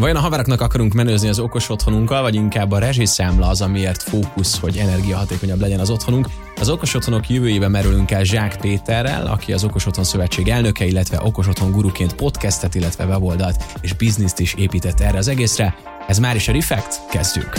Vajon 0.00 0.16
a 0.16 0.20
haveroknak 0.20 0.60
akarunk 0.60 0.92
menőzni 0.92 1.28
az 1.28 1.38
okos 1.38 1.68
otthonunkkal, 1.68 2.22
vagy 2.22 2.34
inkább 2.34 2.70
a 2.70 2.78
rezsiszámla 2.78 3.48
az, 3.48 3.60
amiért 3.60 4.02
fókusz, 4.02 4.58
hogy 4.58 4.76
energiahatékonyabb 4.76 5.60
legyen 5.60 5.80
az 5.80 5.90
otthonunk? 5.90 6.28
Az 6.60 6.68
okos 6.68 6.94
otthonok 6.94 7.28
jövőjében 7.28 7.70
merülünk 7.70 8.10
el 8.10 8.24
Zsák 8.24 8.56
Péterrel, 8.56 9.26
aki 9.26 9.52
az 9.52 9.64
Okos 9.64 9.86
Otthon 9.86 10.04
Szövetség 10.04 10.48
elnöke, 10.48 10.84
illetve 10.84 11.20
Okos 11.22 11.46
Otthon 11.46 11.70
guruként 11.70 12.14
podcastet, 12.14 12.74
illetve 12.74 13.06
weboldalt 13.06 13.64
és 13.80 13.92
bizniszt 13.92 14.38
is 14.38 14.54
épített 14.54 15.00
erre 15.00 15.18
az 15.18 15.28
egészre. 15.28 15.74
Ez 16.06 16.18
már 16.18 16.36
is 16.36 16.48
a 16.48 16.52
Refekt, 16.52 17.00
kezdjük! 17.10 17.52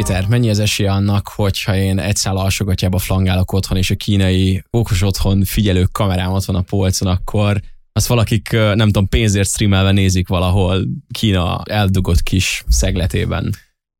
Péter, 0.00 0.26
mennyi 0.26 0.50
az 0.50 0.58
esélye 0.58 0.92
annak, 0.92 1.28
hogyha 1.28 1.76
én 1.76 1.98
egy 1.98 2.16
szál 2.16 2.36
alsogatjába 2.36 2.98
flangálok 2.98 3.52
otthon, 3.52 3.78
és 3.78 3.90
a 3.90 3.94
kínai 3.94 4.62
okos 4.70 5.02
otthon 5.02 5.44
figyelő 5.44 5.84
kamerám 5.92 6.32
ott 6.32 6.44
van 6.44 6.56
a 6.56 6.60
polcon, 6.60 7.08
akkor 7.08 7.60
azt 7.92 8.06
valakik, 8.06 8.50
nem 8.50 8.78
tudom, 8.78 9.08
pénzért 9.08 9.48
streamelve 9.48 9.90
nézik 9.92 10.28
valahol 10.28 10.86
Kína 11.10 11.62
eldugott 11.64 12.22
kis 12.22 12.64
szegletében. 12.68 13.54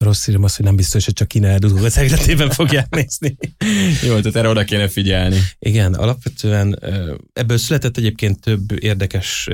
Rossz 0.04 0.26
írom 0.26 0.44
azt, 0.44 0.56
hogy 0.56 0.64
nem 0.64 0.76
biztos, 0.76 1.04
hogy 1.04 1.14
csak 1.14 1.28
Kína 1.28 1.46
eldugott 1.46 1.90
szegletében 1.90 2.50
fogják 2.50 2.94
nézni. 2.96 3.36
Jó, 4.02 4.18
tehát 4.18 4.36
erre 4.36 4.48
oda 4.48 4.64
kéne 4.64 4.88
figyelni. 4.88 5.38
Igen, 5.58 5.94
alapvetően 5.94 6.78
ebből 7.32 7.58
született 7.58 7.96
egyébként 7.96 8.40
több 8.40 8.82
érdekes 8.82 9.48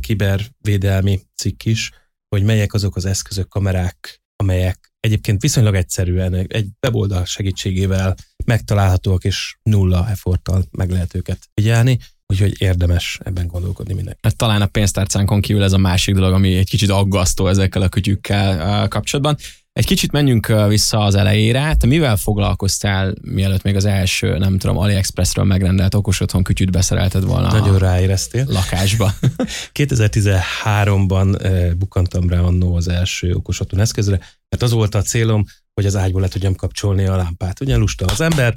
kibervédelmi 0.00 1.20
cikk 1.36 1.64
is, 1.64 1.90
hogy 2.28 2.42
melyek 2.42 2.72
azok 2.72 2.96
az 2.96 3.04
eszközök, 3.04 3.48
kamerák, 3.48 4.17
amelyek 4.42 4.92
egyébként 5.00 5.40
viszonylag 5.40 5.74
egyszerűen 5.74 6.34
egy 6.34 6.68
weboldal 6.82 7.24
segítségével 7.24 8.14
megtalálhatóak, 8.44 9.24
és 9.24 9.56
nulla 9.62 10.08
efforttal 10.08 10.64
meg 10.70 10.90
lehet 10.90 11.14
őket 11.14 11.38
figyelni, 11.54 11.98
úgyhogy 12.32 12.54
érdemes 12.58 13.18
ebben 13.24 13.46
gondolkodni 13.46 13.94
mindenki. 13.94 14.20
Hát 14.22 14.36
talán 14.36 14.62
a 14.62 14.66
pénztárcánkon 14.66 15.40
kívül 15.40 15.62
ez 15.62 15.72
a 15.72 15.78
másik 15.78 16.14
dolog, 16.14 16.32
ami 16.32 16.56
egy 16.56 16.68
kicsit 16.68 16.90
aggasztó 16.90 17.46
ezekkel 17.48 17.82
a 17.82 17.88
kütyükkel 17.88 18.88
kapcsolatban. 18.88 19.36
Egy 19.72 19.86
kicsit 19.86 20.12
menjünk 20.12 20.52
vissza 20.68 20.98
az 20.98 21.14
elejére. 21.14 21.74
Te 21.74 21.86
mivel 21.86 22.16
foglalkoztál, 22.16 23.14
mielőtt 23.22 23.62
még 23.62 23.76
az 23.76 23.84
első, 23.84 24.38
nem 24.38 24.58
tudom, 24.58 24.78
AliExpressről 24.78 25.44
megrendelt 25.44 25.94
okos 25.94 26.20
otthon 26.20 26.42
kütyűt 26.42 26.70
beszerelted 26.70 27.24
volna 27.24 27.52
Nagyon 27.52 27.78
ráéreztél. 27.78 28.44
lakásba? 28.48 29.12
2013-ban 29.78 31.74
bukantam 31.78 32.28
rá 32.28 32.40
annó 32.40 32.74
az 32.74 32.88
első 32.88 33.32
okos 33.32 33.60
otthon 33.60 33.80
eszközre, 33.80 34.18
mert 34.48 34.62
az 34.62 34.72
volt 34.72 34.94
a 34.94 35.02
célom, 35.02 35.44
hogy 35.78 35.86
az 35.86 35.96
ágyból 35.96 36.20
le 36.20 36.28
tudjam 36.28 36.54
kapcsolni 36.54 37.06
a 37.06 37.16
lámpát. 37.16 37.60
Ugye 37.60 37.76
lusta 37.76 38.04
az 38.04 38.20
ember. 38.20 38.54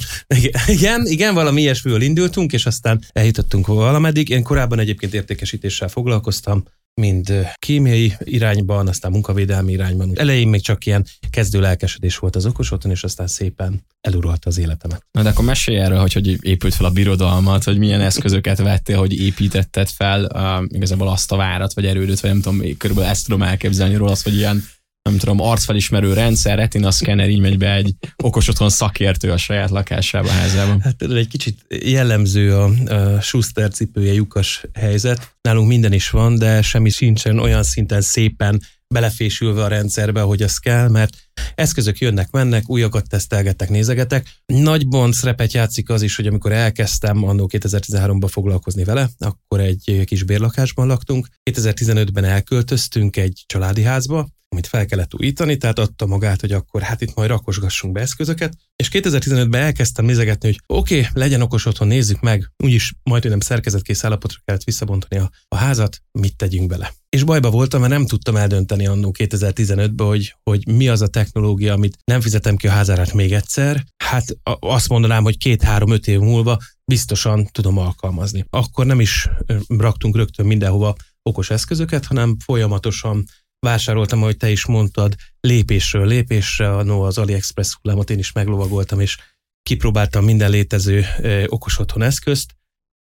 Igen, 0.67 1.05
igen, 1.05 1.33
valami 1.33 1.61
ilyesmivel 1.61 2.01
indultunk, 2.01 2.53
és 2.53 2.65
aztán 2.65 3.03
eljutottunk 3.11 3.67
valameddig. 3.67 4.29
Én 4.29 4.43
korábban 4.43 4.79
egyébként 4.79 5.13
értékesítéssel 5.13 5.87
foglalkoztam, 5.87 6.63
mind 6.93 7.47
kémiai 7.59 8.13
irányban, 8.19 8.87
aztán 8.87 9.11
munkavédelmi 9.11 9.71
irányban. 9.71 10.11
Elején 10.15 10.47
még 10.47 10.61
csak 10.61 10.85
ilyen 10.85 11.05
kezdő 11.29 11.59
lelkesedés 11.59 12.17
volt 12.17 12.35
az 12.35 12.45
okos 12.45 12.71
otthon, 12.71 12.91
és 12.91 13.03
aztán 13.03 13.27
szépen 13.27 13.85
eluralta 14.01 14.49
az 14.49 14.57
életemet. 14.57 15.05
Na 15.11 15.21
de 15.21 15.29
akkor 15.29 15.45
mesélj 15.45 15.79
erről, 15.79 15.99
hogy, 15.99 16.13
hogy 16.13 16.45
épült 16.45 16.73
fel 16.73 16.85
a 16.85 16.91
birodalmat, 16.91 17.63
hogy 17.63 17.77
milyen 17.77 18.01
eszközöket 18.01 18.57
vettél, 18.57 18.97
hogy 18.97 19.19
építetted 19.19 19.89
fel 19.89 20.23
uh, 20.23 20.65
igazából 20.67 21.07
azt 21.07 21.31
a 21.31 21.35
várat, 21.35 21.73
vagy 21.73 21.85
erődöt, 21.85 22.19
vagy 22.19 22.31
nem 22.31 22.41
tudom, 22.41 22.77
körülbelül 22.77 23.11
ezt 23.11 23.25
tudom 23.25 23.41
elképzelni 23.41 23.95
róla, 23.95 24.15
hogy 24.23 24.35
ilyen 24.35 24.63
nem 25.03 25.17
tudom, 25.17 25.41
arcfelismerő 25.41 26.13
rendszer, 26.13 26.57
retina 26.57 26.91
szkenner, 26.91 27.29
így 27.29 27.39
megy 27.39 27.57
be 27.57 27.73
egy 27.73 27.95
okos 28.23 28.47
otthon 28.47 28.69
szakértő 28.69 29.31
a 29.31 29.37
saját 29.37 29.69
lakásába, 29.69 30.29
házában. 30.29 30.81
Hát 30.81 31.01
egy 31.01 31.27
kicsit 31.27 31.65
jellemző 31.83 32.55
a, 32.55 32.63
a 32.93 33.21
Schuster 33.21 33.71
cipője 33.71 34.13
lyukas 34.13 34.65
helyzet. 34.73 35.35
Nálunk 35.41 35.67
minden 35.67 35.93
is 35.93 36.09
van, 36.09 36.37
de 36.37 36.61
semmi 36.61 36.89
sincsen 36.89 37.39
olyan 37.39 37.63
szinten 37.63 38.01
szépen 38.01 38.61
belefésülve 38.91 39.63
a 39.63 39.67
rendszerbe, 39.67 40.21
hogy 40.21 40.41
az 40.41 40.57
kell, 40.57 40.89
mert 40.89 41.17
eszközök 41.55 41.97
jönnek, 41.97 42.31
mennek, 42.31 42.69
újakat 42.69 43.09
tesztelgetek, 43.09 43.69
nézegetek. 43.69 44.29
Nagyban 44.45 45.11
szerepet 45.11 45.53
játszik 45.53 45.89
az 45.89 46.01
is, 46.01 46.15
hogy 46.15 46.27
amikor 46.27 46.51
elkezdtem 46.51 47.23
annó 47.23 47.49
2013-ban 47.53 48.27
foglalkozni 48.29 48.83
vele, 48.83 49.09
akkor 49.17 49.59
egy 49.59 50.01
kis 50.05 50.23
bérlakásban 50.23 50.87
laktunk. 50.87 51.27
2015-ben 51.51 52.23
elköltöztünk 52.23 53.17
egy 53.17 53.43
családi 53.45 53.83
házba, 53.83 54.27
amit 54.49 54.67
fel 54.67 54.85
kellett 54.85 55.13
újítani, 55.13 55.57
tehát 55.57 55.79
adta 55.79 56.05
magát, 56.05 56.41
hogy 56.41 56.51
akkor 56.51 56.81
hát 56.81 57.01
itt 57.01 57.15
majd 57.15 57.29
rakosgassunk 57.29 57.93
be 57.93 58.01
eszközöket. 58.01 58.53
És 58.81 58.89
2015-ben 58.91 59.61
elkezdtem 59.61 60.05
nézegetni, 60.05 60.47
hogy 60.47 60.77
oké, 60.77 60.99
okay, 60.99 61.11
legyen 61.13 61.41
okos 61.41 61.65
otthon, 61.65 61.87
nézzük 61.87 62.19
meg, 62.19 62.51
úgyis 62.63 62.93
majd 63.03 63.29
nem 63.29 63.39
szerkezetkész 63.39 64.03
állapotra 64.03 64.37
kellett 64.45 64.63
visszabontani 64.63 65.21
a, 65.21 65.29
a 65.47 65.55
házat, 65.55 66.01
mit 66.11 66.35
tegyünk 66.35 66.67
bele. 66.67 66.93
És 67.09 67.23
bajba 67.23 67.49
voltam, 67.49 67.79
mert 67.79 67.91
nem 67.91 68.05
tudtam 68.05 68.35
eldönteni 68.35 68.87
annó 68.87 69.15
2015-ben, 69.17 70.07
hogy, 70.07 70.35
hogy 70.43 70.67
mi 70.67 70.87
az 70.87 71.01
a 71.01 71.07
technológia, 71.07 71.73
amit 71.73 71.97
nem 72.03 72.21
fizetem 72.21 72.55
ki 72.55 72.67
a 72.67 72.71
házárát 72.71 73.13
még 73.13 73.33
egyszer. 73.33 73.83
Hát 74.03 74.25
azt 74.59 74.89
mondanám, 74.89 75.23
hogy 75.23 75.37
két-három-öt 75.37 76.07
év 76.07 76.19
múlva 76.19 76.57
biztosan 76.85 77.45
tudom 77.51 77.77
alkalmazni. 77.77 78.45
Akkor 78.49 78.85
nem 78.85 78.99
is 78.99 79.29
raktunk 79.67 80.15
rögtön 80.15 80.45
mindenhova 80.45 80.95
okos 81.23 81.49
eszközöket, 81.49 82.05
hanem 82.05 82.37
folyamatosan 82.45 83.25
vásároltam, 83.61 84.21
ahogy 84.21 84.37
te 84.37 84.49
is 84.49 84.65
mondtad, 84.65 85.15
lépésről 85.39 86.07
lépésre, 86.07 86.67
no, 86.67 87.01
az 87.01 87.17
AliExpress 87.17 87.77
hullámot 87.81 88.09
én 88.09 88.19
is 88.19 88.31
meglovagoltam, 88.31 88.99
és 88.99 89.17
kipróbáltam 89.63 90.23
minden 90.23 90.49
létező 90.49 91.05
ö, 91.19 91.45
okos 91.47 91.79
otthon 91.79 92.01
eszközt. 92.01 92.55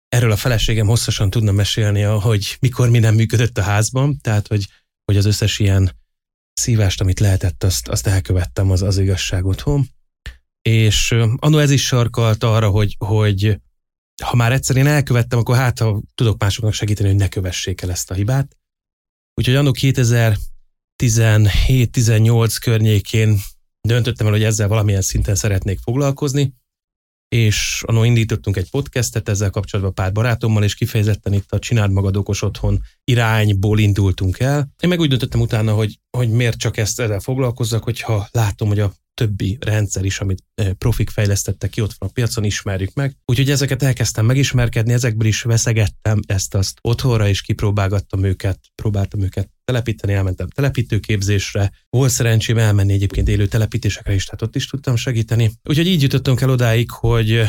Erről 0.08 0.32
a 0.32 0.36
feleségem 0.36 0.88
hosszasan 0.88 1.30
tudna 1.30 1.52
mesélni, 1.52 2.02
hogy 2.02 2.58
mikor 2.60 2.90
mi 2.90 3.00
nem 3.00 3.16
működött 3.16 3.58
a 3.58 3.62
házban, 3.62 4.20
tehát 4.22 4.48
hogy, 4.48 4.68
hogy 5.06 5.18
az 5.18 5.26
összes 5.26 5.60
ilyen 5.60 5.92
szívást, 6.54 7.02
amit 7.02 7.20
lehetett, 7.20 7.64
azt, 7.64 7.88
azt 7.88 8.08
elkövettem, 8.08 8.72
az, 8.72 8.82
az 8.82 8.98
igazság 8.98 9.46
otthon. 9.46 9.88
És 10.62 11.12
anno 11.36 11.58
ez 11.58 11.72
is 11.72 11.86
sarkalt 11.86 12.44
arra, 12.44 12.70
hogy, 12.70 12.96
hogy 12.98 13.60
ha 14.24 14.36
már 14.36 14.52
egyszer 14.52 14.76
én 14.76 14.88
elkövettem, 14.88 15.40
akkor 15.40 15.56
hát 15.56 15.80
ha 15.80 16.02
tudok 16.16 16.40
másoknak 16.40 16.74
segíteni, 16.74 17.10
hogy 17.10 17.18
ne 17.18 17.28
kövessék 17.28 17.82
el 17.82 17.92
ezt 17.92 18.12
a 18.12 18.14
hibát. 18.14 18.58
Úgyhogy 19.38 19.56
annak 19.56 19.76
2017-18 19.80 22.56
környékén 22.62 23.38
döntöttem 23.82 24.26
el, 24.26 24.32
hogy 24.32 24.44
ezzel 24.44 24.68
valamilyen 24.68 25.02
szinten 25.02 25.36
szeretnék 25.36 25.80
foglalkozni, 25.80 26.54
és 27.28 27.84
annó 27.86 28.04
indítottunk 28.04 28.58
egy 28.58 28.70
podcastet 28.70 29.30
ezzel 29.30 29.50
kapcsolatban 29.50 29.94
pár 29.94 30.12
barátommal, 30.12 30.64
és 30.64 30.76
kifejezetten 30.76 31.34
itt 31.34 31.52
a 31.52 31.60
Csináld 31.60 31.92
magad 31.92 32.16
okos 32.16 32.42
otthon 32.42 32.82
irányból 33.04 33.80
indultunk 33.80 34.40
el. 34.40 34.70
Én 34.80 34.90
meg 34.90 35.00
úgy 35.00 35.10
döntöttem 35.10 35.42
utána, 35.42 35.74
hogy, 35.74 36.00
hogy 36.18 36.30
miért 36.30 36.58
csak 36.58 36.78
ezt 36.78 37.00
ezzel 37.00 37.20
foglalkozzak, 37.20 37.84
hogyha 37.84 38.28
látom, 38.32 38.68
hogy 38.68 38.80
a 38.80 38.94
többi 39.16 39.58
rendszer 39.62 40.06
is, 40.06 40.20
amit 40.20 40.44
profik 40.78 41.10
fejlesztettek 41.10 41.70
ki, 41.70 41.82
ott 41.82 41.96
van 41.98 42.10
a 42.10 42.12
piacon, 42.12 42.44
ismerjük 42.44 42.94
meg. 42.94 43.16
Úgyhogy 43.26 43.52
ezeket 43.52 43.84
elkezdtem 43.84 44.26
megismerkedni, 44.26 44.94
ezekből 44.94 45.28
is 45.28 45.42
veszegettem 45.42 46.20
ezt-azt 46.28 46.78
otthonra, 46.82 47.28
és 47.28 47.42
kipróbálgattam 47.42 48.24
őket, 48.24 48.60
próbáltam 48.76 49.22
őket 49.22 49.50
telepíteni, 49.64 50.14
elmentem 50.14 50.48
telepítőképzésre. 50.48 51.72
Volt 51.90 52.12
szerencsém 52.12 52.58
elmenni 52.58 52.94
egyébként 52.94 53.28
élő 53.28 53.48
telepítésekre 53.48 54.14
is, 54.14 54.26
tehát 54.26 54.42
ott 54.42 54.56
is 54.56 54.68
tudtam 54.68 54.96
segíteni. 54.96 55.52
Úgyhogy 55.64 55.88
így 55.88 56.02
jutottunk 56.02 56.42
el 56.42 56.50
odáig, 56.50 56.92
hogy 56.92 57.42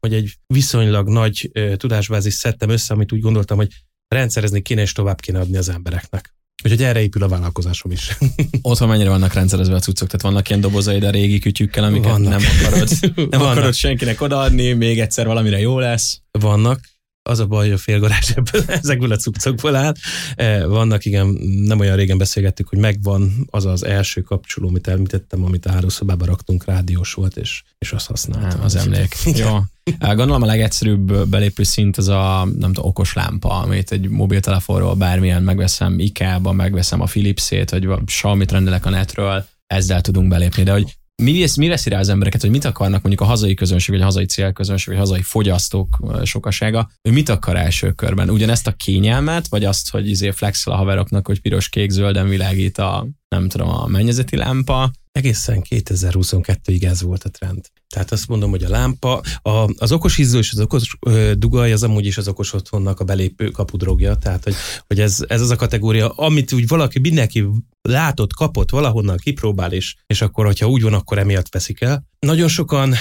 hogy 0.00 0.14
egy 0.14 0.38
viszonylag 0.46 1.08
nagy 1.08 1.50
tudásbázis 1.76 2.34
szedtem 2.34 2.68
össze, 2.68 2.94
amit 2.94 3.12
úgy 3.12 3.20
gondoltam, 3.20 3.56
hogy 3.56 3.68
rendszerezni 4.08 4.62
kéne 4.62 4.80
és 4.80 4.92
tovább 4.92 5.20
kéne 5.20 5.38
adni 5.38 5.56
az 5.56 5.68
embereknek. 5.68 6.36
Úgyhogy 6.64 6.82
erre 6.82 7.02
épül 7.02 7.22
a 7.22 7.28
vállalkozásom 7.28 7.92
is. 7.92 8.16
Otthon 8.62 8.88
mennyire 8.88 9.08
vannak 9.08 9.32
rendszerezve 9.32 9.74
a 9.74 9.78
cuccok? 9.78 10.08
Tehát 10.08 10.22
vannak 10.22 10.48
ilyen 10.48 10.60
dobozaid 10.60 11.02
a 11.04 11.10
régi 11.10 11.38
kütyükkel, 11.38 11.84
amiket 11.84 12.10
vannak. 12.10 12.30
nem 12.30 12.42
akarod, 12.60 12.88
nem 13.14 13.40
vannak. 13.40 13.50
akarod 13.50 13.74
senkinek 13.84 14.20
odaadni, 14.20 14.72
még 14.72 15.00
egyszer 15.00 15.26
valamire 15.26 15.58
jó 15.58 15.78
lesz? 15.78 16.20
Vannak, 16.30 16.80
az 17.28 17.38
a 17.38 17.46
baj, 17.46 17.64
hogy 17.64 17.74
a 17.74 17.78
félgarázs 17.78 18.30
ebből, 18.34 18.62
ezekből 18.82 19.12
a 19.12 19.16
cuccokból 19.16 19.76
áll. 19.76 19.94
E, 20.34 20.66
vannak, 20.66 21.04
igen, 21.04 21.26
nem 21.42 21.78
olyan 21.78 21.96
régen 21.96 22.18
beszélgettük, 22.18 22.68
hogy 22.68 22.78
megvan 22.78 23.46
az 23.50 23.66
az 23.66 23.84
első 23.84 24.20
kapcsoló, 24.20 24.68
amit 24.68 24.88
említettem, 24.88 25.44
amit 25.44 25.66
a 25.66 25.70
hálószobába 25.70 26.24
raktunk, 26.24 26.64
rádiós 26.64 27.12
volt, 27.12 27.36
és, 27.36 27.62
és 27.78 27.92
azt 27.92 28.06
használtam. 28.06 28.60
Az 28.62 28.76
emlék. 28.76 29.16
Jó. 29.24 29.58
Gondolom 30.00 30.42
a 30.42 30.46
legegyszerűbb 30.46 31.28
belépő 31.28 31.62
szint 31.62 31.96
az 31.96 32.08
a 32.08 32.48
nem 32.58 32.72
tudom, 32.72 32.88
okos 32.88 33.12
lámpa, 33.12 33.48
amit 33.48 33.92
egy 33.92 34.08
mobiltelefonról 34.08 34.94
bármilyen 34.94 35.42
megveszem, 35.42 35.98
IKEA-ban 35.98 36.54
megveszem 36.54 37.00
a 37.00 37.04
Philips-ét, 37.04 37.70
vagy 37.70 38.04
Xiaomi-t 38.04 38.52
rendelek 38.52 38.86
a 38.86 38.90
netről, 38.90 39.44
ezzel 39.66 40.00
tudunk 40.00 40.28
belépni. 40.28 40.62
De 40.62 40.72
hogy 40.72 40.97
mi, 41.22 41.44
mi 41.56 41.68
veszi 41.68 41.88
rá 41.88 41.98
az 41.98 42.08
embereket, 42.08 42.40
hogy 42.40 42.50
mit 42.50 42.64
akarnak 42.64 43.02
mondjuk 43.02 43.20
a 43.20 43.30
hazai 43.30 43.54
közönség, 43.54 43.90
vagy 43.90 44.00
a 44.00 44.04
hazai 44.04 44.24
célközönség, 44.24 44.86
vagy 44.86 44.96
a 44.96 45.00
hazai 45.00 45.22
fogyasztók 45.22 45.98
sokasága, 46.22 46.90
hogy 47.02 47.12
mit 47.12 47.28
akar 47.28 47.56
első 47.56 47.92
körben? 47.92 48.30
Ugyanezt 48.30 48.66
a 48.66 48.72
kényelmet, 48.72 49.48
vagy 49.48 49.64
azt, 49.64 49.90
hogy 49.90 50.08
izé 50.08 50.30
flexel 50.30 50.72
a 50.72 50.76
haveroknak, 50.76 51.26
hogy 51.26 51.40
piros, 51.40 51.68
kék, 51.68 51.90
zölden 51.90 52.28
világít 52.28 52.78
a, 52.78 53.06
nem 53.28 53.48
tudom, 53.48 53.68
a 53.68 53.86
mennyezeti 53.86 54.36
lámpa, 54.36 54.90
egészen 55.18 55.64
2022-ig 55.68 56.84
ez 56.84 57.02
volt 57.02 57.24
a 57.24 57.28
trend. 57.28 57.66
Tehát 57.88 58.12
azt 58.12 58.28
mondom, 58.28 58.50
hogy 58.50 58.64
a 58.64 58.68
lámpa, 58.68 59.22
a, 59.42 59.70
az 59.78 59.92
okos 59.92 60.18
izzó 60.18 60.38
és 60.38 60.52
az 60.52 60.60
okos 60.60 60.96
ö, 61.06 61.32
dugaj 61.36 61.72
az 61.72 61.82
amúgy 61.82 62.06
is 62.06 62.18
az 62.18 62.28
okos 62.28 62.52
otthonnak 62.52 63.00
a 63.00 63.04
belépő 63.04 63.48
kapudrogja, 63.48 64.14
tehát 64.14 64.44
hogy, 64.44 64.54
hogy 64.86 65.00
ez, 65.00 65.24
ez 65.28 65.40
az 65.40 65.50
a 65.50 65.56
kategória, 65.56 66.08
amit 66.08 66.52
úgy 66.52 66.66
valaki, 66.66 66.98
mindenki 66.98 67.46
látott, 67.82 68.32
kapott, 68.32 68.70
valahonnan 68.70 69.16
kipróbál, 69.16 69.72
és, 69.72 69.96
és 70.06 70.20
akkor, 70.20 70.46
hogyha 70.46 70.68
úgy 70.68 70.82
van, 70.82 70.94
akkor 70.94 71.18
emiatt 71.18 71.52
veszik 71.52 71.80
el. 71.80 72.06
Nagyon 72.18 72.48
sokan 72.48 72.94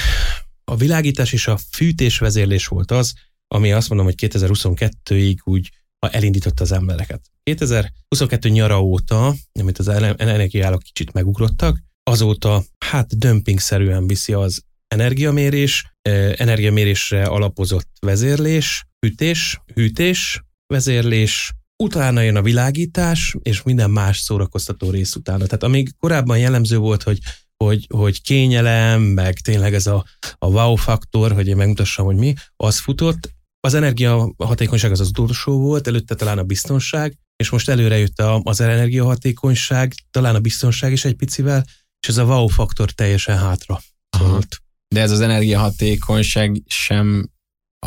a 0.64 0.76
világítás 0.76 1.34
és 1.34 1.48
a 1.48 1.58
fűtés 1.72 2.18
vezérlés 2.18 2.68
volt 2.68 2.92
az, 2.92 3.14
ami 3.48 3.72
azt 3.72 3.90
mondom, 3.90 4.06
hogy 4.06 4.16
2022-ig 4.18 5.38
úgy 5.44 5.72
elindította 6.00 6.64
az 6.64 6.72
embereket. 6.72 7.22
2022 7.44 8.50
nyara 8.50 8.82
óta, 8.82 9.36
amit 9.60 9.78
az 9.78 9.88
energiállak 10.18 10.82
kicsit 10.82 11.14
megugrottak, 11.14 11.86
azóta 12.08 12.64
hát 12.86 13.18
dömpingszerűen 13.18 14.08
viszi 14.08 14.34
az 14.34 14.62
energiamérés, 14.88 15.94
energiamérésre 16.36 17.24
alapozott 17.24 17.90
vezérlés, 18.00 18.86
hűtés, 19.00 19.62
hűtés, 19.74 20.42
vezérlés, 20.68 21.54
utána 21.84 22.22
jön 22.22 22.36
a 22.36 22.42
világítás, 22.42 23.36
és 23.42 23.62
minden 23.62 23.90
más 23.90 24.20
szórakoztató 24.20 24.90
rész 24.90 25.16
utána. 25.16 25.46
Tehát 25.46 25.64
amíg 25.64 25.90
korábban 25.98 26.38
jellemző 26.38 26.78
volt, 26.78 27.04
hogy 27.04 27.20
hogy, 27.64 27.88
hogy 27.90 28.22
kényelem, 28.22 29.02
meg 29.02 29.40
tényleg 29.40 29.74
ez 29.74 29.88
a, 29.88 30.06
a 30.38 30.48
wow 30.48 30.76
faktor, 30.76 31.32
hogy 31.32 31.48
én 31.48 31.56
megmutassam, 31.56 32.06
hogy 32.06 32.16
mi, 32.16 32.34
az 32.56 32.80
futott. 32.80 33.36
Az 33.60 33.74
energia 33.74 34.34
hatékonyság 34.38 34.92
az 34.92 35.00
az 35.00 35.08
utolsó 35.08 35.60
volt, 35.60 35.88
előtte 35.88 36.16
talán 36.16 36.38
a 36.38 36.44
biztonság, 36.44 37.18
és 37.36 37.50
most 37.50 37.70
előre 37.70 37.98
jött 37.98 38.22
az 38.44 38.62
energiahatékonyság, 38.62 39.94
talán 40.12 40.36
a 40.36 40.40
biztonság 40.40 40.92
is 40.92 41.06
egy 41.06 41.16
picivel, 41.16 41.66
és 42.02 42.08
ez 42.08 42.18
a 42.18 42.24
wow 42.24 42.48
faktor 42.48 42.92
teljesen 42.92 43.38
hátra 43.38 43.80
szólt. 44.10 44.62
De 44.88 45.02
ez 45.02 45.12
az 45.12 45.22
energiahatékonyság 45.22 46.62
sem 46.66 47.30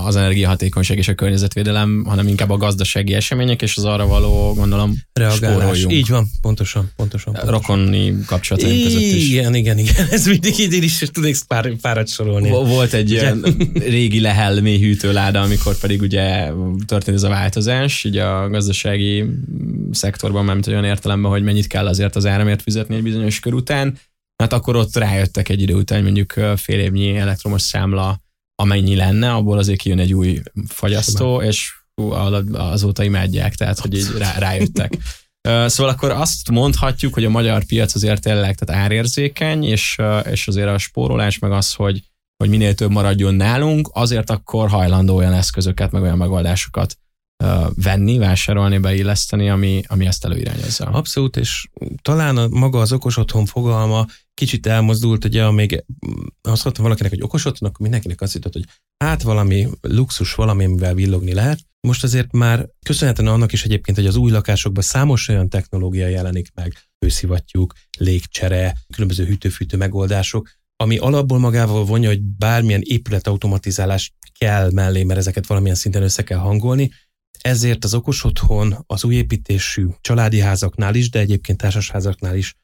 az 0.04 0.16
energiahatékonyság 0.16 0.98
és 0.98 1.08
a 1.08 1.14
környezetvédelem, 1.14 2.04
hanem 2.06 2.28
inkább 2.28 2.50
a 2.50 2.56
gazdasági 2.56 3.14
események 3.14 3.62
és 3.62 3.76
az 3.76 3.84
arra 3.84 4.06
való, 4.06 4.54
gondolom, 4.54 4.96
Reagálás. 5.12 5.54
spóroljunk. 5.54 5.92
Így 5.92 6.08
van, 6.08 6.26
pontosan, 6.40 6.90
pontosan. 6.96 7.32
pontosan. 7.32 7.54
Rokonni 7.54 8.14
kapcsolataink 8.26 8.82
között 8.82 9.00
is. 9.00 9.28
Igen, 9.28 9.54
igen, 9.54 9.78
igen. 9.78 10.06
Ez 10.10 10.26
mindig 10.26 10.58
így 10.58 10.82
is 10.82 10.98
tudnék 10.98 11.36
pár, 11.46 11.72
párat 11.80 12.08
sorolni. 12.08 12.50
Volt 12.50 12.92
egy 12.92 13.10
ilyen 13.10 13.44
régi 13.74 14.20
lehel 14.20 14.60
mély 14.60 14.78
hűtőláda, 14.78 15.40
amikor 15.40 15.78
pedig 15.78 16.00
ugye 16.00 16.50
történt 16.86 17.16
ez 17.16 17.22
a 17.22 17.28
változás, 17.28 18.04
így 18.04 18.16
a 18.16 18.48
gazdasági 18.48 19.24
szektorban, 19.90 20.44
nem 20.44 20.60
olyan 20.66 20.84
értelemben, 20.84 21.30
hogy 21.30 21.42
mennyit 21.42 21.66
kell 21.66 21.86
azért 21.86 22.16
az 22.16 22.26
áramért 22.26 22.62
fizetni 22.62 22.96
egy 22.96 23.02
bizonyos 23.02 23.40
kör 23.40 23.54
után. 23.54 23.98
Hát 24.36 24.52
akkor 24.52 24.76
ott 24.76 24.96
rájöttek 24.96 25.48
egy 25.48 25.62
idő 25.62 25.74
után, 25.74 26.02
mondjuk 26.02 26.32
fél 26.56 26.78
évnyi 26.78 27.16
elektromos 27.16 27.62
számla 27.62 28.20
amennyi 28.60 28.96
lenne, 28.96 29.32
abból 29.32 29.58
azért 29.58 29.78
kijön 29.78 29.98
egy 29.98 30.14
új 30.14 30.40
fagyasztó, 30.68 31.42
és 31.42 31.72
hú, 31.94 32.10
azóta 32.52 33.02
imádják, 33.02 33.54
tehát 33.54 33.78
hogy 33.78 33.94
így 33.94 34.08
rá, 34.18 34.38
rájöttek. 34.38 34.96
Szóval 35.66 35.92
akkor 35.92 36.10
azt 36.10 36.50
mondhatjuk, 36.50 37.14
hogy 37.14 37.24
a 37.24 37.30
magyar 37.30 37.64
piac 37.64 37.94
azért 37.94 38.22
tényleg 38.22 38.54
tehát 38.54 38.82
árérzékeny, 38.82 39.64
és, 39.64 39.98
és 40.30 40.48
azért 40.48 40.68
a 40.68 40.78
spórolás 40.78 41.38
meg 41.38 41.52
az, 41.52 41.74
hogy, 41.74 42.02
hogy 42.36 42.48
minél 42.48 42.74
több 42.74 42.90
maradjon 42.90 43.34
nálunk, 43.34 43.90
azért 43.92 44.30
akkor 44.30 44.68
hajlandó 44.68 45.16
olyan 45.16 45.32
eszközöket, 45.32 45.90
meg 45.90 46.02
olyan 46.02 46.16
megoldásokat 46.16 46.96
venni, 47.74 48.18
vásárolni, 48.18 48.78
beilleszteni, 48.78 49.50
ami, 49.50 49.82
ami 49.86 50.06
ezt 50.06 50.24
előirányozza. 50.24 50.84
Abszolút, 50.84 51.36
és 51.36 51.68
talán 52.02 52.36
a, 52.36 52.48
maga 52.48 52.80
az 52.80 52.92
okos 52.92 53.16
otthon 53.16 53.46
fogalma 53.46 54.06
kicsit 54.34 54.66
elmozdult, 54.66 55.24
ugye, 55.24 55.44
amíg 55.44 55.84
azt 56.42 56.64
mondtam 56.64 56.84
valakinek, 56.84 57.10
hogy 57.10 57.22
okos 57.22 57.44
otthon, 57.44 57.68
akkor 57.68 57.80
mindenkinek 57.80 58.20
azt 58.20 58.34
jutott, 58.34 58.52
hogy 58.52 58.64
hát 59.04 59.22
valami 59.22 59.68
luxus, 59.80 60.34
valami, 60.34 60.64
amivel 60.64 60.94
villogni 60.94 61.32
lehet. 61.32 61.58
Most 61.80 62.04
azért 62.04 62.32
már 62.32 62.68
köszönhetően 62.82 63.32
annak 63.32 63.52
is 63.52 63.64
egyébként, 63.64 63.96
hogy 63.96 64.06
az 64.06 64.16
új 64.16 64.30
lakásokban 64.30 64.82
számos 64.82 65.28
olyan 65.28 65.48
technológia 65.48 66.08
jelenik 66.08 66.50
meg, 66.54 66.72
hőszivattyúk, 66.98 67.72
légcsere, 67.98 68.76
különböző 68.92 69.24
hűtőfűtő 69.24 69.76
megoldások, 69.76 70.50
ami 70.76 70.96
alapból 70.98 71.38
magával 71.38 71.84
vonja, 71.84 72.08
hogy 72.08 72.22
bármilyen 72.22 72.82
épületautomatizálás 72.84 74.12
kell 74.38 74.70
mellé, 74.70 75.02
mert 75.02 75.18
ezeket 75.18 75.46
valamilyen 75.46 75.76
szinten 75.76 76.02
össze 76.02 76.22
kell 76.22 76.38
hangolni, 76.38 76.90
ezért 77.40 77.84
az 77.84 77.94
okos 77.94 78.24
otthon 78.24 78.84
az 78.86 79.04
új 79.04 79.14
építésű 79.14 79.86
családi 80.00 80.40
házaknál 80.40 80.94
is, 80.94 81.10
de 81.10 81.18
egyébként 81.18 81.58
társasházaknál 81.58 82.36
is 82.36 82.54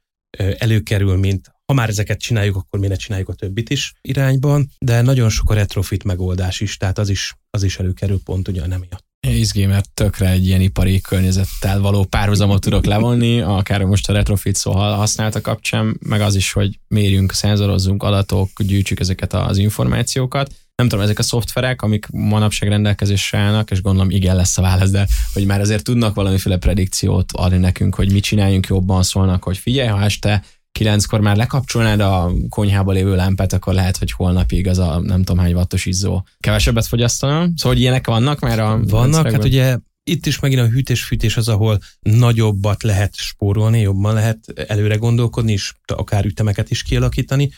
előkerül, 0.59 1.17
mint 1.17 1.51
ha 1.67 1.75
már 1.75 1.89
ezeket 1.89 2.21
csináljuk, 2.21 2.57
akkor 2.57 2.81
mi 2.81 2.87
ne 2.87 2.95
csináljuk 2.95 3.29
a 3.29 3.35
többit 3.35 3.71
is 3.71 3.93
irányban, 4.01 4.71
de 4.79 5.03
nagyon 5.03 5.29
sok 5.29 5.51
a 5.51 5.55
retrofit 5.55 6.05
megoldás 6.05 6.61
is, 6.61 6.77
tehát 6.77 6.99
az 6.99 7.09
is, 7.09 7.35
az 7.51 7.63
is 7.63 7.79
előkerül 7.79 8.21
pont 8.25 8.49
ugye 8.49 8.67
nem 8.67 8.81
miatt. 8.81 9.05
Izgé, 9.29 9.67
mert 9.67 9.91
tökre 9.95 10.31
egy 10.31 10.47
ilyen 10.47 10.61
ipari 10.61 11.01
környezettel 11.01 11.81
való 11.81 12.05
párhuzamot 12.05 12.61
tudok 12.61 12.85
levonni, 12.85 13.41
akár 13.41 13.83
most 13.83 14.09
a 14.09 14.13
retrofit 14.13 14.57
szó 14.57 14.73
használta 14.73 15.41
kapcsán, 15.41 15.99
meg 16.01 16.21
az 16.21 16.35
is, 16.35 16.53
hogy 16.53 16.79
mérjünk, 16.89 17.33
szenzorozzunk 17.33 18.03
adatok, 18.03 18.63
gyűjtsük 18.63 19.01
ezeket 19.01 19.33
az 19.33 19.57
információkat, 19.57 20.55
nem 20.77 20.89
tudom, 20.89 21.05
ezek 21.05 21.19
a 21.19 21.23
szoftverek, 21.23 21.83
amik 21.83 22.07
manapság 22.11 22.69
rendelkezésre 22.69 23.39
állnak, 23.39 23.71
és 23.71 23.83
gondolom 23.83 24.11
igen 24.11 24.37
lesz 24.37 24.59
a 24.59 24.63
válasz, 24.63 24.91
de 24.91 25.07
hogy 25.33 25.47
már 25.47 25.61
azért 25.61 25.85
tudnak 25.85 26.15
valamiféle 26.15 26.57
predikciót 26.57 27.33
adni 27.33 27.59
nekünk, 27.59 27.95
hogy 27.95 28.13
mit 28.13 28.23
csináljunk 28.23 28.67
jobban, 28.67 29.03
szólnak, 29.03 29.45
hogy 29.45 29.59
figyelj, 29.59 29.89
ha 29.89 30.03
este 30.03 30.43
kilenckor 30.73 31.21
már 31.21 31.37
lekapcsolnád 31.37 32.01
a 32.01 32.33
konyhába 32.49 32.93
lévő 32.93 33.15
lámpát, 33.15 33.53
akkor 33.53 33.75
lehet, 33.75 33.97
hogy 33.97 34.13
holnapig 34.13 34.69
az 34.69 34.79
a 34.79 35.01
nem 35.01 35.23
tudom 35.23 35.39
hány 35.39 35.55
wattos 35.55 35.87
izzó 35.87 36.27
kevesebbet 36.41 36.87
fogyasztana. 36.87 37.35
Szóval 37.35 37.73
hogy 37.73 37.81
ilyenek 37.81 38.07
vannak 38.07 38.41
már 38.41 38.59
a 38.59 38.81
Vannak, 38.85 39.31
hát 39.31 39.45
ugye 39.45 39.77
itt 40.11 40.27
is 40.27 40.41
megint 40.41 40.61
a 40.61 40.69
hűtés-fűtés 40.69 41.37
az, 41.37 41.49
ahol 41.49 41.79
nagyobbat 42.01 42.83
lehet 42.83 43.15
spórolni, 43.15 43.81
jobban 43.81 44.15
lehet 44.15 44.65
előre 44.67 44.97
gondolkodni, 44.97 45.53
és 45.53 45.73
akár 45.87 46.25
ütemeket 46.25 46.71
is 46.71 46.83
kialakítani. 46.83 47.51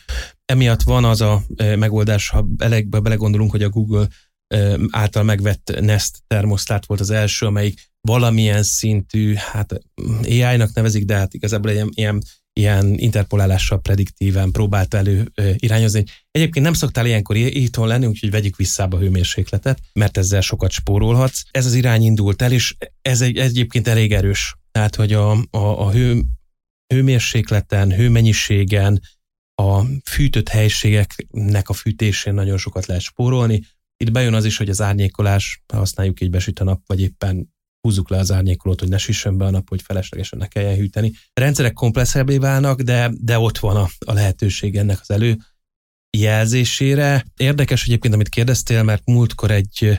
Emiatt 0.45 0.83
van 0.83 1.05
az 1.05 1.21
a 1.21 1.43
e, 1.57 1.77
megoldás, 1.77 2.29
ha 2.29 2.43
belegbe 2.43 3.01
belegondolunk, 3.01 3.51
hogy 3.51 3.63
a 3.63 3.69
Google 3.69 4.07
e, 4.47 4.79
által 4.91 5.23
megvett 5.23 5.79
Nest 5.81 6.19
termosztát 6.27 6.87
volt 6.87 7.01
az 7.01 7.11
első, 7.11 7.47
amelyik 7.47 7.91
valamilyen 8.01 8.63
szintű, 8.63 9.35
hát 9.35 9.81
AI-nak 10.23 10.75
nevezik, 10.75 11.05
de 11.05 11.17
hát 11.17 11.35
igazából 11.35 11.71
egy 11.71 11.89
ilyen 11.91 12.23
ilyen 12.59 12.95
interpolálással 12.99 13.81
prediktíven 13.81 14.51
próbált 14.51 14.95
elő 14.95 15.33
irányozni. 15.57 16.05
Egyébként 16.31 16.65
nem 16.65 16.75
szoktál 16.75 17.07
ilyenkor 17.07 17.37
itthon 17.37 17.87
lenni, 17.87 18.07
úgyhogy 18.07 18.31
vegyük 18.31 18.57
vissza 18.57 18.89
a 18.91 18.99
hőmérsékletet, 18.99 19.79
mert 19.93 20.17
ezzel 20.17 20.41
sokat 20.41 20.71
spórolhatsz. 20.71 21.43
Ez 21.51 21.67
az 21.67 21.75
irány 21.75 22.03
indult 22.03 22.43
el, 22.43 22.53
és 22.53 22.77
ez 23.03 23.21
egy, 23.21 23.37
egyébként 23.37 23.89
elég 23.89 24.13
erős. 24.13 24.57
Tehát, 24.71 24.95
hogy 24.95 25.13
a, 25.13 25.31
a, 25.31 25.59
a 25.59 25.91
hő, 25.91 26.23
hőmérsékleten, 26.95 27.93
hőmennyiségen, 27.93 29.01
a 29.55 29.83
fűtött 30.11 30.49
helységeknek 30.49 31.69
a 31.69 31.73
fűtésén 31.73 32.35
nagyon 32.35 32.57
sokat 32.57 32.87
lehet 32.87 33.03
spórolni. 33.03 33.63
Itt 33.97 34.13
bejön 34.13 34.35
az 34.35 34.45
is, 34.45 34.57
hogy 34.57 34.69
az 34.69 34.81
árnyékolás, 34.81 35.63
használjuk 35.73 36.21
így 36.21 36.31
besüt 36.31 36.61
a 36.61 36.65
nap, 36.65 36.83
vagy 36.87 37.01
éppen 37.01 37.57
húzzuk 37.89 38.11
le 38.11 38.19
az 38.19 38.33
árnyékolót, 38.33 38.81
hogy 38.81 38.89
ne 38.89 38.99
süssön 38.99 39.39
be 39.39 39.45
a 39.45 39.51
nap, 39.51 39.69
hogy 39.69 39.83
feleslegesen 39.83 40.39
ne 40.39 40.47
kelljen 40.47 40.77
hűteni. 40.77 41.13
A 41.33 41.41
rendszerek 41.41 41.73
komplexebbé 41.73 42.39
válnak, 42.39 42.81
de, 42.81 43.11
de 43.21 43.39
ott 43.39 43.59
van 43.59 43.77
a, 43.77 43.89
a 44.07 44.13
lehetőség 44.13 44.77
ennek 44.77 45.01
az 45.01 45.11
elő 45.11 45.39
jelzésére. 46.17 47.25
Érdekes 47.37 47.85
egyébként, 47.85 48.15
amit 48.15 48.29
kérdeztél, 48.29 48.83
mert 48.83 49.03
múltkor 49.05 49.51
egy 49.51 49.99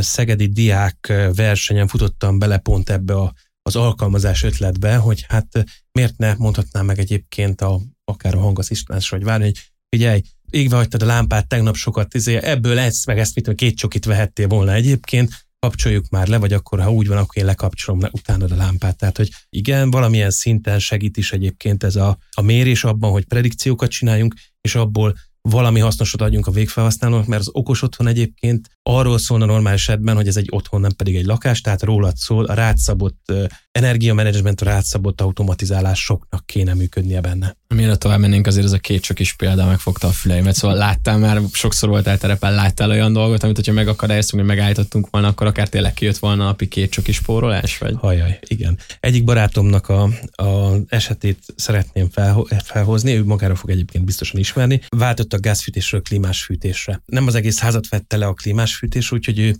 szegedi 0.00 0.46
diák 0.46 1.12
versenyen 1.34 1.86
futottam 1.86 2.38
bele 2.38 2.58
pont 2.58 2.90
ebbe 2.90 3.14
a, 3.14 3.32
az 3.62 3.76
alkalmazás 3.76 4.42
ötletbe, 4.42 4.96
hogy 4.96 5.24
hát 5.28 5.64
miért 5.92 6.16
ne 6.16 6.34
mondhatnám 6.34 6.84
meg 6.84 6.98
egyébként 6.98 7.60
a, 7.60 7.80
akár 8.04 8.34
a 8.34 8.40
hangasszisztens, 8.40 9.08
vagy 9.08 9.24
várni, 9.24 9.44
hogy 9.44 9.58
figyelj, 9.88 10.22
égve 10.50 10.76
hagytad 10.76 11.02
a 11.02 11.06
lámpát 11.06 11.48
tegnap 11.48 11.76
sokat, 11.76 12.14
izé, 12.14 12.34
ebből 12.36 12.78
ezt, 12.78 13.06
meg 13.06 13.18
ezt, 13.18 13.34
mit 13.34 13.54
két 13.54 13.76
csokit 13.76 14.04
vehettél 14.04 14.48
volna 14.48 14.72
egyébként, 14.72 15.48
kapcsoljuk 15.60 16.08
már 16.08 16.28
le, 16.28 16.38
vagy 16.38 16.52
akkor, 16.52 16.80
ha 16.80 16.92
úgy 16.92 17.06
van, 17.06 17.16
akkor 17.16 17.36
én 17.36 17.44
lekapcsolom 17.44 18.00
le 18.00 18.08
utána 18.12 18.44
a 18.44 18.56
lámpát. 18.56 18.96
Tehát, 18.96 19.16
hogy 19.16 19.30
igen, 19.50 19.90
valamilyen 19.90 20.30
szinten 20.30 20.78
segít 20.78 21.16
is 21.16 21.32
egyébként 21.32 21.82
ez 21.82 21.96
a, 21.96 22.18
a 22.30 22.42
mérés 22.42 22.84
abban, 22.84 23.10
hogy 23.10 23.24
predikciókat 23.24 23.90
csináljunk, 23.90 24.34
és 24.60 24.74
abból 24.74 25.16
valami 25.42 25.80
hasznosat 25.80 26.20
adjunk 26.20 26.46
a 26.46 26.50
végfelhasználónak, 26.50 27.26
mert 27.26 27.40
az 27.40 27.50
okos 27.52 27.82
otthon 27.82 28.06
egyébként 28.06 28.68
arról 28.82 29.18
szólna 29.18 29.44
normál 29.44 29.72
esetben, 29.72 30.16
hogy 30.16 30.26
ez 30.26 30.36
egy 30.36 30.48
otthon, 30.50 30.80
nem 30.80 30.92
pedig 30.96 31.16
egy 31.16 31.24
lakás, 31.24 31.60
tehát 31.60 31.82
rólad 31.82 32.16
szól, 32.16 32.44
a 32.44 32.54
rátszabott 32.54 33.32
energiamenedzsment, 33.72 34.60
a 34.60 34.64
rátszabott 34.64 35.20
automatizálás 35.20 36.00
soknak 36.00 36.46
kéne 36.46 36.74
működnie 36.74 37.20
benne. 37.20 37.56
Mielőtt 37.74 37.98
tovább 37.98 38.18
mennénk, 38.18 38.46
azért 38.46 38.64
ez 38.64 38.72
a 38.72 38.78
két 38.78 39.02
csak 39.02 39.20
is 39.20 39.32
példa 39.32 39.66
megfogta 39.66 40.06
a 40.06 40.10
füleimet, 40.10 40.54
szóval 40.54 40.76
láttál 40.76 41.18
már, 41.18 41.40
sokszor 41.52 41.88
voltál 41.88 42.18
terepen, 42.18 42.54
láttál 42.54 42.90
olyan 42.90 43.12
dolgot, 43.12 43.42
amit 43.42 43.56
hogyha 43.56 43.72
megakadályoztunk, 43.72 44.42
hogy 44.42 44.56
megállítottunk 44.56 45.08
volna, 45.10 45.28
akkor 45.28 45.46
akár 45.46 45.68
tényleg 45.68 45.94
kijött 45.94 46.18
volna 46.18 46.42
a 46.42 46.46
napi 46.46 46.68
két 46.68 46.90
csak 46.90 47.08
is 47.08 47.16
spórolás? 47.16 47.78
Vagy? 47.78 47.94
Hajaj, 47.98 48.38
igen. 48.46 48.78
Egyik 49.00 49.24
barátomnak 49.24 49.88
a, 49.88 50.02
a 50.42 50.72
esetét 50.88 51.38
szeretném 51.56 52.10
fel, 52.10 52.44
felhozni, 52.64 53.16
ő 53.16 53.24
magára 53.24 53.54
fog 53.54 53.70
egyébként 53.70 54.04
biztosan 54.04 54.40
ismerni. 54.40 54.80
Váltott 54.88 55.32
a 55.32 55.40
gázfűtésről 55.40 56.02
klímás 56.02 56.42
fűtésre. 56.42 57.02
Nem 57.06 57.26
az 57.26 57.34
egész 57.34 57.58
házat 57.58 57.88
vette 57.88 58.16
le 58.16 58.26
a 58.26 58.34
klímás 58.34 58.74
fűtés, 58.80 59.12
úgyhogy 59.12 59.38
ő 59.38 59.56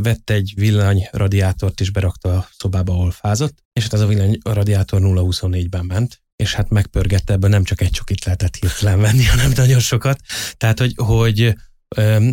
vette 0.00 0.34
egy 0.34 0.52
villany 0.56 1.08
radiátort 1.12 1.80
és 1.80 1.90
berakta 1.90 2.36
a 2.36 2.48
szobába, 2.58 2.92
ahol 2.92 3.10
fázott, 3.10 3.64
és 3.72 3.82
hát 3.82 3.92
ez 3.92 4.00
a 4.00 4.06
villany 4.06 4.38
radiátor 4.42 5.00
0-24-ben 5.02 5.84
ment, 5.84 6.22
és 6.36 6.54
hát 6.54 6.70
megpörgette, 6.70 7.32
ebből 7.32 7.50
nem 7.50 7.64
csak 7.64 7.80
egy 7.80 7.90
csokit 7.90 8.24
lehetett 8.24 8.56
hirtelen 8.56 9.00
venni, 9.00 9.24
hanem 9.34 9.52
nagyon 9.56 9.80
sokat. 9.80 10.20
Tehát, 10.56 10.78
hogy, 10.78 10.92
hogy 10.96 11.54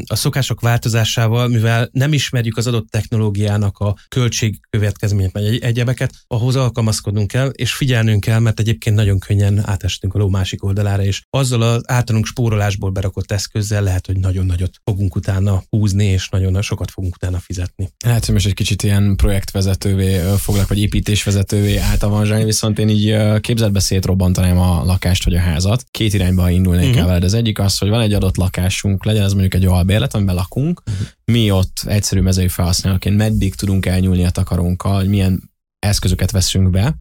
a 0.08 0.16
szokások 0.16 0.62
változásával, 0.62 1.48
mivel 1.48 1.90
nem 1.92 2.14
ismerjük 2.14 2.58
az 2.58 2.68
adott 2.68 2.90
technológiának 2.90 3.78
a 3.78 3.96
költségkövetkezményeket, 4.08 5.42
vagy 5.42 5.60
egyebeket, 5.62 6.14
ahhoz 6.28 6.56
alkalmazkodnunk 6.56 7.28
kell, 7.28 7.48
és 7.48 7.74
figyelnünk 7.74 8.22
kell, 8.22 8.40
mert 8.40 8.60
egyébként 8.60 8.96
nagyon 8.96 9.20
könnyen 9.20 9.62
átestünk 9.66 10.14
a 10.16 10.18
ló 10.18 10.30
másik 10.30 10.64
oldalára, 10.64 11.04
és 11.04 11.22
azzal 11.30 11.62
az 11.62 11.82
általunk 11.86 12.26
spórolásból 12.26 12.90
berakott 12.90 13.32
eszközzel 13.32 13.84
lehet, 13.84 14.06
hogy 14.06 14.20
nagyon 14.20 14.46
nagyot 14.46 14.72
fogunk 14.84 15.16
utána 15.16 15.64
húzni, 15.70 16.06
és 16.06 16.30
nagyon 16.30 16.62
sokat 16.62 16.92
fogunk 16.92 17.16
utána 17.16 17.40
fizetni. 17.40 17.90
Lehet, 18.06 18.26
hogy 18.26 18.34
most 18.34 18.46
egy 18.46 18.54
kicsit 18.54 18.84
ilyen 18.84 19.16
projektvezetővé 19.16 20.20
foglak, 20.38 20.68
vagy 20.68 20.80
építésvezetővé 20.80 21.78
átavanzsálni, 21.78 22.44
viszont 22.44 22.80
én 22.80 22.90
így 22.90 23.16
képzetbe 23.40 23.80
szétrobbantanám 23.80 24.58
a 24.58 24.84
lakást 24.84 25.24
vagy 25.24 25.36
a 25.36 25.40
házat. 25.40 25.84
Két 25.92 26.14
irányba 26.14 26.50
indulnék 26.50 26.86
uh-huh. 26.86 27.02
el 27.02 27.08
veled. 27.08 27.24
Az 27.24 27.34
egyik 27.34 27.60
az, 27.60 27.78
hogy 27.78 27.90
van 27.90 28.02
egy 28.02 28.14
adott 28.14 28.38
lakásunk, 28.38 29.06
legyen 29.06 29.24
ez 29.24 29.34
mondjuk 29.44 29.64
egy 29.64 29.78
albérlet, 29.78 30.14
amiben 30.14 30.36
lakunk, 30.36 30.82
uh-huh. 30.86 31.08
mi 31.26 31.52
ott 31.52 31.84
egyszerű 31.86 32.22
mezői 32.22 32.48
felhasználóként 32.48 33.18
meddig 33.18 33.56
tudunk 33.56 33.86
elnyúlni 33.86 34.26
a 34.26 34.30
takarónkkal, 34.30 34.96
hogy 34.96 35.08
milyen 35.08 35.52
eszközöket 35.80 36.32
veszünk 36.32 36.70
be, 36.70 36.96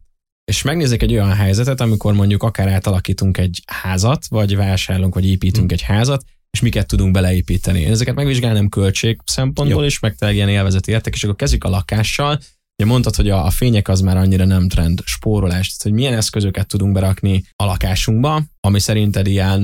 és 0.45 0.61
megnézzük 0.61 1.01
egy 1.01 1.13
olyan 1.13 1.33
helyzetet, 1.33 1.81
amikor 1.81 2.13
mondjuk 2.13 2.43
akár 2.43 2.67
átalakítunk 2.67 3.37
egy 3.37 3.61
házat, 3.65 4.27
vagy 4.27 4.55
vásárolunk, 4.55 5.13
vagy 5.13 5.27
építünk 5.27 5.71
uh-huh. 5.71 5.79
egy 5.79 5.95
házat, 5.95 6.23
és 6.51 6.59
miket 6.59 6.87
tudunk 6.87 7.11
beleépíteni. 7.11 7.79
Én 7.79 7.91
ezeket 7.91 8.15
megvizsgálnám 8.15 8.69
költség 8.69 9.19
szempontból 9.25 9.85
is, 9.85 9.99
meg 9.99 10.15
tényleg 10.15 10.37
ilyen 10.37 10.49
élvezeti 10.49 10.91
értek, 10.91 11.13
és 11.13 11.23
akkor 11.23 11.35
kezdjük 11.35 11.63
a 11.63 11.69
lakással. 11.69 12.39
Ugye 12.83 12.91
mondtad, 12.91 13.15
hogy 13.15 13.29
a, 13.29 13.45
a 13.45 13.49
fények 13.49 13.87
az 13.87 14.01
már 14.01 14.17
annyira 14.17 14.45
nem 14.45 14.67
trend, 14.67 15.01
spórolás, 15.05 15.67
tehát 15.67 15.81
hogy 15.81 15.91
milyen 15.91 16.13
eszközöket 16.13 16.67
tudunk 16.67 16.93
berakni 16.93 17.43
a 17.55 17.65
lakásunkba, 17.65 18.43
ami 18.59 18.79
szerinted 18.79 19.27
ilyen 19.27 19.61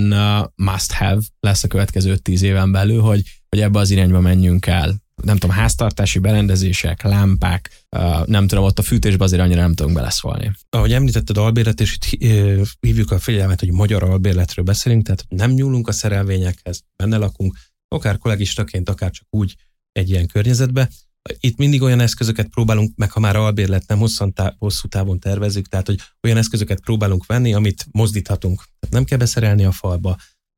must 0.55 0.91
have 0.91 1.21
lesz 1.39 1.63
a 1.63 1.67
következő 1.67 2.17
tíz 2.17 2.41
éven 2.41 2.71
belül, 2.71 3.01
hogy, 3.01 3.21
hogy 3.49 3.59
ebbe 3.59 3.79
az 3.79 3.89
irányba 3.89 4.19
menjünk 4.19 4.65
el 4.65 4.95
nem 5.23 5.37
tudom, 5.37 5.55
háztartási 5.55 6.19
berendezések, 6.19 7.01
lámpák, 7.01 7.85
nem 8.25 8.47
tudom, 8.47 8.63
ott 8.63 8.79
a 8.79 8.81
fűtésbe 8.81 9.23
azért 9.23 9.41
annyira 9.41 9.61
nem 9.61 9.73
tudunk 9.73 9.95
beleszólni. 9.95 10.51
Ahogy 10.69 10.93
említetted 10.93 11.37
albérlet, 11.37 11.81
és 11.81 11.95
itt 11.95 12.03
hívjuk 12.79 13.11
a 13.11 13.19
figyelmet, 13.19 13.59
hogy 13.59 13.71
magyar 13.71 14.03
albérletről 14.03 14.65
beszélünk, 14.65 15.05
tehát 15.05 15.25
nem 15.29 15.51
nyúlunk 15.51 15.87
a 15.87 15.91
szerelvényekhez, 15.91 16.83
benne 16.95 17.17
lakunk, 17.17 17.57
akár 17.87 18.17
kollégistaként, 18.17 18.89
akár 18.89 19.11
csak 19.11 19.27
úgy 19.29 19.55
egy 19.91 20.09
ilyen 20.09 20.27
környezetbe. 20.27 20.89
Itt 21.39 21.57
mindig 21.57 21.81
olyan 21.81 21.99
eszközöket 21.99 22.47
próbálunk, 22.47 22.95
meg 22.95 23.11
ha 23.11 23.19
már 23.19 23.35
albérlet 23.35 23.87
nem 23.87 23.99
hosszú 24.57 24.87
távon 24.87 25.19
tervezünk, 25.19 25.67
tehát 25.67 25.85
hogy 25.87 25.99
olyan 26.23 26.37
eszközöket 26.37 26.81
próbálunk 26.81 27.25
venni, 27.25 27.53
amit 27.53 27.85
mozdíthatunk. 27.91 28.57
Tehát 28.57 28.95
nem 28.95 29.03
kell 29.03 29.17
beszerelni 29.17 29.65
a 29.65 29.71
falba, 29.71 30.17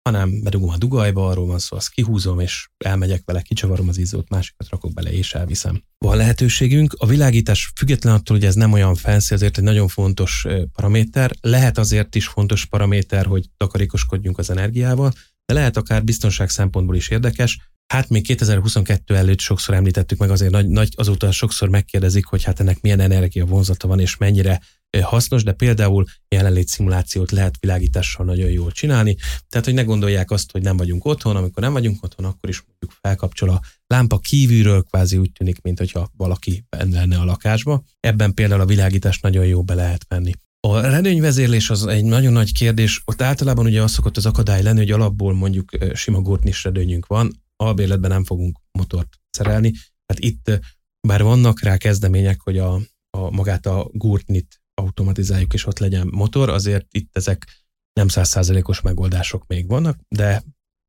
hanem 0.09 0.43
bedugom 0.43 0.69
a 0.69 0.77
dugajba, 0.77 1.27
arról 1.27 1.45
van 1.45 1.59
szó, 1.59 1.77
azt 1.77 1.89
kihúzom, 1.89 2.39
és 2.39 2.69
elmegyek 2.77 3.21
vele, 3.25 3.41
kicsavarom 3.41 3.87
az 3.87 3.97
izzót, 3.97 4.29
másikat 4.29 4.69
rakok 4.69 4.93
bele, 4.93 5.11
és 5.11 5.33
elviszem. 5.33 5.83
Van 5.97 6.17
lehetőségünk. 6.17 6.93
A 6.97 7.05
világítás 7.05 7.71
független 7.75 8.13
attól, 8.13 8.37
hogy 8.37 8.45
ez 8.45 8.55
nem 8.55 8.71
olyan 8.71 8.95
fancy, 8.95 9.33
azért 9.33 9.57
egy 9.57 9.63
nagyon 9.63 9.87
fontos 9.87 10.47
paraméter. 10.73 11.31
Lehet 11.41 11.77
azért 11.77 12.15
is 12.15 12.27
fontos 12.27 12.65
paraméter, 12.65 13.25
hogy 13.25 13.45
takarékoskodjunk 13.57 14.37
az 14.37 14.49
energiával, 14.49 15.11
de 15.45 15.53
lehet 15.53 15.77
akár 15.77 16.03
biztonság 16.03 16.49
szempontból 16.49 16.95
is 16.95 17.09
érdekes. 17.09 17.59
Hát 17.91 18.10
még 18.10 18.24
2022 18.24 19.15
előtt 19.15 19.39
sokszor 19.39 19.75
említettük 19.75 20.17
meg, 20.17 20.29
azért 20.29 20.51
nagy, 20.51 20.67
nagy 20.67 20.89
azóta 20.95 21.31
sokszor 21.31 21.69
megkérdezik, 21.69 22.25
hogy 22.25 22.43
hát 22.43 22.60
ennek 22.60 22.81
milyen 22.81 23.00
energia 23.00 23.45
vonzata 23.45 23.88
van, 23.88 24.00
és 24.00 24.17
mennyire 24.17 24.62
hasznos, 25.01 25.43
de 25.43 25.51
például 25.51 26.05
jelenlét 26.27 26.67
szimulációt 26.67 27.31
lehet 27.31 27.55
világítással 27.60 28.25
nagyon 28.25 28.50
jól 28.50 28.71
csinálni, 28.71 29.15
tehát 29.50 29.65
hogy 29.65 29.75
ne 29.75 29.83
gondolják 29.83 30.31
azt, 30.31 30.51
hogy 30.51 30.62
nem 30.62 30.77
vagyunk 30.77 31.05
otthon, 31.05 31.36
amikor 31.36 31.63
nem 31.63 31.74
vagyunk 31.74 32.03
otthon, 32.03 32.25
akkor 32.25 32.50
is 32.50 32.63
mondjuk 32.67 33.00
felkapcsol 33.01 33.50
a 33.50 33.62
lámpa 33.88 34.17
kívülről, 34.17 34.83
kvázi 34.83 35.17
úgy 35.17 35.31
tűnik, 35.31 35.62
mint 35.62 35.77
hogyha 35.77 36.12
valaki 36.17 36.65
benne 36.69 37.00
lenne 37.00 37.17
a 37.17 37.25
lakásba. 37.25 37.83
Ebben 38.00 38.33
például 38.33 38.62
a 38.62 38.65
világítást 38.65 39.21
nagyon 39.21 39.45
jó 39.45 39.63
be 39.63 39.74
lehet 39.74 40.05
venni. 40.07 40.31
A 40.67 40.79
redőnyvezérlés 40.79 41.69
az 41.69 41.86
egy 41.86 42.03
nagyon 42.03 42.33
nagy 42.33 42.53
kérdés. 42.53 43.01
Ott 43.05 43.21
általában 43.21 43.65
ugye 43.65 43.81
az 43.81 43.91
szokott 43.91 44.17
az 44.17 44.25
akadály 44.25 44.62
lenni, 44.62 44.77
hogy 44.77 44.91
alapból 44.91 45.33
mondjuk 45.33 45.71
sima 45.93 46.19
gurtnis 46.19 46.63
redőnyünk 46.63 47.05
van, 47.05 47.40
albérletben 47.61 48.09
nem 48.09 48.23
fogunk 48.23 48.59
motort 48.71 49.17
szerelni. 49.29 49.71
Tehát 50.05 50.23
itt 50.23 50.59
bár 51.07 51.23
vannak 51.23 51.61
rá 51.61 51.77
kezdemények, 51.77 52.41
hogy 52.41 52.57
a, 52.57 52.79
a 53.09 53.29
magát 53.29 53.65
a 53.65 53.89
gurtnit 53.91 54.61
automatizáljuk, 54.73 55.53
és 55.53 55.65
ott 55.65 55.79
legyen 55.79 56.07
motor, 56.11 56.49
azért 56.49 56.85
itt 56.89 57.15
ezek 57.15 57.47
nem 57.93 58.07
százszázalékos 58.07 58.81
megoldások 58.81 59.47
még 59.47 59.67
vannak, 59.67 59.99
de, 60.07 60.43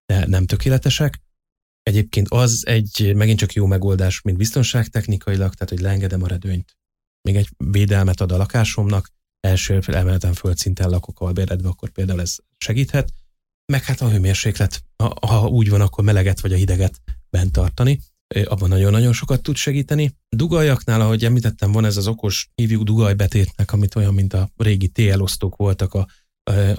de 0.07 0.27
nem 0.27 0.47
tökéletesek. 0.47 1.21
Egyébként 1.83 2.29
az 2.29 2.67
egy 2.67 3.13
megint 3.15 3.39
csak 3.39 3.53
jó 3.53 3.67
megoldás, 3.67 4.21
mint 4.21 4.37
biztonságtechnikailag, 4.37 5.55
tehát 5.55 5.69
hogy 5.69 5.81
leengedem 5.81 6.23
a 6.23 6.27
redőnyt. 6.27 6.77
Még 7.23 7.37
egy 7.37 7.49
védelmet 7.57 8.21
ad 8.21 8.33
a 8.33 8.37
lakásomnak, 8.37 9.09
első 9.41 9.81
emeleten 9.87 10.33
földszinten 10.33 10.91
lakok 10.91 11.21
albéredve, 11.21 11.69
akkor 11.69 11.91
például 11.91 12.21
ez 12.21 12.37
segíthet. 12.59 13.13
Meg 13.73 13.85
hát 13.85 14.01
a 14.01 14.11
hőmérséklet, 14.11 14.85
ha, 15.27 15.47
úgy 15.49 15.71
van, 15.71 15.81
akkor 15.81 16.05
meleget 16.05 16.41
vagy 16.41 16.53
a 16.53 16.57
hideget 16.57 17.01
bent 17.31 17.53
tartani 17.53 18.01
abban 18.45 18.69
nagyon-nagyon 18.69 19.13
sokat 19.13 19.43
tud 19.43 19.57
segíteni. 19.57 20.17
Dugaljaknál, 20.29 21.01
ahogy 21.01 21.25
említettem, 21.25 21.73
van 21.73 21.85
ez 21.85 21.97
az 21.97 22.07
okos, 22.07 22.51
hívjuk 22.55 22.83
dugajbetétnek, 22.83 23.73
amit 23.73 23.95
olyan, 23.95 24.15
mint 24.15 24.35
a 24.35 24.51
régi 24.57 24.89
TL-osztók 24.89 25.57
voltak 25.57 25.95
a, 25.95 26.07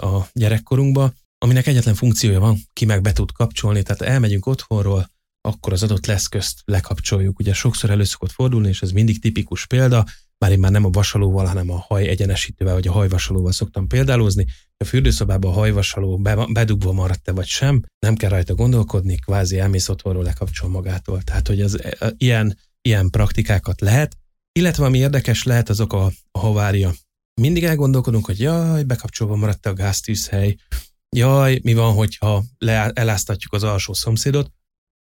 a 0.05 0.27
gyerekkorunkban, 0.33 1.13
aminek 1.37 1.67
egyetlen 1.67 1.95
funkciója 1.95 2.39
van, 2.39 2.57
ki 2.73 2.85
meg 2.85 3.01
be 3.01 3.11
tud 3.11 3.31
kapcsolni, 3.31 3.83
tehát 3.83 4.01
elmegyünk 4.01 4.45
otthonról, 4.45 5.09
akkor 5.41 5.73
az 5.73 5.83
adott 5.83 6.05
leszközt 6.05 6.61
lekapcsoljuk. 6.65 7.39
Ugye 7.39 7.53
sokszor 7.53 7.89
elő 7.89 8.03
szokott 8.03 8.31
fordulni, 8.31 8.67
és 8.67 8.81
ez 8.81 8.91
mindig 8.91 9.21
tipikus 9.21 9.67
példa, 9.67 10.05
már 10.37 10.51
én 10.51 10.59
már 10.59 10.71
nem 10.71 10.85
a 10.85 10.89
vasalóval, 10.89 11.45
hanem 11.45 11.69
a 11.69 11.85
haj 11.87 12.07
egyenesítővel, 12.07 12.73
vagy 12.73 12.87
a 12.87 12.91
hajvasalóval 12.91 13.51
szoktam 13.51 13.87
példálozni. 13.87 14.45
A 14.83 14.85
fürdőszobában 14.85 15.51
a 15.51 15.53
hajvasaló 15.53 16.17
bedugva 16.53 16.91
maradt-e 16.91 17.31
vagy 17.31 17.45
sem, 17.45 17.81
nem 17.99 18.15
kell 18.15 18.29
rajta 18.29 18.55
gondolkodni, 18.55 19.15
kvázi 19.15 19.59
elmész 19.59 19.89
otthonról 19.89 20.23
lekapcsol 20.23 20.69
magától. 20.69 21.21
Tehát, 21.21 21.47
hogy 21.47 21.61
az 21.61 21.83
e, 21.83 22.13
ilyen, 22.17 22.57
ilyen 22.81 23.09
praktikákat 23.09 23.81
lehet, 23.81 24.17
illetve 24.51 24.85
ami 24.85 24.97
érdekes 24.97 25.43
lehet, 25.43 25.69
azok 25.69 25.93
a, 25.93 26.11
a 26.31 26.39
havária. 26.39 26.93
Mindig 27.41 27.63
elgondolkodunk, 27.63 28.25
hogy 28.25 28.39
jaj, 28.39 28.83
bekapcsolva 28.83 29.35
maradt 29.35 29.65
a 29.65 29.73
gáztűzhely, 29.73 30.55
jaj, 31.15 31.59
mi 31.63 31.73
van, 31.73 31.93
hogyha 31.93 32.43
le, 32.57 32.91
eláztatjuk 32.93 33.53
az 33.53 33.63
alsó 33.63 33.93
szomszédot. 33.93 34.51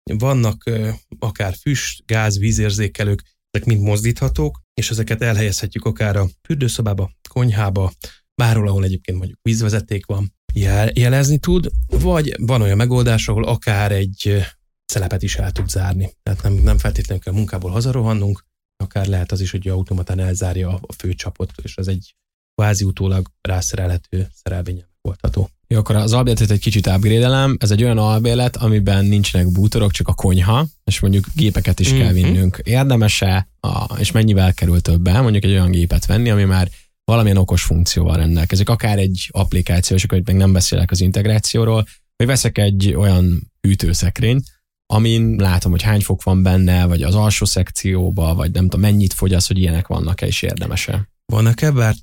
Vannak 0.02 0.66
ö, 0.66 0.90
akár 1.18 1.54
füst, 1.54 2.02
gáz, 2.06 2.38
vízérzékelők, 2.38 3.22
ezek 3.50 3.66
mind 3.66 3.80
mozdíthatók, 3.80 4.60
és 4.74 4.90
ezeket 4.90 5.22
elhelyezhetjük 5.22 5.84
akár 5.84 6.16
a 6.16 6.28
fürdőszobába, 6.42 7.10
konyhába, 7.28 7.92
bárhol, 8.40 8.68
ahol 8.68 8.84
egyébként 8.84 9.18
mondjuk 9.18 9.38
vízvezeték 9.42 10.06
van, 10.06 10.34
jel- 10.54 10.98
jelezni 10.98 11.38
tud, 11.38 11.70
vagy 11.86 12.34
van 12.38 12.62
olyan 12.62 12.76
megoldás, 12.76 13.28
ahol 13.28 13.44
akár 13.44 13.92
egy 13.92 14.44
szelepet 14.84 15.22
is 15.22 15.36
el 15.36 15.52
tud 15.52 15.68
zárni. 15.68 16.10
Tehát 16.22 16.42
nem, 16.42 16.52
nem 16.52 16.78
feltétlenül 16.78 17.22
kell 17.22 17.32
munkából 17.32 17.70
hazarohannunk, 17.70 18.44
akár 18.76 19.06
lehet 19.06 19.32
az 19.32 19.40
is, 19.40 19.50
hogy 19.50 19.68
automatán 19.68 20.18
elzárja 20.18 20.68
a 20.68 20.92
főcsapot, 20.92 21.52
és 21.62 21.76
az 21.76 21.88
egy 21.88 22.14
kvázi 22.54 22.84
utólag 22.84 23.28
rászerelhető 23.40 24.28
szerelvényen 24.42 24.88
megoldható. 25.02 25.50
Jó, 25.66 25.78
akkor 25.78 25.96
az 25.96 26.12
albérletet 26.12 26.50
egy 26.50 26.60
kicsit 26.60 26.86
upgrade 26.86 27.56
Ez 27.58 27.70
egy 27.70 27.82
olyan 27.82 27.98
albérlet, 27.98 28.56
amiben 28.56 29.04
nincsenek 29.04 29.52
bútorok, 29.52 29.90
csak 29.90 30.08
a 30.08 30.14
konyha, 30.14 30.66
és 30.84 31.00
mondjuk 31.00 31.26
gépeket 31.34 31.80
is 31.80 31.88
mm-hmm. 31.88 32.00
kell 32.00 32.12
mhm. 32.12 32.22
vinnünk. 32.22 32.60
Érdemese, 32.64 33.48
a, 33.60 33.98
és 33.98 34.12
mennyivel 34.12 34.54
kerül 34.54 34.80
többen, 34.80 35.22
mondjuk 35.22 35.44
egy 35.44 35.50
olyan 35.50 35.70
gépet 35.70 36.06
venni, 36.06 36.30
ami 36.30 36.44
már 36.44 36.68
valamilyen 37.10 37.36
okos 37.36 37.62
funkcióval 37.62 38.16
rendelkezik, 38.16 38.68
akár 38.68 38.98
egy 38.98 39.28
applikáció, 39.30 39.96
és 39.96 40.04
akkor 40.04 40.22
még 40.24 40.36
nem 40.36 40.52
beszélek 40.52 40.90
az 40.90 41.00
integrációról, 41.00 41.86
vagy 42.16 42.26
veszek 42.26 42.58
egy 42.58 42.94
olyan 42.94 43.52
hűtőszekrényt, 43.60 44.44
amin 44.92 45.36
látom, 45.36 45.70
hogy 45.70 45.82
hány 45.82 46.00
fok 46.00 46.22
van 46.22 46.42
benne, 46.42 46.86
vagy 46.86 47.02
az 47.02 47.14
alsó 47.14 47.44
szekcióba, 47.44 48.34
vagy 48.34 48.50
nem 48.50 48.62
tudom, 48.62 48.80
mennyit 48.80 49.12
fogyaszt, 49.12 49.46
hogy 49.46 49.58
ilyenek 49.58 49.86
vannak-e, 49.86 50.26
és 50.26 50.42
érdemese. 50.42 51.08
Vannak-e? 51.32 51.70
Bár 51.70 51.94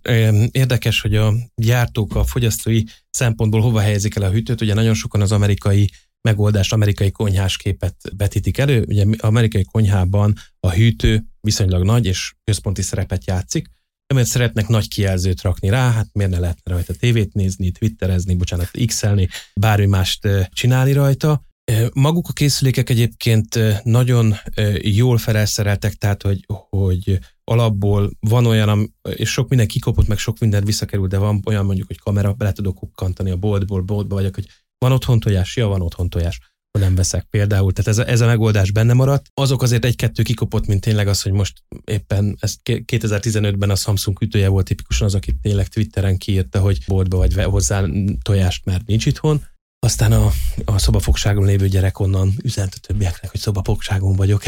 érdekes, 0.51 1.01
hogy 1.01 1.15
a 1.15 1.33
gyártók 1.55 2.15
a 2.15 2.23
fogyasztói 2.23 2.83
szempontból 3.09 3.61
hova 3.61 3.79
helyezik 3.79 4.15
el 4.15 4.23
a 4.23 4.29
hűtőt. 4.29 4.61
Ugye 4.61 4.73
nagyon 4.73 4.93
sokan 4.93 5.21
az 5.21 5.31
amerikai 5.31 5.91
megoldást, 6.21 6.73
amerikai 6.73 7.11
konyhás 7.11 7.57
képet 7.57 7.95
vetítik 8.17 8.57
elő. 8.57 8.85
Ugye 8.87 9.05
amerikai 9.17 9.63
konyhában 9.63 10.33
a 10.59 10.71
hűtő 10.71 11.23
viszonylag 11.39 11.83
nagy 11.83 12.05
és 12.05 12.33
központi 12.43 12.81
szerepet 12.81 13.27
játszik, 13.27 13.67
emiatt 14.07 14.27
szeretnek 14.27 14.67
nagy 14.67 14.87
kijelzőt 14.87 15.41
rakni 15.41 15.69
rá, 15.69 15.91
hát 15.91 16.09
miért 16.13 16.31
ne 16.31 16.39
lehetne 16.39 16.71
rajta 16.71 16.93
tévét 16.93 17.33
nézni, 17.33 17.71
twitterezni, 17.71 18.35
bocsánat, 18.35 18.71
x-elni, 18.85 19.27
bármi 19.53 19.85
mást 19.85 20.27
csinálni 20.53 20.91
rajta. 20.91 21.45
Maguk 21.93 22.27
a 22.29 22.33
készülékek 22.33 22.89
egyébként 22.89 23.59
nagyon 23.83 24.35
jól 24.81 25.17
felszereltek, 25.17 25.93
tehát 25.93 26.21
hogy, 26.21 26.45
hogy 26.69 27.19
alapból 27.43 28.11
van 28.19 28.45
olyan, 28.45 28.95
és 29.15 29.29
sok 29.29 29.49
minden 29.49 29.67
kikopott, 29.67 30.07
meg 30.07 30.17
sok 30.17 30.39
minden 30.39 30.63
visszakerül, 30.63 31.07
de 31.07 31.17
van 31.17 31.41
olyan 31.45 31.65
mondjuk, 31.65 31.87
hogy 31.87 31.99
kamera, 31.99 32.33
bele 32.33 32.51
tudok 32.51 32.75
kukkantani 32.75 33.31
a 33.31 33.37
boltból, 33.37 33.81
boltba 33.81 34.15
vagyok, 34.15 34.35
hogy 34.35 34.47
van 34.77 34.91
otthon 34.91 35.19
tojás, 35.19 35.55
ja, 35.55 35.67
van 35.67 35.81
otthon 35.81 36.09
tojás 36.09 36.39
ha 36.71 36.79
nem 36.79 36.95
veszek 36.95 37.23
például. 37.29 37.73
Tehát 37.73 37.91
ez 37.91 37.97
a, 37.97 38.09
ez 38.09 38.21
a 38.21 38.25
megoldás 38.25 38.71
benne 38.71 38.93
maradt. 38.93 39.25
Azok 39.33 39.61
azért 39.61 39.85
egy-kettő 39.85 40.23
kikopott, 40.23 40.67
mint 40.67 40.81
tényleg 40.81 41.07
az, 41.07 41.21
hogy 41.21 41.31
most 41.31 41.63
éppen 41.85 42.37
ez 42.39 42.55
2015-ben 42.63 43.69
a 43.69 43.75
Samsung 43.75 44.21
ütője 44.21 44.47
volt 44.47 44.65
tipikusan 44.65 45.07
az, 45.07 45.15
aki 45.15 45.33
tényleg 45.41 45.67
Twitteren 45.67 46.17
kiírta, 46.17 46.59
hogy 46.59 46.77
boltba 46.87 47.17
vagy 47.17 47.33
hozzá 47.43 47.85
tojást, 48.21 48.65
mert 48.65 48.85
nincs 48.85 49.05
itthon. 49.05 49.45
Aztán 49.79 50.11
a, 50.11 50.31
a 50.65 50.77
szobafogságon 50.77 51.45
lévő 51.45 51.67
gyerek 51.67 51.99
onnan 51.99 52.33
üzent 52.43 52.73
a 52.75 52.79
többieknek, 52.87 53.31
hogy 53.31 53.39
szobafogságon 53.39 54.15
vagyok. 54.15 54.43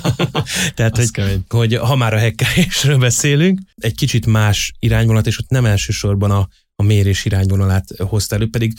Tehát, 0.76 0.96
hogy, 0.96 1.40
hogy, 1.48 1.74
ha 1.74 1.96
már 1.96 2.14
a 2.14 2.18
hekkelésről 2.18 2.98
beszélünk, 2.98 3.60
egy 3.74 3.94
kicsit 3.94 4.26
más 4.26 4.72
irányvonalat, 4.78 5.26
és 5.26 5.38
ott 5.38 5.48
nem 5.48 5.64
elsősorban 5.64 6.30
a, 6.30 6.48
a 6.76 6.82
mérés 6.82 7.24
irányvonalát 7.24 7.86
hozta 7.98 8.34
elő, 8.34 8.50
pedig 8.50 8.72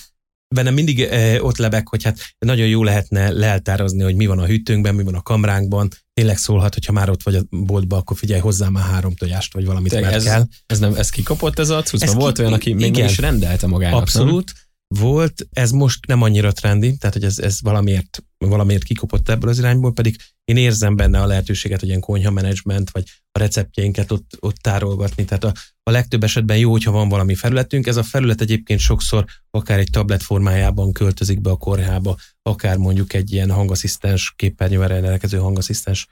bennem 0.47 0.73
mindig 0.73 1.01
eh, 1.01 1.43
ott 1.43 1.57
lebek, 1.57 1.87
hogy 1.87 2.03
hát 2.03 2.19
nagyon 2.37 2.67
jó 2.67 2.83
lehetne 2.83 3.31
leltározni, 3.31 4.03
hogy 4.03 4.15
mi 4.15 4.25
van 4.25 4.39
a 4.39 4.45
hűtőnkben, 4.45 4.95
mi 4.95 5.03
van 5.03 5.15
a 5.15 5.21
kamránkban. 5.21 5.89
Tényleg 6.13 6.37
szólhat, 6.37 6.73
hogy 6.73 6.85
ha 6.85 6.91
már 6.91 7.09
ott 7.09 7.23
vagy 7.23 7.35
a 7.35 7.43
boltba, 7.49 7.97
akkor 7.97 8.17
figyelj 8.17 8.39
hozzá 8.39 8.69
már 8.69 8.83
három 8.83 9.15
tojást, 9.15 9.53
vagy 9.53 9.65
valamit 9.65 9.91
Te, 9.91 10.11
ez, 10.11 10.23
kell. 10.23 10.47
Ez, 10.65 10.79
nem, 10.79 10.93
ez 10.95 11.09
kikapott 11.09 11.59
ez 11.59 11.69
a 11.69 11.81
cucc? 11.81 12.03
Ez 12.03 12.13
volt 12.13 12.35
ki, 12.35 12.41
olyan, 12.41 12.53
aki 12.53 12.73
még 12.73 12.95
igen, 12.95 13.09
is 13.09 13.17
rendelte 13.17 13.67
magának. 13.67 14.01
Abszolút. 14.01 14.51
Nem? 14.53 14.63
volt, 14.87 15.47
ez 15.51 15.71
most 15.71 16.05
nem 16.05 16.21
annyira 16.21 16.51
trendi, 16.51 16.97
tehát 16.97 17.15
hogy 17.15 17.25
ez, 17.25 17.39
ez 17.39 17.61
valamiért, 17.61 18.23
valamiért 18.37 18.83
kikopott 18.83 19.29
ebből 19.29 19.49
az 19.49 19.57
irányból, 19.57 19.93
pedig 19.93 20.15
én 20.43 20.57
érzem 20.57 20.95
benne 20.95 21.21
a 21.21 21.25
lehetőséget, 21.25 21.79
hogy 21.79 21.89
ilyen 21.89 21.99
konyha 21.99 22.31
menedzsment, 22.31 22.89
vagy 22.89 23.03
a 23.31 23.39
receptjeinket 23.39 24.11
ott, 24.11 24.37
ott 24.39 24.55
tárolgatni. 24.55 25.25
Tehát 25.25 25.43
a, 25.43 25.53
a 25.89 25.91
legtöbb 25.91 26.23
esetben 26.23 26.57
jó, 26.57 26.71
hogyha 26.71 26.91
van 26.91 27.09
valami 27.09 27.35
felületünk. 27.35 27.87
Ez 27.87 27.97
a 27.97 28.03
felület 28.03 28.41
egyébként 28.41 28.79
sokszor 28.79 29.25
akár 29.51 29.79
egy 29.79 29.89
tablet 29.91 30.23
formájában 30.23 30.91
költözik 30.91 31.41
be 31.41 31.49
a 31.49 31.57
konyhába, 31.57 32.17
akár 32.41 32.77
mondjuk 32.77 33.13
egy 33.13 33.33
ilyen 33.33 33.51
hangasszisztens, 33.51 34.33
képernyővel 34.35 34.87
rendelkező 34.87 35.37
hangasszisztens 35.37 36.07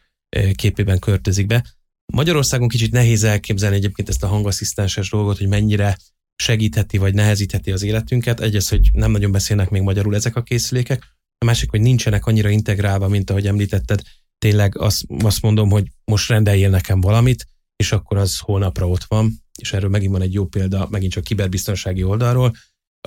képében 0.54 1.00
költözik 1.00 1.46
be. 1.46 1.66
Magyarországon 2.14 2.68
kicsit 2.68 2.92
nehéz 2.92 3.24
elképzelni 3.24 3.76
egyébként 3.76 4.10
ezt 4.10 4.24
a 4.24 4.28
hangasszisztenses 4.28 5.10
dolgot, 5.10 5.38
hogy 5.38 5.48
mennyire 5.48 5.98
segítheti 6.36 6.98
vagy 6.98 7.14
nehezítheti 7.14 7.72
az 7.72 7.84
életünket. 7.84 8.40
Egyrészt, 8.40 8.70
hogy 8.70 8.90
nem 8.92 9.12
nagyon 9.12 9.32
beszélnek 9.32 9.70
még 9.70 9.82
magyarul 9.82 10.16
ezek 10.16 10.36
a 10.36 10.44
készülékek, 10.44 11.04
a 11.38 11.46
másik, 11.46 11.70
hogy 11.70 11.82
nincsenek 11.82 12.26
annyira 12.26 12.50
integrálva, 12.50 13.08
mint 13.08 13.30
ahogy 13.30 13.48
említetted. 13.48 14.02
Tényleg 14.38 14.78
azt, 14.78 15.06
azt 15.24 15.42
mondom, 15.42 15.70
hogy 15.70 15.88
most 16.06 16.30
rendeljél 16.30 16.70
nekem 16.70 17.02
valamit, 17.02 17.48
és 17.76 17.92
akkor 17.92 18.18
az 18.18 18.40
holnapra 18.40 18.88
ott 18.88 19.04
van, 19.04 19.43
és 19.60 19.74
erről 19.74 19.90
megint 19.90 20.12
van 20.12 20.22
egy 20.22 20.34
jó 20.34 20.46
példa, 20.46 20.88
megint 20.92 21.12
csak 21.12 21.24
kiberbiztonsági 21.24 22.04
oldalról. 22.04 22.56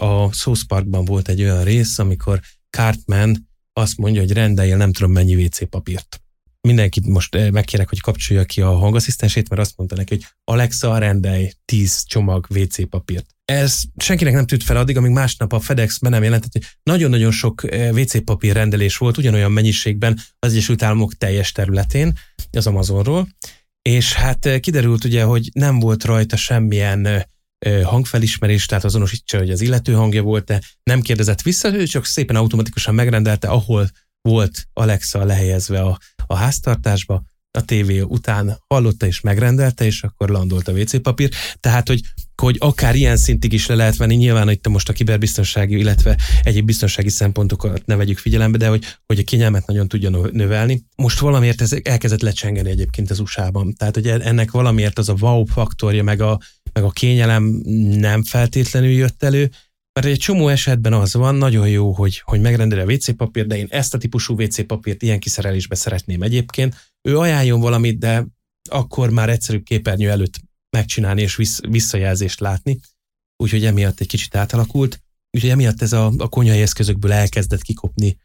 A 0.01 0.33
South 0.33 0.63
Parkban 0.67 1.05
volt 1.05 1.29
egy 1.29 1.43
olyan 1.43 1.65
rész, 1.65 1.99
amikor 1.99 2.41
Cartman 2.71 3.49
azt 3.73 3.97
mondja, 3.97 4.21
hogy 4.21 4.33
rendeljél 4.33 4.77
nem 4.77 4.93
tudom 4.93 5.13
mennyi 5.13 5.45
WC 5.45 5.69
papírt 5.69 6.21
mindenkit 6.67 7.07
most 7.07 7.35
eh, 7.35 7.51
megkérek, 7.51 7.89
hogy 7.89 8.01
kapcsolja 8.01 8.45
ki 8.45 8.61
a 8.61 8.77
hangasszisztensét, 8.77 9.49
mert 9.49 9.61
azt 9.61 9.77
mondta 9.77 9.97
neki, 9.97 10.15
hogy 10.15 10.25
Alexa, 10.45 10.99
rendelj 10.99 11.51
10 11.65 12.05
csomag 12.07 12.47
WC 12.51 12.89
papírt. 12.89 13.27
Ez 13.45 13.81
senkinek 13.97 14.35
nem 14.35 14.47
tűnt 14.47 14.63
fel 14.63 14.77
addig, 14.77 14.97
amíg 14.97 15.11
másnap 15.11 15.53
a 15.53 15.61
FedEx 15.61 15.99
be 15.99 16.09
nem 16.09 16.23
jelentett, 16.23 16.53
hogy 16.53 16.67
nagyon-nagyon 16.83 17.31
sok 17.31 17.73
eh, 17.73 17.93
WC 17.93 18.25
papír 18.25 18.53
rendelés 18.53 18.97
volt 18.97 19.17
ugyanolyan 19.17 19.53
mennyiségben 19.53 20.21
az 20.39 20.53
Egyesült 20.53 20.83
Államok 20.83 21.15
teljes 21.15 21.53
területén, 21.53 22.13
az 22.53 22.67
Amazonról, 22.67 23.29
és 23.87 24.13
hát 24.13 24.61
kiderült 24.61 25.05
ugye, 25.05 25.23
hogy 25.23 25.51
nem 25.53 25.79
volt 25.79 26.05
rajta 26.05 26.37
semmilyen 26.37 27.27
hangfelismerés, 27.83 28.67
tehát 28.67 28.85
azonosítsa, 28.85 29.39
hogy 29.39 29.51
az 29.51 29.61
illető 29.61 29.93
hangja 29.93 30.23
volt-e, 30.23 30.63
nem 30.83 31.01
kérdezett 31.01 31.43
vissza, 31.43 31.75
ő 31.75 31.85
csak 31.85 32.05
szépen 32.05 32.37
automatikusan 32.37 32.95
megrendelte, 32.95 33.49
ahol 33.49 33.89
volt 34.21 34.67
Alexa 34.73 35.25
lehelyezve 35.25 35.81
a, 35.81 35.99
a 36.27 36.35
háztartásba, 36.35 37.23
a 37.57 37.61
tévé 37.61 38.01
után 38.01 38.59
hallotta 38.67 39.07
és 39.07 39.21
megrendelte, 39.21 39.85
és 39.85 40.03
akkor 40.03 40.29
landolt 40.29 40.69
a 40.69 40.73
WC 40.73 41.03
papír. 41.03 41.31
Tehát, 41.61 41.89
hogy, 41.89 42.01
hogy 42.43 42.57
akár 42.59 42.95
ilyen 42.95 43.17
szintig 43.17 43.53
is 43.53 43.67
le 43.67 43.75
lehet 43.75 43.97
venni, 43.97 44.15
nyilván 44.15 44.51
itt 44.51 44.69
most 44.69 44.89
a 44.89 44.93
kiberbiztonsági, 44.93 45.79
illetve 45.79 46.19
egyéb 46.43 46.67
biztonsági 46.67 47.09
szempontokat 47.09 47.87
ne 47.87 47.97
vegyük 47.97 48.19
figyelembe, 48.19 48.59
de 48.59 48.69
hogy, 48.69 48.85
hogy 49.07 49.19
a 49.19 49.25
kényelmet 49.25 49.67
nagyon 49.67 49.89
tudja 49.89 50.11
növelni. 50.11 50.83
Most 50.97 51.19
valamiért 51.19 51.61
ez 51.61 51.73
elkezdett 51.83 52.21
lecsengeni 52.21 52.71
egyébként 52.71 53.11
az 53.11 53.19
USA-ban. 53.19 53.75
Tehát, 53.75 53.95
hogy 53.95 54.07
ennek 54.07 54.51
valamiért 54.51 54.99
az 54.99 55.09
a 55.09 55.17
wow 55.21 55.45
faktorja, 55.45 56.03
meg 56.03 56.21
a, 56.21 56.41
meg 56.73 56.85
a 56.85 56.91
kényelem 56.91 57.45
nem 57.91 58.25
feltétlenül 58.25 58.91
jött 58.91 59.23
elő, 59.23 59.51
mert 59.97 60.09
egy 60.09 60.19
csomó 60.19 60.49
esetben 60.49 60.93
az 60.93 61.15
van, 61.15 61.35
nagyon 61.35 61.69
jó, 61.69 61.93
hogy, 61.93 62.21
hogy 62.25 62.41
megrendel 62.41 62.79
a 62.79 62.93
WC 62.93 63.17
papír, 63.17 63.47
de 63.47 63.57
én 63.57 63.67
ezt 63.71 63.95
a 63.95 63.99
típusú 63.99 64.43
WC 64.43 64.67
papírt 64.67 65.03
ilyen 65.03 65.19
kiszerelésbe 65.19 65.75
szeretném 65.75 66.23
egyébként. 66.23 66.75
Ő 67.07 67.19
ajánljon 67.19 67.61
valamit, 67.61 67.99
de 67.99 68.27
akkor 68.71 69.11
már 69.11 69.29
egyszerűbb 69.29 69.63
képernyő 69.63 70.11
előtt 70.11 70.41
megcsinálni 70.71 71.23
és 71.23 71.37
vissz, 71.37 71.61
visszajelzést 71.61 72.41
látni. 72.41 72.79
Úgyhogy 73.37 73.65
emiatt 73.65 74.01
egy 74.01 74.07
kicsit 74.07 74.35
átalakult. 74.35 75.03
Úgyhogy 75.31 75.51
emiatt 75.51 75.83
ez 75.83 75.93
a, 75.93 76.13
a 76.19 76.29
konyhai 76.29 76.61
eszközökből 76.61 77.13
elkezdett 77.13 77.63
kikopni. 77.63 78.19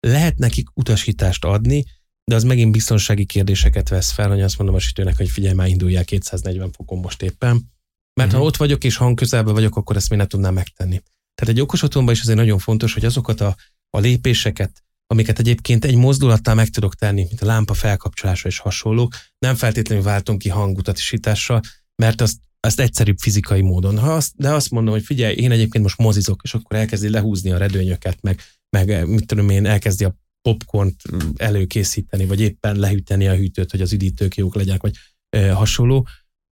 Lehet 0.00 0.38
nekik 0.38 0.68
utasítást 0.74 1.44
adni, 1.44 1.84
de 2.24 2.34
az 2.34 2.44
megint 2.44 2.72
biztonsági 2.72 3.24
kérdéseket 3.24 3.88
vesz 3.88 4.10
fel, 4.10 4.28
hogy 4.28 4.40
azt 4.40 4.58
mondom 4.58 4.76
a 4.76 4.80
sütőnek, 4.80 5.16
hogy 5.16 5.30
figyelj, 5.30 5.54
már 5.54 5.68
induljál 5.68 6.04
240 6.04 6.72
fokon 6.72 6.98
most 6.98 7.22
éppen. 7.22 7.70
Mert 8.14 8.28
uh-huh. 8.28 8.40
ha 8.40 8.42
ott 8.42 8.56
vagyok 8.56 8.84
és 8.84 8.96
hang 8.96 9.16
közelben 9.16 9.54
vagyok, 9.54 9.76
akkor 9.76 9.96
ezt 9.96 10.08
még 10.10 10.18
nem 10.18 10.28
tudnám 10.28 10.54
megtenni. 10.54 11.02
Tehát 11.34 11.54
egy 11.54 11.60
okos 11.60 11.82
otthonban 11.82 12.14
is 12.14 12.20
azért 12.20 12.38
nagyon 12.38 12.58
fontos, 12.58 12.94
hogy 12.94 13.04
azokat 13.04 13.40
a, 13.40 13.56
a 13.90 13.98
lépéseket, 13.98 14.84
amiket 15.12 15.38
egyébként 15.38 15.84
egy 15.84 15.96
mozdulattal 15.96 16.54
meg 16.54 16.68
tudok 16.68 16.94
tenni, 16.94 17.24
mint 17.28 17.40
a 17.40 17.46
lámpa 17.46 17.74
felkapcsolása 17.74 18.48
és 18.48 18.58
hasonlók, 18.58 19.14
nem 19.38 19.54
feltétlenül 19.54 20.04
váltom 20.04 20.38
ki 20.38 20.48
hangutasítással, 20.48 21.60
mert 22.02 22.20
azt, 22.20 22.36
azt 22.60 22.80
egyszerűbb 22.80 23.18
fizikai 23.18 23.60
módon. 23.60 23.98
Ha 23.98 24.12
azt, 24.12 24.32
de 24.36 24.52
azt 24.52 24.70
mondom, 24.70 24.92
hogy 24.92 25.04
figyelj, 25.04 25.34
én 25.34 25.50
egyébként 25.50 25.84
most 25.84 25.98
mozizok, 25.98 26.40
és 26.42 26.54
akkor 26.54 26.76
elkezdi 26.76 27.08
lehúzni 27.08 27.50
a 27.50 27.56
redőnyöket, 27.56 28.18
meg, 28.20 28.40
meg 28.76 29.08
mit 29.08 29.26
tudom 29.26 29.48
én, 29.48 29.66
elkezdi 29.66 30.04
a 30.04 30.16
popcornt 30.42 31.02
előkészíteni, 31.36 32.24
vagy 32.24 32.40
éppen 32.40 32.76
lehűteni 32.76 33.28
a 33.28 33.34
hűtőt, 33.34 33.70
hogy 33.70 33.80
az 33.80 33.92
üdítők 33.92 34.34
jók 34.34 34.54
legyenek, 34.54 34.82
vagy 34.82 34.94
e, 35.28 35.52
hasonló, 35.52 36.06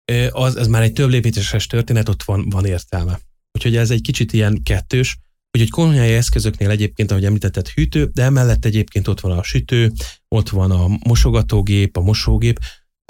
e, 0.05 0.29
az, 0.31 0.55
az 0.55 0.67
már 0.67 0.81
egy 0.81 0.93
több 0.93 1.09
lépéses 1.09 1.67
történet, 1.67 2.09
ott 2.09 2.23
van, 2.23 2.49
van 2.49 2.65
értelme. 2.65 3.19
Úgyhogy 3.51 3.75
ez 3.75 3.91
egy 3.91 4.01
kicsit 4.01 4.33
ilyen 4.33 4.63
kettős, 4.63 5.17
hogy 5.51 5.61
egy 5.61 5.69
konyhai 5.69 6.13
eszközöknél 6.13 6.69
egyébként, 6.69 7.11
ahogy 7.11 7.25
említetted, 7.25 7.67
hűtő, 7.67 8.09
de 8.13 8.23
emellett 8.23 8.65
egyébként 8.65 9.07
ott 9.07 9.19
van 9.19 9.37
a 9.37 9.43
sütő, 9.43 9.91
ott 10.27 10.49
van 10.49 10.71
a 10.71 10.87
mosogatógép, 11.07 11.97
a 11.97 12.01
mosógép, 12.01 12.59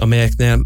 amelyeknél 0.02 0.66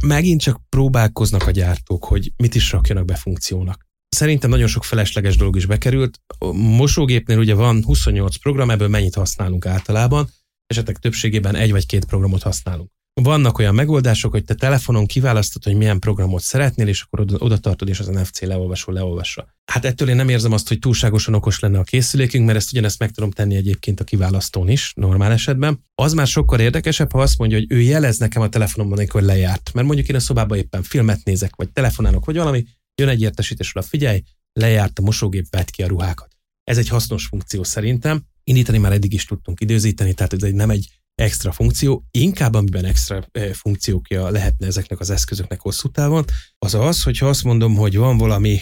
megint 0.00 0.40
csak 0.40 0.60
próbálkoznak 0.68 1.46
a 1.46 1.50
gyártók, 1.50 2.04
hogy 2.04 2.32
mit 2.36 2.54
is 2.54 2.72
rakjanak 2.72 3.04
be 3.04 3.14
funkciónak. 3.14 3.86
Szerintem 4.08 4.50
nagyon 4.50 4.66
sok 4.66 4.84
felesleges 4.84 5.36
dolog 5.36 5.56
is 5.56 5.66
bekerült. 5.66 6.20
A 6.38 6.52
mosógépnél 6.52 7.38
ugye 7.38 7.54
van 7.54 7.84
28 7.84 8.36
program, 8.36 8.70
ebből 8.70 8.88
mennyit 8.88 9.14
használunk 9.14 9.66
általában, 9.66 10.28
esetek 10.66 10.98
többségében 10.98 11.54
egy 11.54 11.70
vagy 11.70 11.86
két 11.86 12.04
programot 12.04 12.42
használunk 12.42 12.90
vannak 13.14 13.58
olyan 13.58 13.74
megoldások, 13.74 14.32
hogy 14.32 14.44
te 14.44 14.54
telefonon 14.54 15.06
kiválasztod, 15.06 15.64
hogy 15.64 15.74
milyen 15.74 15.98
programot 15.98 16.42
szeretnél, 16.42 16.88
és 16.88 17.02
akkor 17.02 17.20
oda, 17.38 17.58
tartod, 17.58 17.88
és 17.88 17.98
az 17.98 18.06
NFC 18.06 18.40
leolvasó 18.40 18.92
leolvassa. 18.92 19.54
Hát 19.64 19.84
ettől 19.84 20.08
én 20.08 20.16
nem 20.16 20.28
érzem 20.28 20.52
azt, 20.52 20.68
hogy 20.68 20.78
túlságosan 20.78 21.34
okos 21.34 21.58
lenne 21.58 21.78
a 21.78 21.82
készülékünk, 21.82 22.46
mert 22.46 22.58
ezt 22.58 22.72
ugyanezt 22.72 22.98
meg 22.98 23.10
tudom 23.10 23.30
tenni 23.30 23.56
egyébként 23.56 24.00
a 24.00 24.04
kiválasztón 24.04 24.68
is, 24.68 24.92
normál 24.96 25.32
esetben. 25.32 25.84
Az 25.94 26.12
már 26.12 26.26
sokkal 26.26 26.60
érdekesebb, 26.60 27.12
ha 27.12 27.20
azt 27.20 27.38
mondja, 27.38 27.58
hogy 27.58 27.66
ő 27.70 27.80
jelez 27.80 28.18
nekem 28.18 28.42
a 28.42 28.48
telefonomban, 28.48 28.98
amikor 28.98 29.22
lejárt. 29.22 29.70
Mert 29.74 29.86
mondjuk 29.86 30.08
én 30.08 30.16
a 30.16 30.20
szobában 30.20 30.58
éppen 30.58 30.82
filmet 30.82 31.24
nézek, 31.24 31.56
vagy 31.56 31.70
telefonálok, 31.70 32.24
vagy 32.24 32.36
valami, 32.36 32.64
jön 32.94 33.08
egy 33.08 33.22
értesítés, 33.22 33.72
oda 33.74 33.86
figyelj, 33.86 34.22
lejárt 34.52 34.98
a 34.98 35.02
mosógép, 35.02 35.46
vett 35.50 35.70
ki 35.70 35.82
a 35.82 35.86
ruhákat. 35.86 36.28
Ez 36.64 36.78
egy 36.78 36.88
hasznos 36.88 37.26
funkció 37.26 37.62
szerintem. 37.62 38.22
indítani, 38.44 38.78
már 38.78 38.92
eddig 38.92 39.12
is 39.12 39.24
tudtunk 39.24 39.60
időzíteni, 39.60 40.14
tehát 40.14 40.32
ez 40.32 40.42
egy 40.42 40.54
nem 40.54 40.70
egy 40.70 41.01
extra 41.22 41.52
funkció, 41.52 42.04
inkább 42.10 42.54
amiben 42.54 42.84
extra 42.84 43.24
funkciókja 43.52 44.30
lehetne 44.30 44.66
ezeknek 44.66 45.00
az 45.00 45.10
eszközöknek 45.10 45.60
hosszú 45.60 45.88
távon, 45.88 46.24
az 46.58 46.74
az, 46.74 47.02
hogyha 47.02 47.28
azt 47.28 47.44
mondom, 47.44 47.74
hogy 47.74 47.96
van 47.96 48.18
valami 48.18 48.60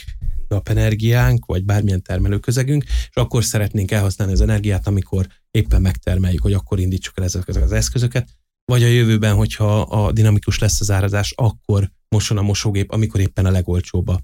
napenergiánk, 0.49 1.45
vagy 1.47 1.65
bármilyen 1.65 2.03
termelőközegünk, 2.03 2.85
és 2.85 3.15
akkor 3.15 3.45
szeretnénk 3.45 3.91
elhasználni 3.91 4.33
az 4.33 4.41
energiát, 4.41 4.87
amikor 4.87 5.27
éppen 5.51 5.81
megtermeljük, 5.81 6.43
hogy 6.43 6.53
akkor 6.53 6.81
indítsuk 6.81 7.19
el 7.19 7.25
ezeket 7.25 7.57
az 7.57 7.73
eszközöket, 7.73 8.29
vagy 8.65 8.83
a 8.83 8.87
jövőben, 8.87 9.35
hogyha 9.35 9.81
a 9.81 10.13
dinamikus 10.13 10.59
lesz 10.59 10.81
az 10.81 10.91
árazás, 10.91 11.33
akkor 11.37 11.91
moson 12.09 12.39
a 12.39 12.43
mosógép, 12.43 12.93
amikor 12.93 13.21
éppen 13.21 13.47
a 13.47 13.51
legolcsóbb 13.51 14.09
a, 14.09 14.21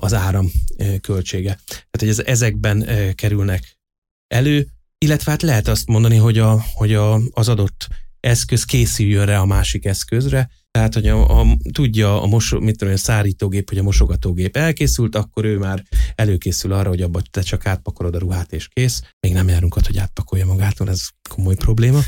az 0.00 0.14
áram 0.14 0.50
költsége. 1.00 1.58
Tehát, 1.66 1.98
hogy 1.98 2.08
ez, 2.08 2.18
ezekben 2.18 2.86
kerülnek 3.14 3.78
elő, 4.26 4.68
illetve 5.02 5.30
hát 5.30 5.42
lehet 5.42 5.68
azt 5.68 5.86
mondani, 5.86 6.16
hogy, 6.16 6.38
a, 6.38 6.64
hogy 6.74 6.94
a, 6.94 7.20
az 7.30 7.48
adott 7.48 7.88
eszköz 8.20 8.64
készüljön 8.64 9.26
rá 9.26 9.40
a 9.40 9.44
másik 9.44 9.84
eszközre, 9.84 10.50
tehát, 10.70 10.94
hogy 10.94 11.08
a, 11.08 11.40
a, 11.40 11.46
tudja 11.72 12.22
a, 12.22 12.26
mosó, 12.26 12.60
mit 12.60 12.78
tudom, 12.78 12.94
a 12.94 12.96
szárítógép, 12.96 13.68
hogy 13.68 13.78
a 13.78 13.82
mosogatógép 13.82 14.56
elkészült, 14.56 15.16
akkor 15.16 15.44
ő 15.44 15.58
már 15.58 15.82
előkészül 16.14 16.72
arra, 16.72 16.88
hogy 16.88 17.02
abba 17.02 17.20
te 17.30 17.40
csak 17.40 17.66
átpakolod 17.66 18.14
a 18.14 18.18
ruhát 18.18 18.52
és 18.52 18.68
kész. 18.68 19.02
Még 19.20 19.32
nem 19.32 19.48
járunk 19.48 19.76
ott, 19.76 19.86
hogy 19.86 19.98
átpakolja 19.98 20.46
magától, 20.46 20.88
ez 20.88 21.00
komoly 21.28 21.54
probléma. 21.54 22.00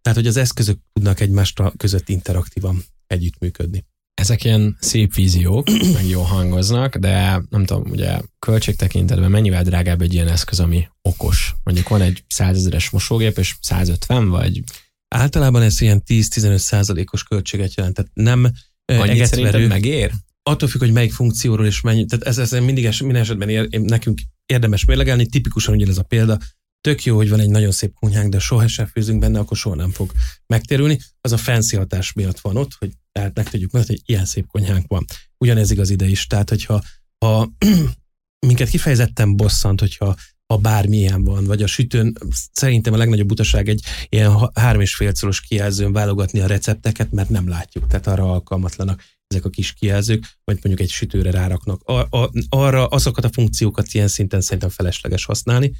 Tehát, 0.00 0.18
hogy 0.18 0.26
az 0.26 0.36
eszközök 0.36 0.78
tudnak 0.92 1.20
egymást 1.20 1.62
között 1.76 2.08
interaktívan 2.08 2.84
együttműködni. 3.06 3.84
Ezek 4.18 4.44
ilyen 4.44 4.76
szép 4.80 5.14
víziók, 5.14 5.68
meg 5.94 6.06
jó 6.06 6.20
hangoznak, 6.20 6.96
de 6.96 7.42
nem 7.50 7.64
tudom, 7.64 7.90
ugye 7.90 8.20
költség 8.38 8.76
tekintetben 8.76 9.30
mennyivel 9.30 9.62
drágább 9.62 10.02
egy 10.02 10.12
ilyen 10.12 10.28
eszköz, 10.28 10.60
ami 10.60 10.88
okos? 11.02 11.54
Mondjuk 11.64 11.88
van 11.88 12.00
egy 12.00 12.24
100 12.28 12.56
ezeres 12.56 12.90
mosógép, 12.90 13.38
és 13.38 13.54
150 13.60 14.28
vagy 14.28 14.62
Általában 15.08 15.62
ez 15.62 15.80
ilyen 15.80 16.02
10-15 16.06 16.56
százalékos 16.56 17.22
költséget 17.22 17.74
jelent, 17.74 17.94
tehát 17.94 18.10
nem 18.14 18.52
Annyit 18.84 19.26
szerinted 19.26 19.68
megér? 19.68 20.12
Attól 20.42 20.68
függ, 20.68 20.80
hogy 20.80 20.92
melyik 20.92 21.12
funkcióról 21.12 21.66
és 21.66 21.80
mennyi. 21.80 22.04
Tehát 22.04 22.26
ez, 22.26 22.38
ez 22.38 22.50
mindig 22.50 22.84
es, 22.84 23.00
minden 23.00 23.22
esetben 23.22 23.48
ér, 23.48 23.68
nekünk 23.70 24.20
érdemes 24.46 24.84
mérlegelni, 24.84 25.26
tipikusan 25.26 25.74
ugye 25.74 25.86
ez 25.86 25.98
a 25.98 26.02
példa, 26.02 26.38
tök 26.80 27.04
jó, 27.04 27.16
hogy 27.16 27.28
van 27.28 27.40
egy 27.40 27.50
nagyon 27.50 27.70
szép 27.70 27.94
kunyhánk, 27.94 28.32
de 28.32 28.38
soha 28.38 28.68
sem 28.68 28.86
főzünk 28.86 29.18
benne, 29.18 29.38
akkor 29.38 29.56
soha 29.56 29.74
nem 29.74 29.90
fog 29.90 30.12
megtérülni. 30.46 30.98
Az 31.20 31.32
a 31.32 31.36
fancy 31.36 31.76
hatás 31.76 32.12
miatt 32.12 32.40
van 32.40 32.56
ott, 32.56 32.74
hogy 32.78 32.92
tehát 33.12 33.34
meg 33.34 33.50
tudjuk 33.50 33.70
mert 33.70 33.86
hogy 33.86 34.00
ilyen 34.04 34.24
szép 34.24 34.46
konyhánk 34.46 34.84
van. 34.86 35.04
Ugyanez 35.38 35.70
igaz 35.70 35.90
ide 35.90 36.06
is. 36.06 36.26
Tehát, 36.26 36.48
hogyha 36.48 36.82
ha 37.18 37.52
minket 38.46 38.68
kifejezetten 38.68 39.36
bosszant, 39.36 39.80
hogyha 39.80 40.16
ha 40.46 40.56
bármilyen 40.56 41.24
van, 41.24 41.44
vagy 41.44 41.62
a 41.62 41.66
sütőn 41.66 42.16
szerintem 42.52 42.92
a 42.92 42.96
legnagyobb 42.96 43.26
butaság 43.26 43.68
egy 43.68 43.84
ilyen 44.08 44.50
három 44.54 44.80
és 44.80 44.94
fél 44.94 45.14
szoros 45.14 45.40
kijelzőn 45.40 45.92
válogatni 45.92 46.40
a 46.40 46.46
recepteket, 46.46 47.10
mert 47.10 47.28
nem 47.28 47.48
látjuk, 47.48 47.86
tehát 47.86 48.06
arra 48.06 48.32
alkalmatlanak 48.32 49.02
ezek 49.26 49.44
a 49.44 49.50
kis 49.50 49.72
kijelzők, 49.72 50.24
vagy 50.44 50.58
mondjuk 50.62 50.80
egy 50.80 50.90
sütőre 50.90 51.30
ráraknak. 51.30 51.82
A, 51.82 52.06
a, 52.10 52.30
arra 52.48 52.86
azokat 52.86 53.24
a 53.24 53.32
funkciókat 53.32 53.94
ilyen 53.94 54.08
szinten 54.08 54.40
szerintem 54.40 54.68
felesleges 54.68 55.24
használni. 55.24 55.72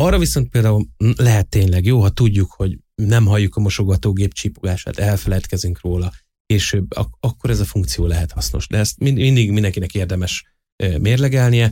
Arra 0.00 0.18
viszont 0.18 0.48
például 0.48 0.86
lehet 1.16 1.48
tényleg 1.48 1.84
jó, 1.84 2.00
ha 2.00 2.08
tudjuk, 2.10 2.52
hogy 2.52 2.78
nem 2.94 3.26
halljuk 3.26 3.56
a 3.56 3.60
mosogatógép 3.60 4.32
csipogását, 4.32 4.98
elfeledkezünk 4.98 5.80
róla, 5.80 6.12
később, 6.46 6.94
ak- 6.94 7.16
akkor 7.20 7.50
ez 7.50 7.60
a 7.60 7.64
funkció 7.64 8.06
lehet 8.06 8.32
hasznos. 8.32 8.66
De 8.66 8.78
ezt 8.78 8.98
mindig 8.98 9.50
mindenkinek 9.50 9.94
érdemes 9.94 10.44
mérlegelnie 11.00 11.70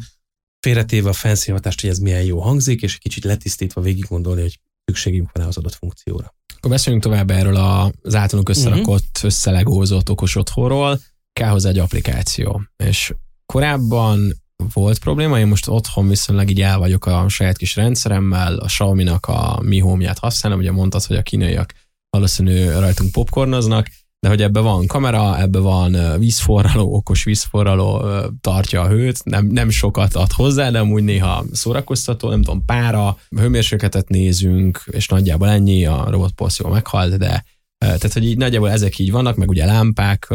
félretéve 0.60 1.08
a 1.08 1.12
fancy 1.12 1.50
hatást, 1.50 1.80
hogy 1.80 1.90
ez 1.90 1.98
milyen 1.98 2.22
jó 2.22 2.40
hangzik, 2.40 2.82
és 2.82 2.94
egy 2.94 3.00
kicsit 3.00 3.24
letisztítva 3.24 3.80
végig 3.80 4.04
gondolni, 4.08 4.40
hogy 4.40 4.60
szükségünk 4.84 5.30
van-e 5.32 5.48
az 5.48 5.56
adott 5.56 5.74
funkcióra. 5.74 6.34
Akkor 6.56 6.70
beszéljünk 6.70 7.04
tovább 7.04 7.30
erről 7.30 7.56
az 7.56 8.14
általunk 8.14 8.48
összerakott, 8.48 9.10
uh-huh. 9.14 9.24
összelegózott 9.24 10.10
okos 10.10 10.36
otthonról. 10.36 11.00
Kell 11.32 11.48
hozzá 11.48 11.68
egy 11.68 11.78
applikáció. 11.78 12.62
És 12.76 13.14
korábban 13.46 14.42
volt 14.72 14.98
probléma, 14.98 15.38
én 15.38 15.46
most 15.46 15.68
otthon 15.68 16.08
viszonylag 16.08 16.50
így 16.50 16.60
el 16.60 16.78
vagyok 16.78 17.06
a 17.06 17.28
saját 17.28 17.56
kis 17.56 17.76
rendszeremmel, 17.76 18.56
a 18.56 18.66
Xiaomi-nak 18.66 19.26
a 19.26 19.60
Mi 19.62 19.78
Home-ját 19.78 20.18
használom, 20.18 20.58
ugye 20.58 20.72
mondtad, 20.72 21.04
hogy 21.04 21.16
a 21.16 21.22
kínaiak 21.22 21.72
valószínű 22.10 22.70
rajtunk 22.70 23.12
popcornoznak, 23.12 23.86
de 24.20 24.28
hogy 24.28 24.42
ebbe 24.42 24.60
van 24.60 24.86
kamera, 24.86 25.40
ebbe 25.40 25.58
van 25.58 26.18
vízforraló, 26.18 26.94
okos 26.94 27.24
vízforraló, 27.24 28.04
tartja 28.40 28.82
a 28.82 28.88
hőt, 28.88 29.24
nem, 29.24 29.46
nem 29.46 29.70
sokat 29.70 30.14
ad 30.14 30.32
hozzá, 30.32 30.70
de 30.70 30.78
amúgy 30.78 31.02
néha 31.02 31.44
szórakoztató, 31.52 32.28
nem 32.28 32.42
tudom, 32.42 32.64
pára, 32.64 33.16
hőmérsékletet 33.36 34.08
nézünk, 34.08 34.82
és 34.90 35.08
nagyjából 35.08 35.48
ennyi, 35.48 35.86
a 35.86 36.06
robot 36.10 36.56
jól 36.56 36.70
meghalt, 36.70 37.16
de 37.16 37.44
tehát, 37.84 38.12
hogy 38.12 38.24
így 38.24 38.36
nagyjából 38.36 38.70
ezek 38.70 38.98
így 38.98 39.10
vannak, 39.10 39.36
meg 39.36 39.48
ugye 39.48 39.64
lámpák, 39.64 40.34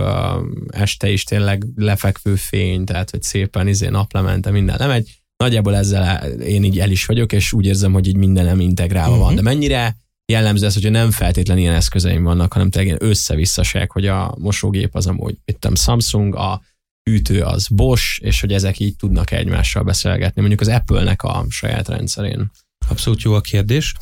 este 0.68 1.10
is 1.10 1.24
tényleg 1.24 1.66
lefekvő 1.76 2.36
fény, 2.36 2.86
tehát, 2.86 3.10
hogy 3.10 3.22
szépen 3.22 3.68
izé 3.68 3.88
naplemente 3.88 4.52
minden 4.52 4.76
lemegy. 4.80 5.22
Nagyjából 5.38 5.76
ezzel 5.76 6.26
én 6.32 6.64
így 6.64 6.80
el 6.80 6.92
is 6.92 7.06
vagyok, 7.06 7.32
és 7.32 7.54
úgy 7.54 7.66
érzem, 7.66 7.94
hogy 7.94 8.08
így 8.08 8.18
mindenem 8.18 8.60
integrálva 8.60 9.12
uh-huh. 9.12 9.26
van. 9.26 9.36
De 9.36 9.42
mennyire 9.42 9.98
jellemző 10.32 10.66
ez, 10.66 10.74
hogy 10.74 10.92
nem 10.92 11.12
feltétlen 11.12 11.58
ilyen 11.58 11.74
eszközeim 11.74 12.24
vannak, 12.24 12.54
hanem 12.54 12.70
tényleg 12.70 13.02
össze-visszaság, 13.02 13.92
hogy 13.92 14.08
a 14.08 14.36
mosógép 14.40 14.96
az 14.96 15.08
amúgy, 15.08 15.38
itt 15.46 15.68
Samsung, 15.76 16.36
a 16.36 16.62
hűtő 17.10 17.42
az 17.42 17.68
Bosch, 17.68 18.24
és 18.24 18.40
hogy 18.40 18.54
ezek 18.54 18.80
így 18.80 18.96
tudnak 18.96 19.32
egymással 19.32 19.84
beszélgetni, 19.84 20.42
mondjuk 20.42 20.62
az 20.62 20.68
Apple-nek 20.68 21.24
a 21.24 21.46
saját 21.50 21.88
rendszerén. 21.88 22.52
Abszolút 22.90 23.22
jó 23.22 23.34
a 23.34 23.42
kérdés. 23.42 23.94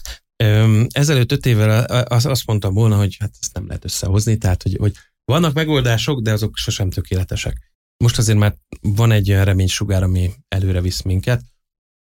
Ezelőtt 0.87 1.31
öt 1.31 1.45
évvel 1.45 1.83
azt 2.07 2.45
mondtam 2.45 2.73
volna, 2.73 2.97
hogy 2.97 3.17
hát 3.19 3.35
ezt 3.41 3.53
nem 3.53 3.67
lehet 3.67 3.83
összehozni, 3.83 4.37
tehát 4.37 4.63
hogy, 4.63 4.75
hogy 4.79 4.93
vannak 5.25 5.53
megoldások, 5.53 6.21
de 6.21 6.31
azok 6.31 6.57
sosem 6.57 6.89
tökéletesek. 6.89 7.71
Most 8.03 8.17
azért 8.17 8.37
már 8.37 8.55
van 8.81 9.11
egy 9.11 9.29
reménysugár, 9.29 10.03
ami 10.03 10.31
előre 10.47 10.81
visz 10.81 11.01
minket. 11.01 11.43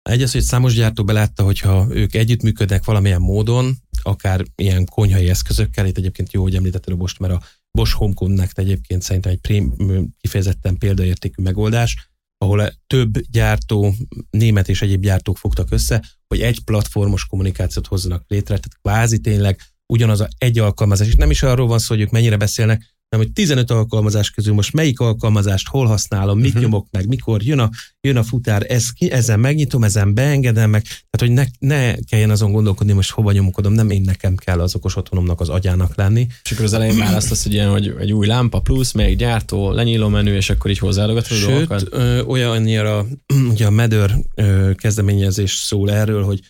Egy 0.03 0.23
az, 0.23 0.33
hogy 0.33 0.43
számos 0.43 0.75
gyártó 0.75 1.05
belátta, 1.05 1.43
hogyha 1.43 1.87
ők 1.91 2.15
együttműködnek 2.15 2.85
valamilyen 2.85 3.21
módon, 3.21 3.77
akár 4.03 4.45
ilyen 4.55 4.85
konyhai 4.85 5.29
eszközökkel, 5.29 5.87
itt 5.87 5.97
egyébként 5.97 6.33
jó, 6.33 6.43
hogy 6.43 6.55
említetted 6.55 6.93
a 6.95 6.97
Bosch, 6.97 7.21
mert 7.21 7.33
a 7.33 7.43
Bosch 7.71 7.97
Home 7.97 8.15
Connect 8.15 8.59
egyébként 8.59 9.03
szerintem 9.03 9.33
egy 9.33 9.41
prém, 9.41 9.75
kifejezetten 10.21 10.79
példaértékű 10.79 11.43
megoldás, 11.43 12.11
ahol 12.39 12.73
több 12.87 13.19
gyártó, 13.31 13.95
német 14.31 14.69
és 14.69 14.83
egyéb 14.83 15.03
gyártók 15.03 15.39
fogtak 15.39 15.71
össze, 15.71 16.05
hogy 16.27 16.41
egy 16.41 16.65
platformos 16.65 17.27
kommunikációt 17.27 17.87
hozzanak 17.87 18.25
létre, 18.29 18.59
tehát 18.59 18.79
kvázi 18.83 19.19
tényleg 19.19 19.61
ugyanaz 19.93 20.21
a 20.21 20.29
egy 20.39 20.59
alkalmazás, 20.59 21.07
és 21.07 21.15
nem 21.15 21.31
is 21.31 21.43
arról 21.43 21.67
van 21.67 21.79
szó, 21.79 21.95
hogy 21.95 22.03
ők 22.03 22.11
mennyire 22.11 22.37
beszélnek, 22.37 22.98
hanem 23.11 23.27
hogy 23.27 23.33
15 23.33 23.71
alkalmazás 23.71 24.31
közül 24.31 24.55
most 24.55 24.73
melyik 24.73 25.01
alkalmazást 25.01 25.69
hol 25.69 25.87
használom, 25.87 26.39
mit 26.39 26.47
uh-huh. 26.47 26.63
nyomok 26.63 26.87
meg, 26.91 27.09
mikor 27.09 27.43
jön 27.43 27.59
a, 27.59 27.71
jön 28.01 28.17
a 28.17 28.23
futár, 28.23 28.67
ez, 28.69 28.89
ezen 28.99 29.41
megnyitom, 29.41 29.85
ezen 29.85 30.15
beengedem 30.15 30.71
meg, 30.71 30.83
tehát 30.83 31.19
hogy 31.19 31.31
ne, 31.31 31.45
ne 31.59 31.95
kelljen 31.95 32.31
azon 32.31 32.53
gondolkodni, 32.53 32.93
most 32.93 33.11
hova 33.11 33.33
nyomokodom, 33.33 33.73
nem 33.73 33.91
én 33.91 34.01
nekem 34.01 34.37
kell 34.37 34.61
az 34.61 34.75
okos 34.75 34.97
otthonomnak 34.97 35.41
az 35.41 35.49
agyának 35.49 35.95
lenni. 35.95 36.27
És 36.45 36.51
akkor 36.51 36.65
az 36.65 36.73
elején 36.73 36.99
választasz 36.99 37.43
hogy 37.43 37.53
ilyen, 37.53 37.71
hogy 37.71 37.95
egy 37.99 38.13
új 38.13 38.27
lámpa 38.27 38.61
plusz, 38.61 38.93
melyik 38.93 39.19
gyártó, 39.19 39.71
lenyíló 39.71 40.09
menü, 40.09 40.35
és 40.35 40.51
akkor 40.51 40.71
így 40.71 40.79
hozzáadogatod 40.79 41.37
Sőt, 41.37 41.49
dolgokat? 41.49 41.87
Ö, 41.91 42.23
olyannyira, 42.23 43.07
ugye 43.53 43.67
a 43.67 43.71
Medör 43.71 44.15
ö, 44.35 44.71
kezdeményezés 44.75 45.55
szól 45.55 45.91
erről, 45.91 46.25
hogy 46.25 46.41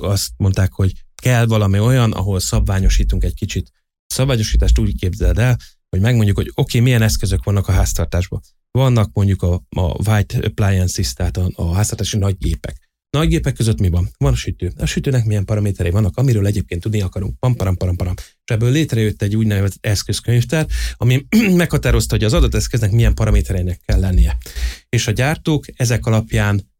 azt 0.00 0.28
mondták, 0.36 0.72
hogy 0.72 0.92
kell 1.22 1.46
valami 1.46 1.78
olyan, 1.78 2.12
ahol 2.12 2.40
szabványosítunk 2.40 3.24
egy 3.24 3.34
kicsit. 3.34 3.70
Szabványosítást 4.06 4.78
úgy 4.78 4.98
képzeld 4.98 5.38
el, 5.38 5.56
hogy 5.90 6.00
megmondjuk, 6.00 6.36
hogy 6.36 6.48
oké, 6.48 6.60
okay, 6.60 6.80
milyen 6.80 7.02
eszközök 7.02 7.44
vannak 7.44 7.68
a 7.68 7.72
háztartásban. 7.72 8.40
Vannak 8.70 9.10
mondjuk 9.12 9.42
a, 9.42 9.62
a 9.68 10.10
white 10.10 10.38
appliances, 10.38 11.12
tehát 11.12 11.36
a, 11.36 11.50
a 11.54 11.74
háztartási 11.74 12.18
nagy 12.18 12.36
gépek. 12.38 12.88
Nagy 13.10 13.28
gépek 13.28 13.54
között 13.54 13.80
mi 13.80 13.88
van? 13.88 14.08
Van 14.18 14.32
a 14.32 14.36
sütő. 14.36 14.72
A 14.76 14.86
sütőnek 14.86 15.24
milyen 15.24 15.44
paraméterei 15.44 15.90
vannak, 15.90 16.16
amiről 16.16 16.46
egyébként 16.46 16.80
tudni 16.80 17.00
akarunk. 17.00 17.38
Pam, 17.38 17.56
param, 17.56 17.76
param, 17.76 17.96
param. 17.96 18.14
És 18.16 18.54
ebből 18.54 18.70
létrejött 18.70 19.22
egy 19.22 19.36
úgynevezett 19.36 19.78
eszközkönyvtár, 19.80 20.66
ami 20.96 21.26
meghatározta, 21.54 22.14
hogy 22.14 22.24
az 22.24 22.32
adott 22.32 22.54
eszköznek 22.54 22.90
milyen 22.90 23.14
paramétereinek 23.14 23.80
kell 23.86 24.00
lennie. 24.00 24.36
És 24.88 25.06
a 25.06 25.10
gyártók 25.10 25.64
ezek 25.76 26.06
alapján, 26.06 26.70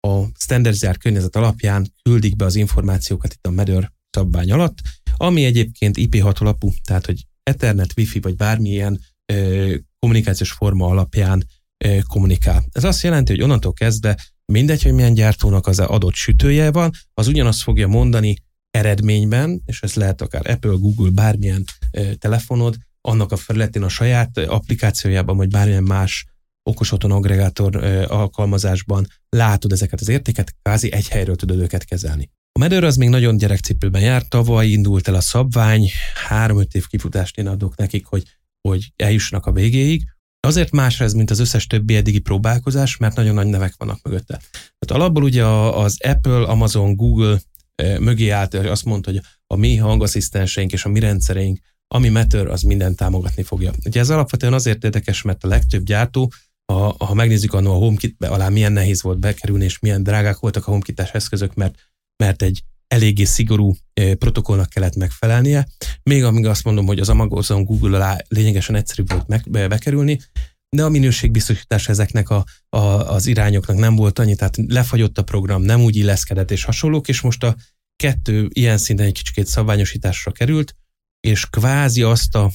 a 0.00 0.24
standardizált 0.38 0.98
környezet 0.98 1.36
alapján 1.36 1.94
küldik 2.02 2.36
be 2.36 2.44
az 2.44 2.54
információkat 2.54 3.32
itt 3.32 3.46
a 3.46 3.50
Medör 3.50 3.90
szabvány 4.10 4.52
alatt, 4.52 4.78
ami 5.16 5.44
egyébként 5.44 5.96
IP6 5.98 6.40
alapú, 6.40 6.72
tehát 6.84 7.06
hogy 7.06 7.26
Ethernet, 7.48 7.92
Wi-Fi 7.96 8.20
vagy 8.20 8.36
bármilyen 8.36 9.00
ö, 9.32 9.74
kommunikációs 9.98 10.52
forma 10.52 10.86
alapján 10.86 11.44
ö, 11.84 11.98
kommunikál. 12.08 12.64
Ez 12.72 12.84
azt 12.84 13.02
jelenti, 13.02 13.32
hogy 13.32 13.42
onnantól 13.42 13.72
kezdve 13.72 14.18
mindegy, 14.52 14.82
hogy 14.82 14.92
milyen 14.92 15.14
gyártónak 15.14 15.66
az 15.66 15.78
adott 15.78 16.14
sütője 16.14 16.70
van, 16.70 16.90
az 17.14 17.26
ugyanazt 17.26 17.62
fogja 17.62 17.86
mondani 17.86 18.36
eredményben, 18.70 19.62
és 19.64 19.82
ez 19.82 19.94
lehet 19.94 20.20
akár 20.20 20.50
Apple, 20.50 20.76
Google, 20.78 21.10
bármilyen 21.10 21.64
ö, 21.90 22.14
telefonod, 22.14 22.76
annak 23.00 23.32
a 23.32 23.36
felületén 23.36 23.82
a 23.82 23.88
saját 23.88 24.38
applikációjában, 24.38 25.36
vagy 25.36 25.48
bármilyen 25.48 25.82
más 25.82 26.26
okos 26.62 26.92
otthon 26.92 27.10
agregátor 27.12 27.74
ö, 27.74 28.04
alkalmazásban 28.06 29.06
látod 29.28 29.72
ezeket 29.72 30.00
az 30.00 30.08
értéket, 30.08 30.54
kvázi 30.62 30.92
egy 30.92 31.08
helyről 31.08 31.36
tudod 31.36 31.58
őket 31.58 31.84
kezelni. 31.84 32.30
A 32.58 32.60
Medőr 32.60 32.84
az 32.84 32.96
még 32.96 33.08
nagyon 33.08 33.36
gyerekcipőben 33.36 34.02
járt, 34.02 34.28
tavaly 34.28 34.66
indult 34.66 35.08
el 35.08 35.14
a 35.14 35.20
szabvány, 35.20 35.90
három-öt 36.28 36.74
év 36.74 36.86
kifutást 36.86 37.38
én 37.38 37.46
adok 37.46 37.76
nekik, 37.76 38.06
hogy, 38.06 38.22
hogy 38.68 38.92
eljussanak 38.96 39.46
a 39.46 39.52
végéig. 39.52 40.02
Azért 40.40 40.70
más 40.70 41.00
ez, 41.00 41.12
mint 41.12 41.30
az 41.30 41.38
összes 41.38 41.66
többi 41.66 41.96
eddigi 41.96 42.18
próbálkozás, 42.18 42.96
mert 42.96 43.16
nagyon 43.16 43.34
nagy 43.34 43.46
nevek 43.46 43.74
vannak 43.76 44.02
mögötte. 44.02 44.40
Tehát 44.50 45.02
alapból 45.02 45.22
ugye 45.22 45.44
az 45.44 45.96
Apple, 46.04 46.42
Amazon, 46.42 46.96
Google 46.96 47.40
mögé 47.98 48.28
állt, 48.28 48.54
azt 48.54 48.84
mondta, 48.84 49.10
hogy 49.10 49.20
a 49.46 49.56
mi 49.56 49.76
hangasszisztenseink 49.76 50.72
és 50.72 50.84
a 50.84 50.88
mi 50.88 51.00
rendszereink, 51.00 51.58
ami 51.88 52.08
Matter, 52.08 52.46
az 52.46 52.62
mindent 52.62 52.96
támogatni 52.96 53.42
fogja. 53.42 53.72
Ugye 53.84 54.00
ez 54.00 54.10
alapvetően 54.10 54.52
azért 54.52 54.84
érdekes, 54.84 55.22
mert 55.22 55.44
a 55.44 55.48
legtöbb 55.48 55.82
gyártó, 55.82 56.32
ha, 56.72 56.94
ha 56.98 57.14
megnézzük 57.14 57.52
annó 57.52 57.72
a 57.72 57.78
HomeKit 57.78 58.24
alá 58.24 58.48
milyen 58.48 58.72
nehéz 58.72 59.02
volt 59.02 59.18
bekerülni, 59.18 59.64
és 59.64 59.78
milyen 59.78 60.02
drágák 60.02 60.38
voltak 60.38 60.66
a 60.66 60.70
HomeKit-es 60.70 61.10
eszközök, 61.10 61.54
mert, 61.54 61.78
mert 62.22 62.42
egy 62.42 62.62
eléggé 62.86 63.24
szigorú 63.24 63.74
protokollnak 64.18 64.68
kellett 64.68 64.96
megfelelnie. 64.96 65.68
Még 66.02 66.24
amíg 66.24 66.46
azt 66.46 66.64
mondom, 66.64 66.86
hogy 66.86 66.98
az 66.98 67.08
Amazon 67.08 67.64
Google 67.64 67.96
alá 67.96 68.16
lényegesen 68.28 68.74
egyszerűbb 68.74 69.10
volt 69.10 69.26
meg, 69.26 69.50
be, 69.50 69.68
bekerülni, 69.68 70.20
de 70.76 70.84
a 70.84 70.88
minőségbiztosítás 70.88 71.88
ezeknek 71.88 72.30
a, 72.30 72.44
a, 72.68 72.78
az 72.78 73.26
irányoknak 73.26 73.76
nem 73.76 73.96
volt 73.96 74.18
annyi, 74.18 74.34
tehát 74.34 74.56
lefagyott 74.66 75.18
a 75.18 75.22
program, 75.22 75.62
nem 75.62 75.80
úgy 75.80 75.96
illeszkedett 75.96 76.50
és 76.50 76.64
hasonlók, 76.64 77.08
és 77.08 77.20
most 77.20 77.44
a 77.44 77.56
kettő 77.96 78.48
ilyen 78.52 78.78
szinten 78.78 79.06
egy 79.06 79.12
kicsit 79.12 79.46
szabványosításra 79.46 80.32
került, 80.32 80.76
és 81.20 81.46
kvázi 81.50 82.02
azt 82.02 82.34
a 82.34 82.50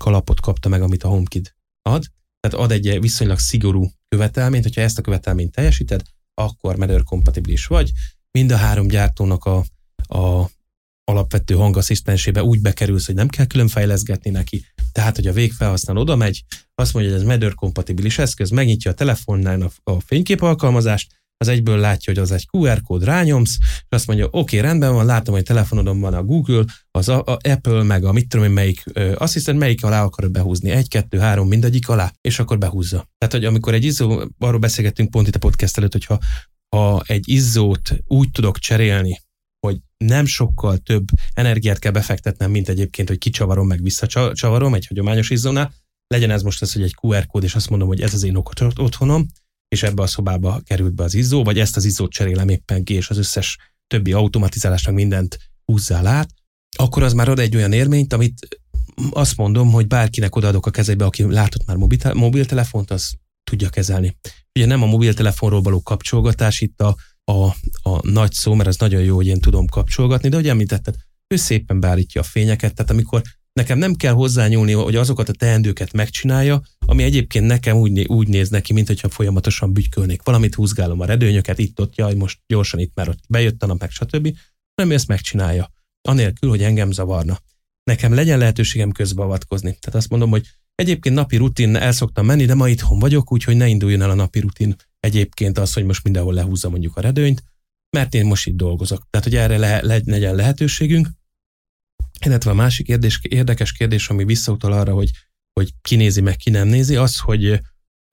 kalapot 0.00 0.40
kapta 0.40 0.68
meg, 0.68 0.82
amit 0.82 1.02
a 1.02 1.08
HomeKit 1.08 1.56
ad, 1.82 2.04
tehát 2.40 2.66
ad 2.66 2.72
egy 2.72 3.00
viszonylag 3.00 3.38
szigorú 3.38 3.90
követelményt, 4.08 4.64
hogyha 4.64 4.80
ezt 4.80 4.98
a 4.98 5.02
követelményt 5.02 5.52
teljesíted, 5.52 6.02
akkor 6.34 6.76
Matter 6.76 7.02
kompatibilis 7.02 7.66
vagy. 7.66 7.92
Mind 8.38 8.50
a 8.50 8.56
három 8.56 8.86
gyártónak 8.86 9.44
a, 9.44 9.64
a 10.14 10.50
alapvető 11.04 11.54
hangasszisztensébe 11.54 12.42
úgy 12.42 12.60
bekerülsz, 12.60 13.06
hogy 13.06 13.14
nem 13.14 13.28
kell 13.28 13.46
külön 13.46 13.68
fejleszgetni 13.68 14.30
neki. 14.30 14.64
Tehát, 14.92 15.16
hogy 15.16 15.26
a 15.26 15.32
végfelhasználó 15.32 16.00
oda 16.00 16.16
megy, 16.16 16.44
azt 16.74 16.92
mondja, 16.92 17.12
hogy 17.12 17.20
ez 17.20 17.26
Matter 17.26 17.54
kompatibilis 17.54 18.18
eszköz, 18.18 18.50
megnyitja 18.50 18.90
a 18.90 18.94
telefonnál 18.94 19.62
a, 19.62 19.90
a 19.90 20.00
fénykép 20.00 20.42
alkalmazást, 20.42 21.18
az 21.36 21.48
egyből 21.48 21.78
látja, 21.78 22.12
hogy 22.12 22.22
az 22.22 22.32
egy 22.32 22.48
QR 22.52 22.82
kód, 22.82 23.04
rányomsz, 23.04 23.56
és 23.60 23.86
azt 23.88 24.06
mondja, 24.06 24.26
oké, 24.26 24.38
okay, 24.38 24.60
rendben 24.60 24.92
van, 24.92 25.06
látom, 25.06 25.34
hogy 25.34 25.42
telefonodon 25.42 26.00
van 26.00 26.14
a 26.14 26.22
Google, 26.22 26.64
az 26.90 27.08
a, 27.08 27.22
a 27.24 27.38
Apple, 27.48 27.82
meg 27.82 28.04
a 28.04 28.12
mit 28.12 28.28
tudom 28.28 28.46
én, 28.46 28.52
melyik 28.52 28.82
ö, 28.92 29.14
asszisztent, 29.16 29.58
melyik 29.58 29.84
alá 29.84 30.04
akarod 30.04 30.30
behúzni, 30.30 30.70
egy, 30.70 30.88
kettő, 30.88 31.18
három, 31.18 31.48
mindegyik 31.48 31.88
alá, 31.88 32.12
és 32.20 32.38
akkor 32.38 32.58
behúzza. 32.58 33.08
Tehát, 33.18 33.34
hogy 33.34 33.44
amikor 33.44 33.74
egy 33.74 33.84
izzó, 33.84 34.22
arról 34.38 34.58
beszélgettünk 34.58 35.10
pont 35.10 35.28
itt 35.28 35.34
a 35.34 35.38
podcast 35.38 35.78
előtt, 35.78 35.92
hogyha 35.92 36.18
ha 36.76 37.02
egy 37.06 37.28
izzót 37.28 37.96
úgy 38.04 38.30
tudok 38.30 38.58
cserélni, 38.58 39.20
hogy 39.66 39.78
nem 39.96 40.26
sokkal 40.26 40.76
több 40.76 41.04
energiát 41.32 41.78
kell 41.78 41.92
befektetnem, 41.92 42.50
mint 42.50 42.68
egyébként, 42.68 43.08
hogy 43.08 43.18
kicsavarom, 43.18 43.66
meg 43.66 43.82
visszacsavarom 43.82 44.74
egy 44.74 44.86
hagyományos 44.86 45.30
izzónál, 45.30 45.72
legyen 46.06 46.30
ez 46.30 46.42
most 46.42 46.62
az, 46.62 46.72
hogy 46.72 46.82
egy 46.82 46.94
QR 47.02 47.26
kód, 47.26 47.42
és 47.42 47.54
azt 47.54 47.70
mondom, 47.70 47.88
hogy 47.88 48.00
ez 48.00 48.14
az 48.14 48.22
én 48.22 48.36
otthonom, 48.76 49.26
és 49.68 49.82
ebbe 49.82 50.02
a 50.02 50.06
szobába 50.06 50.60
került 50.64 50.94
be 50.94 51.04
az 51.04 51.14
izzó, 51.14 51.44
vagy 51.44 51.58
ezt 51.58 51.76
az 51.76 51.84
izzót 51.84 52.12
cserélem 52.12 52.48
éppen 52.48 52.84
ki, 52.84 52.94
és 52.94 53.10
az 53.10 53.18
összes 53.18 53.58
többi 53.86 54.12
automatizálásnak 54.12 54.94
mindent 54.94 55.38
húzzál 55.64 56.06
át, 56.06 56.28
akkor 56.76 57.02
az 57.02 57.12
már 57.12 57.28
ad 57.28 57.38
egy 57.38 57.56
olyan 57.56 57.72
érményt, 57.72 58.12
amit 58.12 58.60
azt 59.10 59.36
mondom, 59.36 59.70
hogy 59.70 59.86
bárkinek 59.86 60.36
odaadok 60.36 60.66
a 60.66 60.70
kezébe, 60.70 61.04
aki 61.04 61.22
látott 61.22 61.66
már 61.66 61.76
mobil, 61.76 62.14
mobiltelefont, 62.14 62.90
az 62.90 63.12
tudja 63.50 63.68
kezelni. 63.68 64.16
Ugye 64.60 64.68
nem 64.68 64.82
a 64.82 64.86
mobiltelefonról 64.86 65.60
való 65.60 65.82
kapcsolgatás 65.82 66.60
itt 66.60 66.80
a, 66.80 66.96
a, 67.24 67.44
a 67.90 68.10
nagy 68.10 68.32
szó, 68.32 68.54
mert 68.54 68.68
az 68.68 68.76
nagyon 68.76 69.02
jó, 69.02 69.14
hogy 69.14 69.26
én 69.26 69.40
tudom 69.40 69.66
kapcsolgatni, 69.66 70.28
de 70.28 70.36
hogy 70.36 70.48
említetted, 70.48 70.94
ő 71.28 71.36
szépen 71.36 71.80
beállítja 71.80 72.20
a 72.20 72.24
fényeket, 72.24 72.74
tehát 72.74 72.90
amikor 72.90 73.22
nekem 73.52 73.78
nem 73.78 73.94
kell 73.94 74.12
hozzányúlni, 74.12 74.72
hogy 74.72 74.96
azokat 74.96 75.28
a 75.28 75.32
teendőket 75.32 75.92
megcsinálja, 75.92 76.62
ami 76.78 77.02
egyébként 77.02 77.46
nekem 77.46 77.76
úgy, 77.76 78.06
úgy 78.06 78.28
néz 78.28 78.48
neki, 78.48 78.72
mint 78.72 78.86
hogyha 78.86 79.08
folyamatosan 79.08 79.72
bütykölnék. 79.72 80.22
Valamit 80.22 80.54
húzgálom 80.54 81.00
a 81.00 81.04
redőnyöket, 81.04 81.58
itt-ott, 81.58 81.96
jaj, 81.96 82.14
most 82.14 82.38
gyorsan 82.46 82.80
itt, 82.80 82.94
mert 82.94 83.08
ott 83.08 83.20
bejött 83.28 83.62
a 83.62 83.66
nap, 83.66 83.80
meg 83.80 83.90
stb. 83.90 84.36
Nem, 84.74 84.90
ő 84.90 84.94
ezt 84.94 85.08
megcsinálja. 85.08 85.72
Anélkül, 86.08 86.48
hogy 86.50 86.62
engem 86.62 86.90
zavarna. 86.90 87.38
Nekem 87.84 88.14
legyen 88.14 88.38
lehetőségem 88.38 88.92
közbeavatkozni. 88.92 89.78
Tehát 89.80 89.98
azt 89.98 90.10
mondom, 90.10 90.30
hogy 90.30 90.46
egyébként 90.80 91.14
napi 91.14 91.36
rutin 91.36 91.76
el 91.76 91.92
szoktam 91.92 92.26
menni, 92.26 92.44
de 92.44 92.54
ma 92.54 92.68
itthon 92.68 92.98
vagyok, 92.98 93.32
úgyhogy 93.32 93.56
ne 93.56 93.66
induljon 93.66 94.02
el 94.02 94.10
a 94.10 94.14
napi 94.14 94.40
rutin 94.40 94.76
egyébként 95.00 95.58
az, 95.58 95.72
hogy 95.72 95.84
most 95.84 96.04
mindenhol 96.04 96.34
lehúzza 96.34 96.68
mondjuk 96.68 96.96
a 96.96 97.00
redőnyt, 97.00 97.42
mert 97.96 98.14
én 98.14 98.26
most 98.26 98.46
itt 98.46 98.56
dolgozok. 98.56 99.06
Tehát, 99.10 99.26
hogy 99.26 99.36
erre 99.36 99.58
le, 99.58 99.82
le, 99.82 100.00
legyen 100.04 100.34
lehetőségünk. 100.34 101.08
Illetve 102.24 102.50
a 102.50 102.54
másik 102.54 102.88
érdés, 102.88 103.20
érdekes 103.22 103.72
kérdés, 103.72 104.08
ami 104.08 104.24
visszautal 104.24 104.72
arra, 104.72 104.92
hogy, 104.92 105.10
hogy 105.52 105.72
ki 105.80 105.96
nézi 105.96 106.20
meg, 106.20 106.36
ki 106.36 106.50
nem 106.50 106.68
nézi, 106.68 106.96
az, 106.96 107.18
hogy 107.18 107.52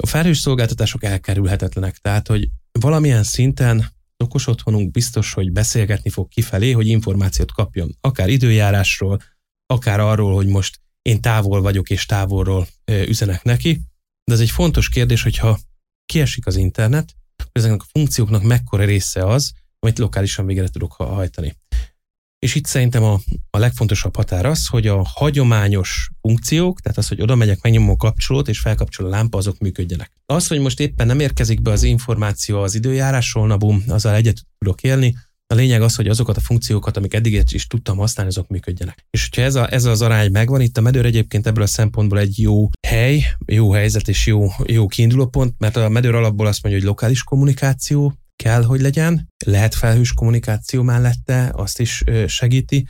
a 0.03 0.07
felhős 0.07 0.37
szolgáltatások 0.37 1.03
elkerülhetetlenek. 1.03 1.97
Tehát, 1.97 2.27
hogy 2.27 2.49
valamilyen 2.71 3.23
szinten 3.23 3.85
okos 4.17 4.47
otthonunk 4.47 4.91
biztos, 4.91 5.33
hogy 5.33 5.51
beszélgetni 5.51 6.09
fog 6.09 6.27
kifelé, 6.27 6.71
hogy 6.71 6.87
információt 6.87 7.51
kapjon, 7.51 7.97
akár 8.01 8.29
időjárásról, 8.29 9.19
akár 9.65 9.99
arról, 9.99 10.33
hogy 10.33 10.47
most 10.47 10.79
én 11.07 11.21
távol 11.21 11.61
vagyok 11.61 11.89
és 11.89 12.05
távolról 12.05 12.67
üzenek 12.85 13.43
neki. 13.43 13.81
De 14.23 14.33
ez 14.33 14.39
egy 14.39 14.49
fontos 14.49 14.89
kérdés, 14.89 15.23
hogyha 15.23 15.59
kiesik 16.05 16.45
az 16.45 16.55
internet, 16.55 17.15
ezeknek 17.51 17.81
a 17.81 17.89
funkcióknak 17.91 18.43
mekkora 18.43 18.85
része 18.85 19.25
az, 19.25 19.51
amit 19.79 19.99
lokálisan 19.99 20.45
végre 20.45 20.67
tudok 20.67 20.93
hajtani. 20.93 21.57
És 22.39 22.55
itt 22.55 22.65
szerintem 22.65 23.03
a, 23.03 23.19
a 23.49 23.57
legfontosabb 23.57 24.15
határ 24.15 24.45
az, 24.45 24.67
hogy 24.67 24.87
a 24.87 25.03
hagyományos 25.13 26.09
funkciók, 26.21 26.81
tehát 26.81 26.97
az, 26.97 27.07
hogy 27.07 27.21
oda 27.21 27.35
megyek, 27.35 27.61
megnyomom 27.61 27.89
a 27.89 27.95
kapcsolót 27.95 28.47
és 28.47 28.59
felkapcsol 28.59 29.05
a 29.05 29.09
lámpa, 29.09 29.37
azok 29.37 29.57
működjenek. 29.57 30.11
Az, 30.25 30.47
hogy 30.47 30.59
most 30.59 30.79
éppen 30.79 31.07
nem 31.07 31.19
érkezik 31.19 31.61
be 31.61 31.71
az 31.71 31.83
információ 31.83 32.61
az 32.61 32.75
időjárásról, 32.75 33.47
na 33.47 33.57
bum, 33.57 33.83
azzal 33.87 34.15
egyet 34.15 34.41
tudok 34.57 34.83
élni, 34.83 35.15
a 35.47 35.55
lényeg 35.55 35.81
az, 35.81 35.95
hogy 35.95 36.07
azokat 36.07 36.37
a 36.37 36.41
funkciókat, 36.41 36.97
amik 36.97 37.13
eddig 37.13 37.43
is 37.51 37.67
tudtam 37.67 37.97
használni, 37.97 38.31
azok 38.31 38.47
működjenek. 38.47 39.05
És 39.09 39.23
hogyha 39.29 39.41
ez, 39.41 39.55
a, 39.55 39.73
ez 39.73 39.85
az 39.85 40.01
arány 40.01 40.31
megvan, 40.31 40.61
itt 40.61 40.77
a 40.77 40.81
medőr 40.81 41.05
egyébként 41.05 41.47
ebből 41.47 41.63
a 41.63 41.67
szempontból 41.67 42.19
egy 42.19 42.39
jó 42.39 42.69
hely, 42.87 43.23
jó 43.45 43.71
helyzet 43.71 44.07
és 44.07 44.25
jó, 44.25 44.47
jó 44.65 44.87
kiindulópont, 44.87 45.53
mert 45.57 45.75
a 45.75 45.89
medőr 45.89 46.15
alapból 46.15 46.47
azt 46.47 46.63
mondja, 46.63 46.81
hogy 46.81 46.89
lokális 46.89 47.23
kommunikáció, 47.23 48.13
kell, 48.43 48.63
hogy 48.63 48.81
legyen, 48.81 49.27
lehet 49.45 49.75
felhős 49.75 50.13
kommunikáció 50.13 50.81
mellette, 50.83 51.51
azt 51.55 51.79
is 51.79 52.03
segíti, 52.27 52.87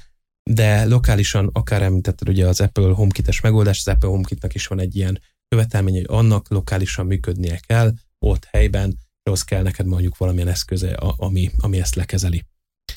de 0.52 0.86
lokálisan, 0.86 1.50
akár 1.54 1.82
említetted 1.82 2.30
ugye 2.30 2.48
az 2.48 2.62
Apple 2.62 2.94
HomeKit-es 2.94 3.42
megoldás, 3.42 3.80
az 3.86 3.94
Apple 3.94 4.10
HomeKit-nak 4.10 4.54
is 4.54 4.68
van 4.68 4.80
egy 4.80 4.96
ilyen 4.96 5.22
követelmény, 5.48 5.94
hogy 5.94 6.06
annak 6.08 6.50
lokálisan 6.50 7.06
működnie 7.06 7.60
kell, 7.68 7.94
ott 8.20 8.48
helyben, 8.52 8.98
ahhoz 9.28 9.44
kell 9.44 9.62
neked 9.62 9.86
mondjuk 9.86 10.18
valamilyen 10.18 10.48
eszköze, 10.48 10.94
ami, 11.00 11.52
ami 11.58 11.80
ezt 11.80 11.96
lekezeli. 11.96 12.46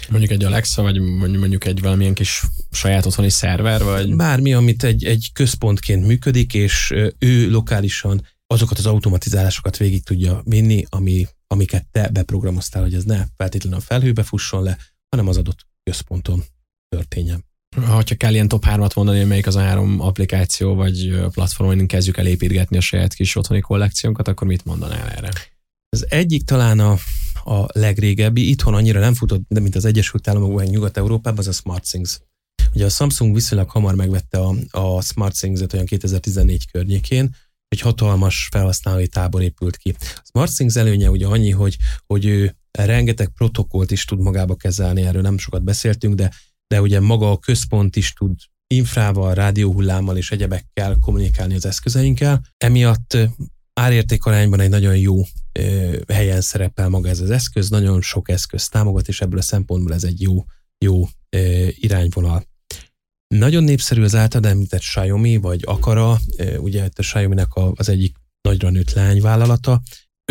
Mondjuk 0.09 0.31
egy 0.31 0.45
Alexa, 0.45 0.83
vagy 0.83 1.01
mondjuk 1.01 1.65
egy 1.65 1.81
valamilyen 1.81 2.15
kis 2.15 2.43
saját 2.71 3.07
otthoni 3.07 3.29
szerver, 3.29 3.83
vagy? 3.83 4.17
Bármi, 4.17 4.53
amit 4.53 4.85
egy, 4.85 5.05
egy 5.05 5.31
központként 5.33 6.07
működik, 6.07 6.55
és 6.55 6.95
ő 7.19 7.51
lokálisan 7.51 8.27
azokat 8.47 8.79
az 8.79 8.87
automatizálásokat 8.87 9.77
végig 9.77 10.05
tudja 10.05 10.41
vinni, 10.45 10.85
ami 10.89 11.27
amiket 11.47 11.87
te 11.91 12.09
beprogramoztál, 12.09 12.83
hogy 12.83 12.95
ez 12.95 13.05
ne 13.05 13.25
feltétlenül 13.37 13.79
a 13.79 13.83
felhőbe 13.83 14.23
fusson 14.23 14.63
le, 14.63 14.79
hanem 15.09 15.29
az 15.29 15.37
adott 15.37 15.67
központon 15.83 16.45
történjen. 16.89 17.45
Ha 17.77 18.03
kell 18.03 18.33
ilyen 18.33 18.49
top 18.49 18.65
3-at 18.67 18.97
mondani, 18.97 19.25
melyik 19.25 19.47
az 19.47 19.57
a 19.57 19.61
három 19.61 20.01
applikáció 20.01 20.75
vagy 20.75 21.21
platform, 21.31 21.71
amin 21.71 21.87
kezdjük 21.87 22.17
el 22.17 22.27
építgetni 22.27 22.77
a 22.77 22.81
saját 22.81 23.15
kis 23.15 23.37
otthoni 23.37 23.61
kollekciónkat, 23.61 24.29
akkor 24.29 24.47
mit 24.47 24.65
mondanál 24.65 25.09
erre? 25.09 25.29
Az 25.97 26.07
egyik 26.09 26.45
talán 26.45 26.79
a, 26.79 26.93
a 27.45 27.67
legrégebbi, 27.73 28.49
itthon 28.49 28.75
annyira 28.75 29.01
nem 29.01 29.15
futott, 29.15 29.43
de 29.49 29.61
mint 29.61 29.75
az 29.75 29.85
Egyesült 29.85 30.29
Államokban, 30.29 30.65
Nyugat-Európában, 30.65 31.39
az 31.39 31.47
a 31.47 31.53
SmartThings. 31.53 32.21
Ugye 32.75 32.85
a 32.85 32.89
Samsung 32.89 33.35
viszonylag 33.35 33.71
hamar 33.71 33.95
megvette 33.95 34.39
a, 34.39 34.55
a 34.71 35.03
SmartThings-et 35.03 35.73
olyan 35.73 35.87
2014 35.87 36.71
környékén, 36.71 37.35
egy 37.69 37.81
hatalmas 37.81 38.49
felhasználói 38.51 39.07
tábor 39.07 39.43
épült 39.43 39.77
ki. 39.77 39.95
A 39.99 40.23
SmartThings 40.25 40.77
előnye 40.77 41.11
ugye 41.11 41.27
annyi, 41.27 41.51
hogy, 41.51 41.77
hogy 42.07 42.25
ő 42.25 42.57
rengeteg 42.71 43.29
protokollt 43.29 43.91
is 43.91 44.05
tud 44.05 44.21
magába 44.21 44.55
kezelni, 44.55 45.03
erről 45.03 45.23
nem 45.23 45.39
sokat 45.39 45.63
beszéltünk, 45.63 46.15
de, 46.15 46.33
de 46.67 46.81
ugye 46.81 47.01
maga 47.01 47.31
a 47.31 47.39
központ 47.39 47.97
is 47.97 48.13
tud 48.13 48.35
infrával, 48.67 49.35
rádióhullámmal 49.35 50.17
és 50.17 50.31
egyebekkel 50.31 50.97
kommunikálni 51.01 51.55
az 51.55 51.67
eszközeinkkel. 51.67 52.43
Emiatt 52.57 53.17
árértékarányban 53.73 54.61
egy 54.61 54.69
nagyon 54.69 54.97
jó 54.97 55.23
helyen 56.09 56.41
szerepel 56.41 56.89
maga 56.89 57.09
ez 57.09 57.21
az 57.21 57.31
eszköz, 57.31 57.69
nagyon 57.69 58.03
sok 58.03 58.29
eszköz 58.29 58.69
támogat, 58.69 59.09
és 59.09 59.21
ebből 59.21 59.39
a 59.39 59.43
szempontból 59.43 59.95
ez 59.95 60.05
egy 60.05 60.21
jó, 60.21 60.45
jó 60.85 61.09
irányvonal. 61.71 62.49
Nagyon 63.35 63.65
népszerű 63.65 64.03
az 64.03 64.15
általad 64.15 64.51
említett 64.51 64.81
Xiaomi, 64.81 65.37
vagy 65.37 65.61
Akara, 65.65 66.19
ugye 66.59 66.85
a 66.85 66.89
Xiaomi-nek 67.01 67.49
az 67.55 67.89
egyik 67.89 68.17
nagyra 68.41 68.71
nőtt 68.71 68.93
lányvállalata. 68.93 69.81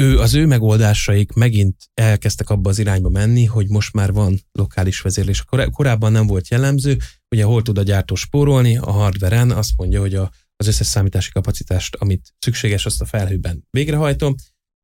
ő, 0.02 0.20
az 0.20 0.34
ő 0.34 0.46
megoldásaik 0.46 1.32
megint 1.32 1.76
elkezdtek 1.94 2.50
abba 2.50 2.70
az 2.70 2.80
irányba 2.80 3.10
menni, 3.10 3.46
hogy 3.46 3.68
most 3.68 3.94
már 3.94 4.12
van 4.12 4.40
lokális 4.52 5.02
vezérlés. 5.02 5.44
Korá- 5.44 5.72
korábban 5.72 6.12
nem 6.12 6.28
volt 6.28 6.48
jellemző, 6.48 6.98
ugye 7.36 7.44
hol 7.44 7.62
tud 7.62 7.78
a 7.78 7.84
gyártó 7.84 8.16
spórolni, 8.16 8.78
a 8.78 8.92
hardveren 8.92 9.52
azt 9.52 9.72
mondja, 9.76 10.00
hogy 10.00 10.16
a, 10.16 10.32
az 10.56 10.68
összes 10.68 10.88
számítási 10.88 11.32
kapacitást, 11.32 11.96
amit 11.96 12.34
szükséges, 12.40 12.86
azt 12.86 13.02
a 13.02 13.06
felhőben 13.06 13.68
végrehajtom, 13.70 14.36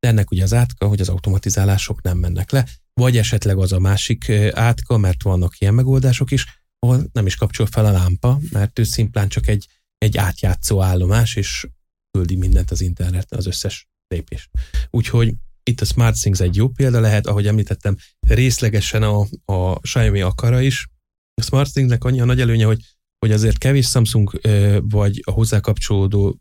de 0.06 0.12
ennek 0.12 0.32
ugye 0.32 0.44
az 0.44 0.54
átka, 0.54 0.88
hogy 0.88 1.02
az 1.02 1.10
automatizálások 1.10 2.02
nem 2.02 2.18
mennek 2.18 2.52
le, 2.52 2.68
vagy 2.94 3.18
esetleg 3.18 3.58
az 3.58 3.72
a 3.72 3.80
másik 3.80 4.30
átka, 4.52 4.98
mert 4.98 5.24
vannak 5.24 5.60
ilyen 5.60 5.74
megoldások 5.74 6.32
is, 6.32 6.46
ahol 6.80 7.10
nem 7.12 7.26
is 7.26 7.36
kapcsol 7.36 7.65
fel 7.65 7.86
a 7.86 7.91
lámpa, 7.91 8.39
mert 8.52 8.80
ő 8.80 8.84
szimplán 8.84 9.28
csak 9.28 9.48
egy, 9.48 9.68
egy 9.98 10.18
átjátszó 10.18 10.82
állomás, 10.82 11.36
és 11.36 11.68
küldi 12.12 12.36
mindent 12.36 12.72
az 12.72 12.82
internetre, 12.82 13.38
az 13.38 13.46
összes 13.46 13.88
lépést. 14.08 14.50
Úgyhogy 14.89 15.34
itt 15.63 15.82
a 15.82 15.86
SmartThings 15.86 16.39
egy 16.39 16.56
jó 16.56 16.68
példa 16.68 17.00
lehet, 17.00 17.28
ahogy 17.28 17.48
említettem, 17.48 17.98
részlegesen 18.28 19.04
a, 19.04 19.28
a 19.46 19.80
Xiaomi 19.80 20.22
akara 20.22 20.62
is. 20.62 20.88
A 21.34 21.41
SmartThingsnek 21.41 22.04
annyi 22.04 22.22
a 22.22 22.26
nagy 22.26 22.41
előnye, 22.41 22.65
hogy, 22.65 22.82
hogy 23.20 23.32
azért 23.32 23.58
kevés 23.58 23.88
Samsung 23.88 24.39
vagy 24.80 25.22
a 25.24 25.32
hozzá 25.32 25.60
kapcsolódó 25.60 26.39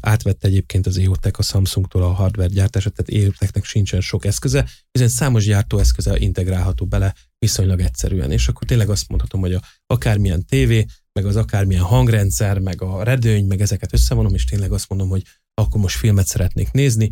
átvette 0.00 0.46
egyébként 0.46 0.86
az 0.86 0.98
EOTech 0.98 1.38
a 1.38 1.42
Samsungtól 1.42 2.02
a 2.02 2.12
hardware 2.12 2.48
gyártását, 2.48 2.92
tehát 2.92 3.24
EOTechnek 3.24 3.64
sincsen 3.64 4.00
sok 4.00 4.24
eszköze, 4.24 4.68
hiszen 4.90 5.08
számos 5.08 5.44
gyártó 5.44 5.78
eszköze 5.78 6.18
integrálható 6.18 6.86
bele 6.86 7.14
viszonylag 7.38 7.80
egyszerűen, 7.80 8.30
és 8.32 8.48
akkor 8.48 8.66
tényleg 8.66 8.88
azt 8.88 9.08
mondhatom, 9.08 9.40
hogy 9.40 9.52
a, 9.52 9.62
akármilyen 9.86 10.44
tévé, 10.44 10.84
meg 11.12 11.26
az 11.26 11.36
akármilyen 11.36 11.82
hangrendszer, 11.82 12.58
meg 12.58 12.82
a 12.82 13.02
redőny, 13.02 13.46
meg 13.46 13.60
ezeket 13.60 13.92
összevonom, 13.92 14.34
és 14.34 14.44
tényleg 14.44 14.72
azt 14.72 14.88
mondom, 14.88 15.08
hogy 15.08 15.22
akkor 15.54 15.80
most 15.80 15.96
filmet 15.96 16.26
szeretnék 16.26 16.70
nézni, 16.70 17.10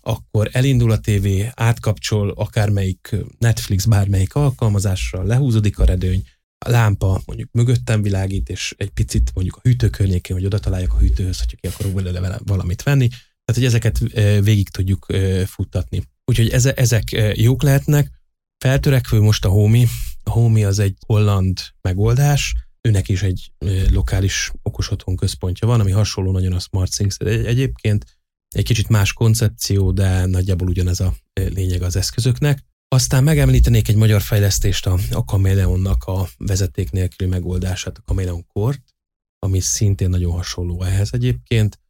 akkor 0.00 0.48
elindul 0.52 0.90
a 0.90 0.98
tévé, 0.98 1.50
átkapcsol 1.54 2.30
akármelyik 2.30 3.16
Netflix, 3.38 3.84
bármelyik 3.84 4.34
alkalmazásra, 4.34 5.22
lehúzódik 5.22 5.78
a 5.78 5.84
redőny, 5.84 6.22
a 6.58 6.70
lámpa 6.70 7.22
mondjuk 7.26 7.48
mögöttem 7.52 8.02
világít, 8.02 8.48
és 8.48 8.74
egy 8.76 8.90
picit 8.90 9.30
mondjuk 9.34 9.56
a 9.56 9.60
hűtő 9.62 9.90
környékén, 9.90 10.36
hogy 10.36 10.44
oda 10.44 10.58
találjak 10.58 10.92
a 10.92 10.98
hűtőhöz, 10.98 11.38
hogyha 11.38 11.56
ki 11.56 11.66
akarok 11.66 11.92
vele 11.92 12.40
valamit 12.44 12.82
venni. 12.82 13.08
Tehát, 13.08 13.54
hogy 13.54 13.64
ezeket 13.64 13.98
végig 14.42 14.68
tudjuk 14.68 15.06
futtatni. 15.46 16.02
Úgyhogy 16.24 16.48
ezek 16.74 17.10
jók 17.34 17.62
lehetnek. 17.62 18.10
Feltörekvő 18.58 19.20
most 19.20 19.44
a 19.44 19.48
Homi. 19.48 19.86
A 20.22 20.30
Homi 20.30 20.64
az 20.64 20.78
egy 20.78 20.96
holland 21.06 21.58
megoldás, 21.80 22.54
őnek 22.80 23.08
is 23.08 23.22
egy 23.22 23.52
lokális 23.90 24.52
okos 24.62 24.90
otthon 24.90 25.16
központja 25.16 25.66
van, 25.66 25.80
ami 25.80 25.90
hasonló 25.90 26.32
nagyon 26.32 26.52
a 26.52 26.58
SmartThings 26.58 27.16
egyébként. 27.18 28.04
Egy 28.48 28.64
kicsit 28.64 28.88
más 28.88 29.12
koncepció, 29.12 29.92
de 29.92 30.26
nagyjából 30.26 30.68
ugyanez 30.68 31.00
a 31.00 31.14
lényeg 31.32 31.82
az 31.82 31.96
eszközöknek. 31.96 32.64
Aztán 32.88 33.24
megemlítenék 33.24 33.88
egy 33.88 33.96
magyar 33.96 34.22
fejlesztést, 34.22 34.86
a, 34.86 34.98
a 35.10 35.20
Chameleonnak 35.20 36.04
a 36.04 36.28
vezeték 36.36 36.90
nélküli 36.90 37.30
megoldását, 37.30 37.98
a 37.98 38.02
Chameleon 38.04 38.46
Court, 38.46 38.94
ami 39.38 39.60
szintén 39.60 40.10
nagyon 40.10 40.32
hasonló 40.32 40.82
ehhez 40.82 41.12
egyébként. 41.12 41.80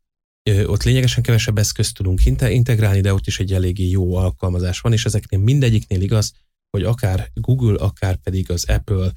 Ott 0.66 0.82
lényegesen 0.82 1.22
kevesebb 1.22 1.58
eszközt 1.58 1.94
tudunk 1.94 2.24
integrálni, 2.24 3.00
de 3.00 3.14
ott 3.14 3.26
is 3.26 3.40
egy 3.40 3.52
eléggé 3.52 3.88
jó 3.88 4.14
alkalmazás 4.14 4.80
van, 4.80 4.92
és 4.92 5.04
ezeknél 5.04 5.40
mindegyiknél 5.40 6.00
igaz, 6.00 6.32
hogy 6.70 6.82
akár 6.84 7.30
Google, 7.34 7.78
akár 7.78 8.16
pedig 8.16 8.50
az 8.50 8.64
Apple 8.64 9.12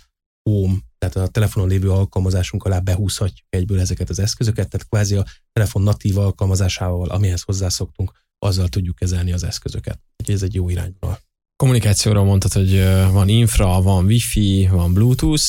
Home, 0.49 0.77
tehát 0.97 1.15
a 1.15 1.27
telefonon 1.27 1.69
lévő 1.69 1.91
alkalmazásunk 1.91 2.63
alá 2.63 2.79
behúzhatjuk 2.79 3.47
egyből 3.49 3.79
ezeket 3.79 4.09
az 4.09 4.19
eszközöket, 4.19 4.69
tehát 4.69 4.87
kvázi 4.87 5.15
a 5.15 5.25
telefon 5.51 5.81
natív 5.81 6.17
alkalmazásával, 6.17 7.09
amihez 7.09 7.41
hozzászoktunk, 7.41 8.11
azzal 8.39 8.67
tudjuk 8.67 8.95
kezelni 8.95 9.31
az 9.31 9.43
eszközöket. 9.43 9.99
Úgyhogy 10.17 10.35
ez 10.35 10.43
egy 10.43 10.53
jó 10.53 10.69
irányvonal. 10.69 11.19
Kommunikációról 11.59 12.23
mondtad, 12.23 12.53
hogy 12.53 12.83
van 13.11 13.29
infra, 13.29 13.81
van 13.81 14.05
wifi, 14.05 14.67
van 14.71 14.93
bluetooth. 14.93 15.43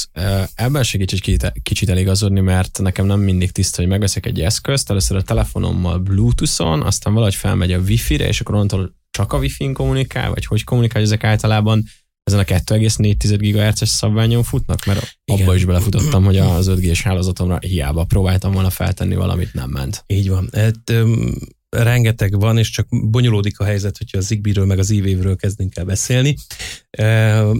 Ebben 0.54 0.82
se 0.82 0.98
kicsit, 0.98 1.52
kicsit 1.62 1.88
eligazodni, 1.88 2.40
mert 2.40 2.78
nekem 2.82 3.06
nem 3.06 3.20
mindig 3.20 3.50
tiszta, 3.50 3.80
hogy 3.80 3.90
megveszek 3.90 4.26
egy 4.26 4.40
eszközt, 4.40 4.90
először 4.90 5.16
a 5.16 5.22
telefonommal 5.22 5.98
bluetooth-on, 5.98 6.82
aztán 6.82 7.12
valahogy 7.12 7.34
felmegy 7.34 7.72
a 7.72 7.78
wifi-re, 7.78 8.26
és 8.26 8.40
akkor 8.40 8.54
onnantól 8.54 8.94
csak 9.10 9.32
a 9.32 9.38
wifi-n 9.38 9.72
kommunikál, 9.72 10.30
vagy 10.30 10.46
hogy 10.46 10.64
kommunikál 10.64 11.02
ezek 11.02 11.24
általában 11.24 11.84
ezen 12.22 12.38
a 12.38 12.44
2,4 12.44 13.36
GHz-es 13.40 13.88
szabványon 13.88 14.42
futnak, 14.42 14.84
mert 14.84 15.18
Igen. 15.24 15.42
abba 15.42 15.54
is 15.54 15.64
belefutottam, 15.64 16.24
hogy 16.24 16.36
az 16.36 16.70
5G-s 16.70 17.02
hálózatomra 17.02 17.58
hiába 17.60 18.04
próbáltam 18.04 18.52
volna 18.52 18.70
feltenni 18.70 19.14
valamit, 19.14 19.54
nem 19.54 19.70
ment. 19.70 20.04
Így 20.06 20.28
van. 20.28 20.48
Hát, 20.52 20.92
rengeteg 21.70 22.40
van, 22.40 22.58
és 22.58 22.70
csak 22.70 22.86
bonyolódik 23.10 23.58
a 23.58 23.64
helyzet, 23.64 23.98
hogyha 23.98 24.18
a 24.18 24.20
Zigbee-ről 24.20 24.66
meg 24.66 24.78
az 24.78 24.90
IV-ről 24.90 25.36
kezdünk 25.36 25.76
el 25.76 25.84
beszélni. 25.84 26.36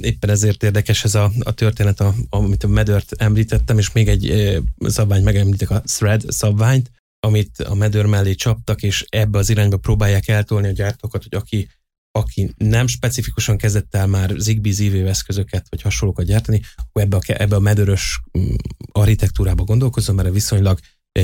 Éppen 0.00 0.30
ezért 0.30 0.62
érdekes 0.62 1.04
ez 1.04 1.14
a, 1.14 1.32
a 1.40 1.52
történet, 1.52 2.00
a, 2.00 2.14
amit 2.28 2.64
a 2.64 2.68
Medört 2.68 3.12
említettem, 3.12 3.78
és 3.78 3.92
még 3.92 4.08
egy 4.08 4.56
szabványt 4.78 5.24
megemlítek, 5.24 5.70
a 5.70 5.80
Thread 5.80 6.24
szabványt, 6.28 6.90
amit 7.20 7.58
a 7.58 7.74
Medör 7.74 8.06
mellé 8.06 8.34
csaptak, 8.34 8.82
és 8.82 9.06
ebbe 9.08 9.38
az 9.38 9.50
irányba 9.50 9.76
próbálják 9.76 10.28
eltolni 10.28 10.68
a 10.68 10.72
gyártókat, 10.72 11.22
hogy 11.22 11.34
aki, 11.34 11.68
aki 12.10 12.54
nem 12.56 12.86
specifikusan 12.86 13.56
kezdett 13.56 13.94
el 13.94 14.06
már 14.06 14.32
Zigbee 14.36 14.72
ZV 14.72 15.06
eszközöket, 15.06 15.66
vagy 15.70 15.82
hasonlókat 15.82 16.26
gyártani, 16.26 16.60
akkor 16.76 17.02
ebbe 17.02 17.16
a, 17.16 17.20
ebbe 17.26 17.56
a 17.56 17.60
medörös 17.60 18.20
mm, 18.38 18.54
architektúrába 18.92 19.64
gondolkozom, 19.64 20.16
mert 20.16 20.32
viszonylag 20.32 20.78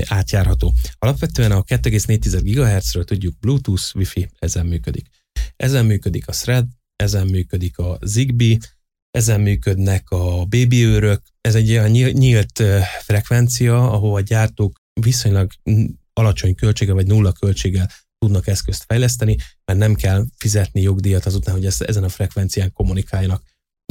átjárható. 0.07 0.75
Alapvetően 0.99 1.53
a 1.53 1.63
2,4 1.63 2.41
GHz-ről 2.45 3.05
tudjuk 3.05 3.39
Bluetooth, 3.39 3.97
Wi-Fi, 3.97 4.29
ezen 4.39 4.67
működik. 4.67 5.07
Ezen 5.57 5.87
működik 5.87 6.29
a 6.29 6.33
Thread, 6.33 6.67
ezen 6.97 7.27
működik 7.27 7.79
a 7.79 7.99
Zigbee, 8.03 8.59
ezen 9.11 9.41
működnek 9.41 10.11
a 10.11 10.45
baby 10.45 10.85
őrök. 10.85 11.23
Ez 11.41 11.55
egy 11.55 11.71
olyan 11.71 11.91
nyílt 11.91 12.63
frekvencia, 13.01 13.91
ahol 13.91 14.15
a 14.15 14.21
gyártók 14.21 14.81
viszonylag 15.01 15.51
alacsony 16.13 16.55
költsége 16.55 16.93
vagy 16.93 17.07
nulla 17.07 17.33
költséggel 17.33 17.91
tudnak 18.19 18.47
eszközt 18.47 18.85
fejleszteni, 18.87 19.37
mert 19.65 19.79
nem 19.79 19.95
kell 19.95 20.25
fizetni 20.37 20.81
jogdíjat 20.81 21.27
azután, 21.27 21.55
hogy 21.55 21.67
ezt, 21.67 21.83
ezen 21.83 22.05
a 22.05 22.09
frekvencián 22.09 22.73
kommunikáljanak. 22.73 23.43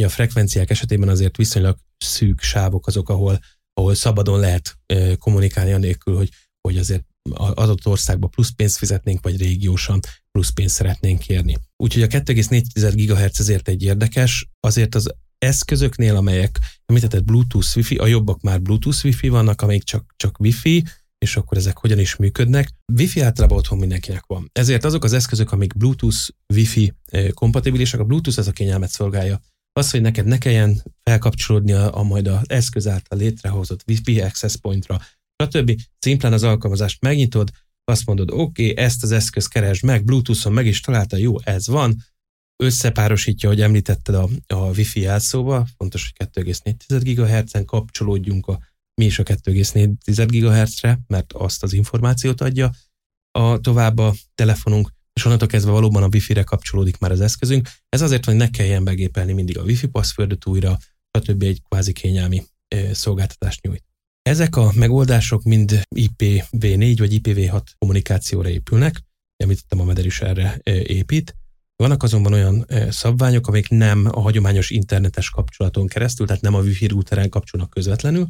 A 0.03 0.09
frekvenciák 0.09 0.69
esetében 0.69 1.09
azért 1.09 1.37
viszonylag 1.37 1.77
szűk 1.97 2.41
sávok 2.41 2.87
azok, 2.87 3.09
ahol 3.09 3.39
ahol 3.77 3.95
szabadon 3.95 4.39
lehet 4.39 4.77
kommunikálni 5.19 5.71
anélkül, 5.71 6.15
hogy, 6.15 6.29
hogy 6.61 6.77
azért 6.77 7.05
az 7.33 7.51
adott 7.51 7.87
országba 7.87 8.27
plusz 8.27 8.49
pénzt 8.49 8.77
fizetnénk, 8.77 9.23
vagy 9.23 9.37
régiósan 9.37 9.99
plusz 10.31 10.49
pénzt 10.49 10.75
szeretnénk 10.75 11.19
kérni. 11.19 11.57
Úgyhogy 11.77 12.03
a 12.03 12.07
2,4 12.07 12.93
GHz 12.95 13.39
ezért 13.39 13.67
egy 13.67 13.83
érdekes, 13.83 14.49
azért 14.59 14.95
az 14.95 15.13
eszközöknél, 15.37 16.15
amelyek 16.15 16.59
említett 16.85 17.23
Bluetooth, 17.23 17.75
Wi-Fi, 17.75 17.95
a 17.95 18.05
jobbak 18.05 18.41
már 18.41 18.61
Bluetooth 18.61 19.05
Wi-Fi 19.05 19.27
vannak, 19.29 19.61
amelyik 19.61 19.83
csak, 19.83 20.13
csak 20.17 20.39
Wi-Fi, 20.39 20.83
és 21.17 21.37
akkor 21.37 21.57
ezek 21.57 21.77
hogyan 21.77 21.99
is 21.99 22.15
működnek. 22.15 22.69
Wi-Fi 22.93 23.21
általában 23.21 23.57
otthon 23.57 23.77
mindenkinek 23.77 24.23
van. 24.25 24.49
Ezért 24.51 24.83
azok 24.83 25.03
az 25.03 25.13
eszközök, 25.13 25.51
amik 25.51 25.77
Bluetooth, 25.77 26.27
Wi-Fi 26.53 26.93
kompatibilisek, 27.33 27.99
a 27.99 28.03
Bluetooth 28.03 28.39
ez 28.39 28.47
a 28.47 28.51
kényelmet 28.51 28.89
szolgálja 28.89 29.39
az, 29.79 29.91
hogy 29.91 30.01
neked 30.01 30.25
ne 30.25 30.37
kelljen 30.37 30.83
felkapcsolódni 31.03 31.71
a, 31.71 31.97
a 31.97 32.03
majd 32.03 32.27
az 32.27 32.49
eszköz 32.49 32.87
által 32.87 33.17
létrehozott 33.17 33.83
Wi-Fi 33.87 34.21
access 34.21 34.55
pointra, 34.55 35.01
stb. 35.43 35.81
Szimplán 35.99 36.33
az 36.33 36.43
alkalmazást 36.43 37.01
megnyitod, 37.01 37.49
azt 37.83 38.05
mondod, 38.05 38.31
oké, 38.31 38.41
okay, 38.41 38.83
ezt 38.83 39.03
az 39.03 39.11
eszközt 39.11 39.49
keresd 39.49 39.83
meg, 39.83 40.03
Bluetooth-on 40.03 40.53
meg 40.53 40.65
is 40.65 40.81
találta, 40.81 41.17
jó, 41.17 41.41
ez 41.41 41.67
van, 41.67 41.95
összepárosítja, 42.63 43.49
hogy 43.49 43.61
említetted 43.61 44.15
a, 44.15 44.29
a 44.47 44.55
Wi-Fi 44.55 44.99
jelszóba, 44.99 45.67
fontos, 45.77 46.13
hogy 46.17 46.27
2,4 46.33 47.01
GHz-en 47.15 47.65
kapcsolódjunk 47.65 48.47
a, 48.47 48.59
mi 48.93 49.05
is 49.05 49.19
a 49.19 49.23
2,4 49.23 50.27
GHz-re, 50.29 50.99
mert 51.07 51.33
azt 51.33 51.63
az 51.63 51.73
információt 51.73 52.41
adja 52.41 52.71
a 53.31 53.59
tovább 53.59 53.97
a 53.97 54.13
telefonunk, 54.35 54.93
és 55.15 55.25
onnantól 55.25 55.47
kezdve 55.47 55.71
valóban 55.71 56.03
a 56.03 56.09
Wi-Fi-re 56.11 56.43
kapcsolódik 56.43 56.97
már 56.97 57.11
az 57.11 57.21
eszközünk. 57.21 57.69
Ez 57.89 58.01
azért, 58.01 58.25
hogy 58.25 58.35
ne 58.35 58.49
kelljen 58.49 58.83
begépelni 58.83 59.33
mindig 59.33 59.57
a 59.57 59.63
Wi-Fi 59.63 59.87
passwordot 59.87 60.45
újra, 60.45 60.77
stb. 61.17 61.43
egy 61.43 61.61
kvázi 61.69 61.93
kényelmi 61.93 62.43
szolgáltatást 62.91 63.61
nyújt. 63.61 63.83
Ezek 64.21 64.55
a 64.55 64.71
megoldások 64.75 65.43
mind 65.43 65.81
IPv4 65.95 66.95
vagy 66.97 67.19
IPv6 67.21 67.61
kommunikációra 67.77 68.49
épülnek, 68.49 69.01
említettem 69.37 69.79
a 69.79 69.83
Meder 69.83 70.05
is 70.05 70.21
erre 70.21 70.59
épít. 70.83 71.35
Vannak 71.75 72.03
azonban 72.03 72.33
olyan 72.33 72.65
szabványok, 72.89 73.47
amik 73.47 73.69
nem 73.69 74.05
a 74.11 74.19
hagyományos 74.19 74.69
internetes 74.69 75.29
kapcsolaton 75.29 75.87
keresztül, 75.87 76.27
tehát 76.27 76.41
nem 76.41 76.55
a 76.55 76.61
Wi-Fi 76.61 76.87
routeren 76.87 77.29
kapcsolnak 77.29 77.69
közvetlenül, 77.69 78.29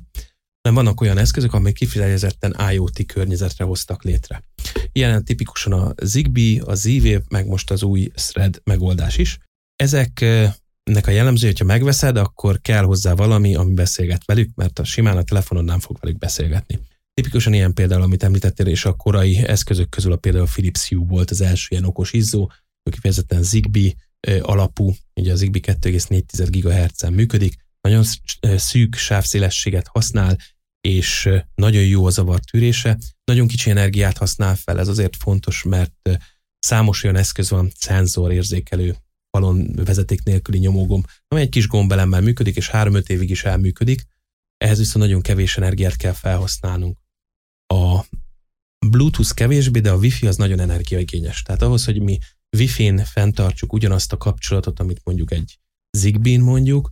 hanem 0.65 0.83
vannak 0.83 1.01
olyan 1.01 1.17
eszközök, 1.17 1.53
amelyek 1.53 1.75
kifejezetten 1.75 2.55
IoT 2.71 3.05
környezetre 3.05 3.65
hoztak 3.65 4.03
létre. 4.03 4.43
Ilyen 4.91 5.25
tipikusan 5.25 5.73
a 5.73 5.93
Zigbee, 6.03 6.61
a 6.63 6.75
Z-Wave, 6.75 7.21
meg 7.29 7.47
most 7.47 7.71
az 7.71 7.83
új 7.83 8.11
Thread 8.15 8.61
megoldás 8.63 9.17
is. 9.17 9.37
Ezeknek 9.75 11.07
a 11.07 11.11
jellemző, 11.11 11.47
hogyha 11.47 11.65
megveszed, 11.65 12.17
akkor 12.17 12.61
kell 12.61 12.83
hozzá 12.83 13.13
valami, 13.13 13.55
ami 13.55 13.73
beszélget 13.73 14.25
velük, 14.25 14.55
mert 14.55 14.79
a 14.79 14.83
simán 14.83 15.17
a 15.17 15.23
telefonon 15.23 15.65
nem 15.65 15.79
fog 15.79 15.97
velük 16.01 16.17
beszélgetni. 16.17 16.79
Tipikusan 17.13 17.53
ilyen 17.53 17.73
például, 17.73 18.01
amit 18.01 18.23
említettél, 18.23 18.67
és 18.67 18.85
a 18.85 18.93
korai 18.93 19.37
eszközök 19.37 19.89
közül 19.89 20.11
a 20.11 20.15
például 20.15 20.43
a 20.43 20.51
Philips 20.51 20.87
Hue 20.87 21.05
volt 21.05 21.31
az 21.31 21.41
első 21.41 21.67
ilyen 21.69 21.85
okos 21.85 22.13
izzó, 22.13 22.51
kifejezetten 22.91 23.43
Zigbee 23.43 23.93
alapú, 24.41 24.95
ugye 25.15 25.31
a 25.31 25.35
Zigbee 25.35 25.75
2,4 25.81 26.47
GHz-en 26.49 27.13
működik, 27.13 27.63
nagyon 27.81 28.03
szűk 28.55 28.95
sávszélességet 28.95 29.87
használ, 29.87 30.37
és 30.85 31.29
nagyon 31.55 31.83
jó 31.83 32.05
a 32.05 32.09
zavartűrése, 32.09 32.97
nagyon 33.23 33.47
kicsi 33.47 33.69
energiát 33.69 34.17
használ 34.17 34.55
fel, 34.55 34.79
ez 34.79 34.87
azért 34.87 35.15
fontos, 35.15 35.63
mert 35.63 36.09
számos 36.59 37.03
olyan 37.03 37.15
eszköz 37.15 37.49
van, 37.49 37.71
szenzor 37.75 38.31
érzékelő, 38.31 38.95
falon 39.29 39.71
vezeték 39.75 40.23
nélküli 40.23 40.57
nyomógomb, 40.57 41.05
ami 41.27 41.41
egy 41.41 41.49
kis 41.49 41.67
gombelemmel 41.67 42.21
működik, 42.21 42.55
és 42.55 42.69
3-5 42.73 43.09
évig 43.09 43.29
is 43.29 43.43
elműködik, 43.43 44.03
ehhez 44.57 44.77
viszont 44.77 45.05
nagyon 45.05 45.21
kevés 45.21 45.57
energiát 45.57 45.95
kell 45.95 46.13
felhasználnunk. 46.13 46.97
A 47.73 48.05
Bluetooth 48.87 49.33
kevésbé, 49.33 49.79
de 49.79 49.91
a 49.91 49.97
Wi-Fi 49.97 50.27
az 50.27 50.35
nagyon 50.35 50.59
energiaigényes. 50.59 51.41
Tehát 51.41 51.61
ahhoz, 51.61 51.85
hogy 51.85 52.01
mi 52.01 52.17
Wi-Fi-n 52.57 52.97
fenntartsuk 52.97 53.73
ugyanazt 53.73 54.13
a 54.13 54.17
kapcsolatot, 54.17 54.79
amit 54.79 55.01
mondjuk 55.03 55.31
egy 55.31 55.59
Zigbee-n 55.97 56.41
mondjuk, 56.41 56.89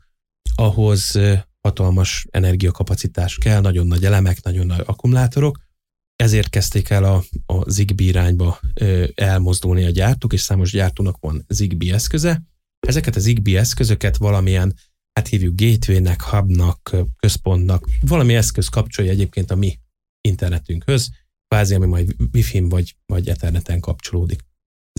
ahhoz 0.56 1.20
hatalmas 1.64 2.28
energiakapacitás 2.32 3.38
kell, 3.38 3.61
nagyon 3.61 3.88
nagy 3.88 4.05
elemek, 4.05 4.43
nagyon 4.43 4.66
nagy 4.66 4.84
akkumulátorok, 4.86 5.59
ezért 6.16 6.49
kezdték 6.49 6.89
el 6.89 7.03
a, 7.03 7.24
a 7.45 7.70
Zigbee 7.70 8.07
irányba 8.07 8.59
elmozdulni 9.16 9.84
a 9.84 9.89
gyártók, 9.89 10.34
és 10.34 10.41
számos 10.41 10.72
gyártónak 10.72 11.18
van 11.20 11.45
Zigbee 11.47 11.93
eszköze. 11.93 12.43
Ezeket 12.88 13.16
a 13.16 13.20
Zigbee 13.20 13.59
eszközöket 13.59 14.18
valamilyen, 14.18 14.76
hát 15.14 15.28
hívjuk 15.28 15.55
gateway-nek, 15.55 16.22
hubnak, 16.22 16.95
központnak, 17.18 17.89
valami 18.01 18.36
eszköz 18.36 18.68
kapcsolja 18.68 19.11
egyébként 19.11 19.51
a 19.51 19.55
mi 19.55 19.80
internetünkhöz, 20.22 21.09
kvázi, 21.47 21.74
ami 21.74 21.86
majd 21.86 22.16
Wi-Fi-n 22.34 22.70
vagy, 22.70 22.95
vagy 23.05 23.30
Etherneten 23.30 23.80
kapcsolódik. 23.80 24.41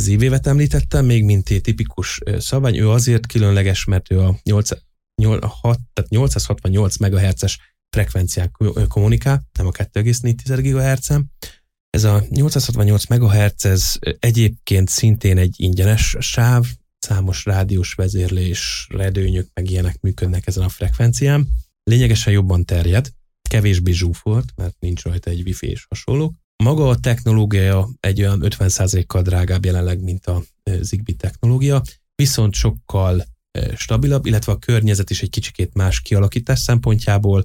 ZV-vet 0.01 0.47
említettem, 0.47 1.05
még 1.05 1.25
mint 1.25 1.63
tipikus 1.63 2.21
szabvány, 2.39 2.77
ő 2.77 2.91
azért 2.91 3.27
különleges, 3.27 3.85
mert 3.85 4.11
ő 4.11 4.21
a 4.21 4.39
8, 4.43 4.69
8, 4.71 4.84
6, 5.25 5.79
tehát 5.93 6.11
868 6.11 6.97
MHz-es 6.97 7.59
frekvencián 7.91 8.51
kommunikál, 8.89 9.47
nem 9.59 9.67
a 9.67 9.71
2,4 9.71 10.59
GHz-en. 10.63 11.33
Ez 11.91 12.05
a 12.05 12.25
868 12.29 13.07
MHz, 13.07 13.65
ez 13.65 13.93
egyébként 14.19 14.89
szintén 14.89 15.39
egy 15.39 15.55
ingyenes 15.57 16.17
sáv, 16.19 16.67
számos 16.99 17.45
rádiós 17.45 17.93
vezérlés, 17.93 18.87
redőnyök, 18.91 19.49
meg 19.55 19.71
ilyenek 19.71 20.01
működnek 20.01 20.47
ezen 20.47 20.65
a 20.65 20.69
frekvencián. 20.69 21.49
Lényegesen 21.83 22.33
jobban 22.33 22.65
terjed, 22.65 23.11
kevésbé 23.49 23.93
zsúfolt, 23.93 24.53
mert 24.57 24.77
nincs 24.79 25.03
rajta 25.03 25.31
egy 25.31 25.43
wifi 25.47 25.67
és 25.67 25.87
hasonlók. 25.89 26.35
Maga 26.63 26.89
a 26.89 26.99
technológia 26.99 27.89
egy 28.01 28.21
olyan 28.21 28.41
50%-kal 28.45 29.23
drágább 29.23 29.65
jelenleg, 29.65 30.03
mint 30.03 30.27
a 30.27 30.43
Zigbee 30.81 31.17
technológia, 31.17 31.83
viszont 32.15 32.55
sokkal 32.55 33.25
stabilabb, 33.77 34.27
illetve 34.27 34.53
a 34.53 34.59
környezet 34.59 35.11
is 35.11 35.23
egy 35.23 35.31
kicsikét 35.31 35.75
más 35.75 36.01
kialakítás 36.01 36.59
szempontjából 36.59 37.45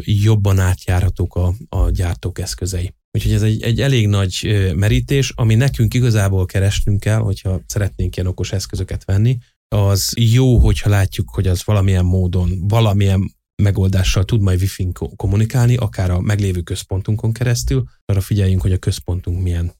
jobban 0.00 0.58
átjárhatók 0.58 1.34
a, 1.34 1.54
a 1.68 1.90
gyártók 1.90 2.38
eszközei. 2.38 2.94
Úgyhogy 3.10 3.32
ez 3.32 3.42
egy, 3.42 3.62
egy 3.62 3.80
elég 3.80 4.08
nagy 4.08 4.64
merítés, 4.74 5.32
ami 5.36 5.54
nekünk 5.54 5.94
igazából 5.94 6.46
keresnünk 6.46 7.00
kell, 7.00 7.18
hogyha 7.18 7.60
szeretnénk 7.66 8.16
ilyen 8.16 8.28
okos 8.28 8.52
eszközöket 8.52 9.04
venni, 9.04 9.38
az 9.68 10.12
jó, 10.16 10.58
hogyha 10.58 10.90
látjuk, 10.90 11.30
hogy 11.30 11.46
az 11.46 11.64
valamilyen 11.64 12.04
módon, 12.04 12.68
valamilyen 12.68 13.34
megoldással 13.62 14.24
tud 14.24 14.40
majd 14.40 14.60
Wi-Fi-n 14.60 14.92
kommunikálni, 14.92 15.76
akár 15.76 16.10
a 16.10 16.20
meglévő 16.20 16.60
központunkon 16.60 17.32
keresztül, 17.32 17.84
arra 18.04 18.20
figyeljünk, 18.20 18.62
hogy 18.62 18.72
a 18.72 18.78
központunk 18.78 19.42
milyen 19.42 19.72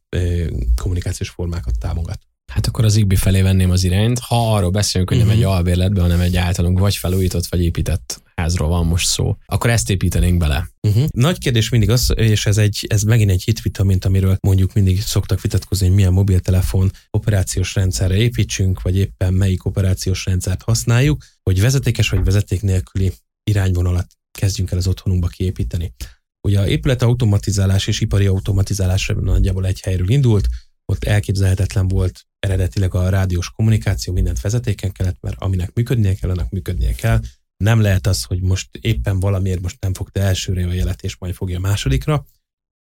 kommunikációs 0.83 1.31
formákat 1.31 1.79
támogat. 1.79 2.19
Hát 2.57 2.67
akkor 2.67 2.85
az 2.85 2.93
Zigbee 2.93 3.19
felé 3.19 3.43
venném 3.43 3.71
az 3.71 3.85
irányt. 3.85 4.19
Ha 4.19 4.55
arról 4.55 4.71
beszélünk, 4.71 5.09
hogy 5.09 5.19
uh-huh. 5.19 5.33
nem 5.33 5.43
egy 5.43 5.49
mhm. 5.49 5.57
albérletben, 5.57 6.03
hanem 6.03 6.21
egy 6.21 6.37
általunk 6.37 6.79
vagy 6.79 6.97
felújított, 6.97 7.47
vagy 7.47 7.63
épített 7.63 8.23
házról 8.35 8.69
van 8.69 8.87
most 8.87 9.07
szó, 9.07 9.37
akkor 9.47 9.71
ezt 9.71 9.91
építenénk 9.91 10.39
bele. 10.39 10.71
Uh-huh. 10.81 11.07
Nagy 11.11 11.39
kérdés 11.39 11.69
mindig 11.69 11.91
az, 11.91 12.13
és 12.15 12.47
ez, 12.47 12.59
egy, 12.59 12.87
ez 12.89 13.03
megint 13.03 13.31
egy 13.31 13.43
hitvitamint, 13.43 14.05
amiről 14.05 14.37
mondjuk 14.41 14.73
mindig 14.73 15.03
szoktak 15.03 15.41
vitatkozni, 15.41 15.87
hogy 15.87 15.95
milyen 15.95 16.13
mobiltelefon 16.13 16.91
operációs 17.11 17.75
rendszerre 17.75 18.17
építsünk, 18.17 18.83
vagy 18.83 18.97
éppen 18.97 19.35
melyik 19.35 19.65
operációs 19.65 20.25
rendszert 20.25 20.63
használjuk, 20.63 21.25
hogy 21.43 21.61
vezetékes 21.61 22.09
vagy 22.09 22.25
vezeték 22.25 22.63
nélküli 22.63 23.13
irányvonalat 23.51 24.07
kezdjünk 24.39 24.71
el 24.71 24.79
az 24.79 24.87
otthonunkba 24.87 25.27
kiépíteni. 25.27 25.95
Ugye 26.41 26.61
a 26.61 26.69
épület 26.69 27.03
automatizálás 27.03 27.87
és 27.87 28.01
ipari 28.01 28.27
automatizálás 28.27 29.13
nagyjából 29.21 29.67
egy 29.67 29.81
helyről 29.81 30.11
indult, 30.11 30.47
ott 30.93 31.05
elképzelhetetlen 31.05 31.89
volt 31.89 32.26
eredetileg 32.47 32.95
a 32.95 33.09
rádiós 33.09 33.51
kommunikáció, 33.51 34.13
mindent 34.13 34.41
vezetéken 34.41 34.93
kellett, 34.93 35.21
mert 35.21 35.41
aminek 35.41 35.73
működnie 35.75 36.15
kell, 36.15 36.31
annak 36.31 36.51
működnie 36.51 36.95
kell. 36.95 37.21
Nem 37.57 37.81
lehet 37.81 38.07
az, 38.07 38.23
hogy 38.25 38.41
most 38.41 38.69
éppen 38.81 39.21
valamiért 39.21 39.61
most 39.61 39.81
nem 39.81 39.95
fogta 39.95 40.21
elsőre 40.21 40.67
a 40.67 40.73
jelet, 40.73 41.03
és 41.03 41.17
majd 41.17 41.35
fogja 41.35 41.57
a 41.57 41.61
másodikra. 41.61 42.27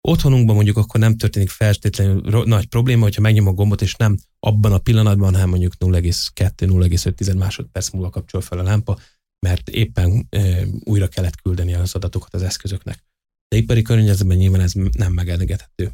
Otthonunkban 0.08 0.54
mondjuk 0.54 0.76
akkor 0.76 1.00
nem 1.00 1.16
történik 1.16 1.48
feltétlenül 1.48 2.44
nagy 2.44 2.66
probléma, 2.66 3.02
hogyha 3.02 3.20
megnyom 3.20 3.46
a 3.46 3.52
gombot, 3.52 3.82
és 3.82 3.94
nem 3.94 4.16
abban 4.40 4.72
a 4.72 4.78
pillanatban, 4.78 5.32
hanem 5.32 5.48
mondjuk 5.48 5.72
0,2-0,5 5.78 7.38
másodperc 7.38 7.90
múlva 7.90 8.10
kapcsol 8.10 8.40
fel 8.40 8.58
a 8.58 8.62
lámpa, 8.62 8.98
mert 9.46 9.68
éppen 9.68 10.26
e, 10.30 10.66
újra 10.84 11.08
kellett 11.08 11.40
küldeni 11.40 11.74
az 11.74 11.94
adatokat 11.94 12.34
az 12.34 12.42
eszközöknek. 12.42 13.04
De 13.48 13.56
ipari 13.56 13.82
környezetben 13.82 14.36
nyilván 14.36 14.60
ez 14.60 14.72
nem 14.92 15.12
megengedhető. 15.12 15.92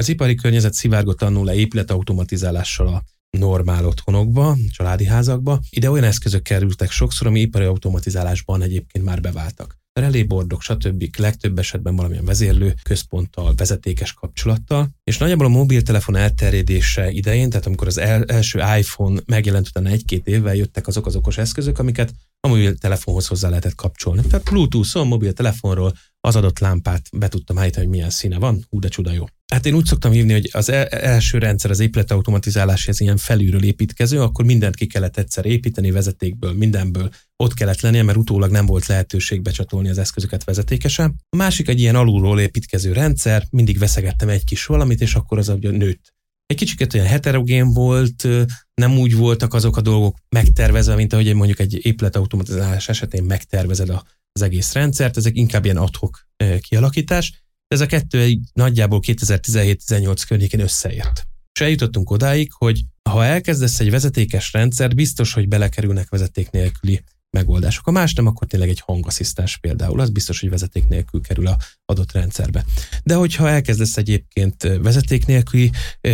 Az 0.00 0.08
ipari 0.08 0.34
környezet 0.34 0.74
annól 1.18 1.44
le 1.44 1.54
épületautomatizálással 1.54 2.86
a 2.86 3.02
normál 3.30 3.86
otthonokba, 3.86 4.56
családi 4.70 5.04
házakba. 5.04 5.60
Ide 5.70 5.90
olyan 5.90 6.04
eszközök 6.04 6.42
kerültek 6.42 6.90
sokszor, 6.90 7.26
ami 7.26 7.40
ipari 7.40 7.64
automatizálásban 7.64 8.62
egyébként 8.62 9.04
már 9.04 9.20
beváltak. 9.20 9.76
Relébordok, 9.92 10.62
stb. 10.62 11.16
legtöbb 11.16 11.58
esetben 11.58 11.96
valamilyen 11.96 12.24
vezérlő 12.24 12.74
központtal, 12.82 13.54
vezetékes 13.54 14.12
kapcsolattal, 14.12 14.88
és 15.04 15.18
nagyjából 15.18 15.46
a 15.46 15.48
mobiltelefon 15.48 16.16
elterjedése 16.16 17.10
idején, 17.10 17.50
tehát 17.50 17.66
amikor 17.66 17.86
az 17.86 17.98
el, 17.98 18.24
első 18.24 18.62
iPhone 18.78 19.20
megjelent 19.26 19.68
utána 19.68 19.88
egy-két 19.88 20.26
évvel 20.26 20.54
jöttek 20.54 20.86
azok 20.86 21.06
az 21.06 21.16
okos 21.16 21.38
eszközök, 21.38 21.78
amiket 21.78 22.14
a 22.40 22.48
mobiltelefonhoz 22.48 23.26
hozzá 23.26 23.48
lehetett 23.48 23.74
kapcsolni. 23.74 24.22
Tehát 24.22 24.44
Bluetooth-on, 24.50 25.06
mobiltelefonról 25.06 25.92
az 26.20 26.36
adott 26.36 26.58
lámpát 26.58 27.08
be 27.12 27.28
tudtam 27.28 27.58
állítani, 27.58 27.84
hogy 27.84 27.94
milyen 27.94 28.10
színe 28.10 28.38
van, 28.38 28.66
hú 28.70 28.78
de 28.78 28.88
csuda 28.88 29.12
jó. 29.12 29.24
Hát 29.52 29.66
én 29.66 29.74
úgy 29.74 29.84
szoktam 29.84 30.12
hívni, 30.12 30.32
hogy 30.32 30.48
az 30.52 30.68
e- 30.70 30.88
első 30.90 31.38
rendszer, 31.38 31.70
az 31.70 31.80
épületautomatizálás, 31.80 32.88
ez 32.88 33.00
ilyen 33.00 33.16
felülről 33.16 33.64
építkező, 33.64 34.20
akkor 34.20 34.44
mindent 34.44 34.74
ki 34.74 34.86
kellett 34.86 35.16
egyszer 35.16 35.46
építeni 35.46 35.90
vezetékből, 35.90 36.52
mindenből 36.52 37.10
ott 37.36 37.54
kellett 37.54 37.80
lennie, 37.80 38.02
mert 38.02 38.18
utólag 38.18 38.50
nem 38.50 38.66
volt 38.66 38.86
lehetőség 38.86 39.42
becsatolni 39.42 39.88
az 39.88 39.98
eszközöket 39.98 40.44
vezetékesen. 40.44 41.14
A 41.28 41.36
másik 41.36 41.68
egy 41.68 41.80
ilyen 41.80 41.94
alulról 41.94 42.40
építkező 42.40 42.92
rendszer, 42.92 43.46
mindig 43.50 43.78
veszegettem 43.78 44.28
egy 44.28 44.44
kis 44.44 44.66
valamit, 44.66 45.00
és 45.00 45.14
akkor 45.14 45.38
az 45.38 45.48
ugye 45.48 45.70
nőtt. 45.70 46.16
Egy 46.48 46.56
kicsit 46.56 46.94
olyan 46.94 47.06
heterogén 47.06 47.72
volt, 47.72 48.28
nem 48.74 48.98
úgy 48.98 49.16
voltak 49.16 49.54
azok 49.54 49.76
a 49.76 49.80
dolgok 49.80 50.16
megtervezve, 50.28 50.94
mint 50.94 51.12
ahogy 51.12 51.34
mondjuk 51.34 51.58
egy 51.58 51.86
épületautomatizálás 51.86 52.88
esetén 52.88 53.24
megtervezed 53.24 53.90
az 54.32 54.42
egész 54.42 54.72
rendszert, 54.72 55.16
ezek 55.16 55.36
inkább 55.36 55.64
ilyen 55.64 55.76
adhok 55.76 56.26
kialakítás 56.60 57.42
ez 57.68 57.80
a 57.80 57.86
kettő 57.86 58.20
egy 58.20 58.40
nagyjából 58.52 59.00
2017-18 59.06 60.22
környékén 60.28 60.60
összeért. 60.60 61.26
És 61.52 61.60
eljutottunk 61.60 62.10
odáig, 62.10 62.52
hogy 62.52 62.84
ha 63.10 63.24
elkezdesz 63.24 63.80
egy 63.80 63.90
vezetékes 63.90 64.52
rendszert, 64.52 64.94
biztos, 64.94 65.32
hogy 65.32 65.48
belekerülnek 65.48 66.08
vezeték 66.08 66.50
nélküli 66.50 67.04
megoldások. 67.30 67.86
A 67.86 67.90
más 67.90 68.14
nem, 68.14 68.26
akkor 68.26 68.46
tényleg 68.46 68.68
egy 68.68 68.80
hangasszisztens 68.80 69.56
például, 69.56 70.00
az 70.00 70.10
biztos, 70.10 70.40
hogy 70.40 70.50
vezeték 70.50 70.88
nélkül 70.88 71.20
kerül 71.20 71.46
a 71.46 71.56
adott 71.84 72.12
rendszerbe. 72.12 72.64
De 73.02 73.14
hogyha 73.14 73.48
elkezdesz 73.48 73.96
egyébként 73.96 74.62
vezeték 74.62 75.26
nélküli 75.26 75.70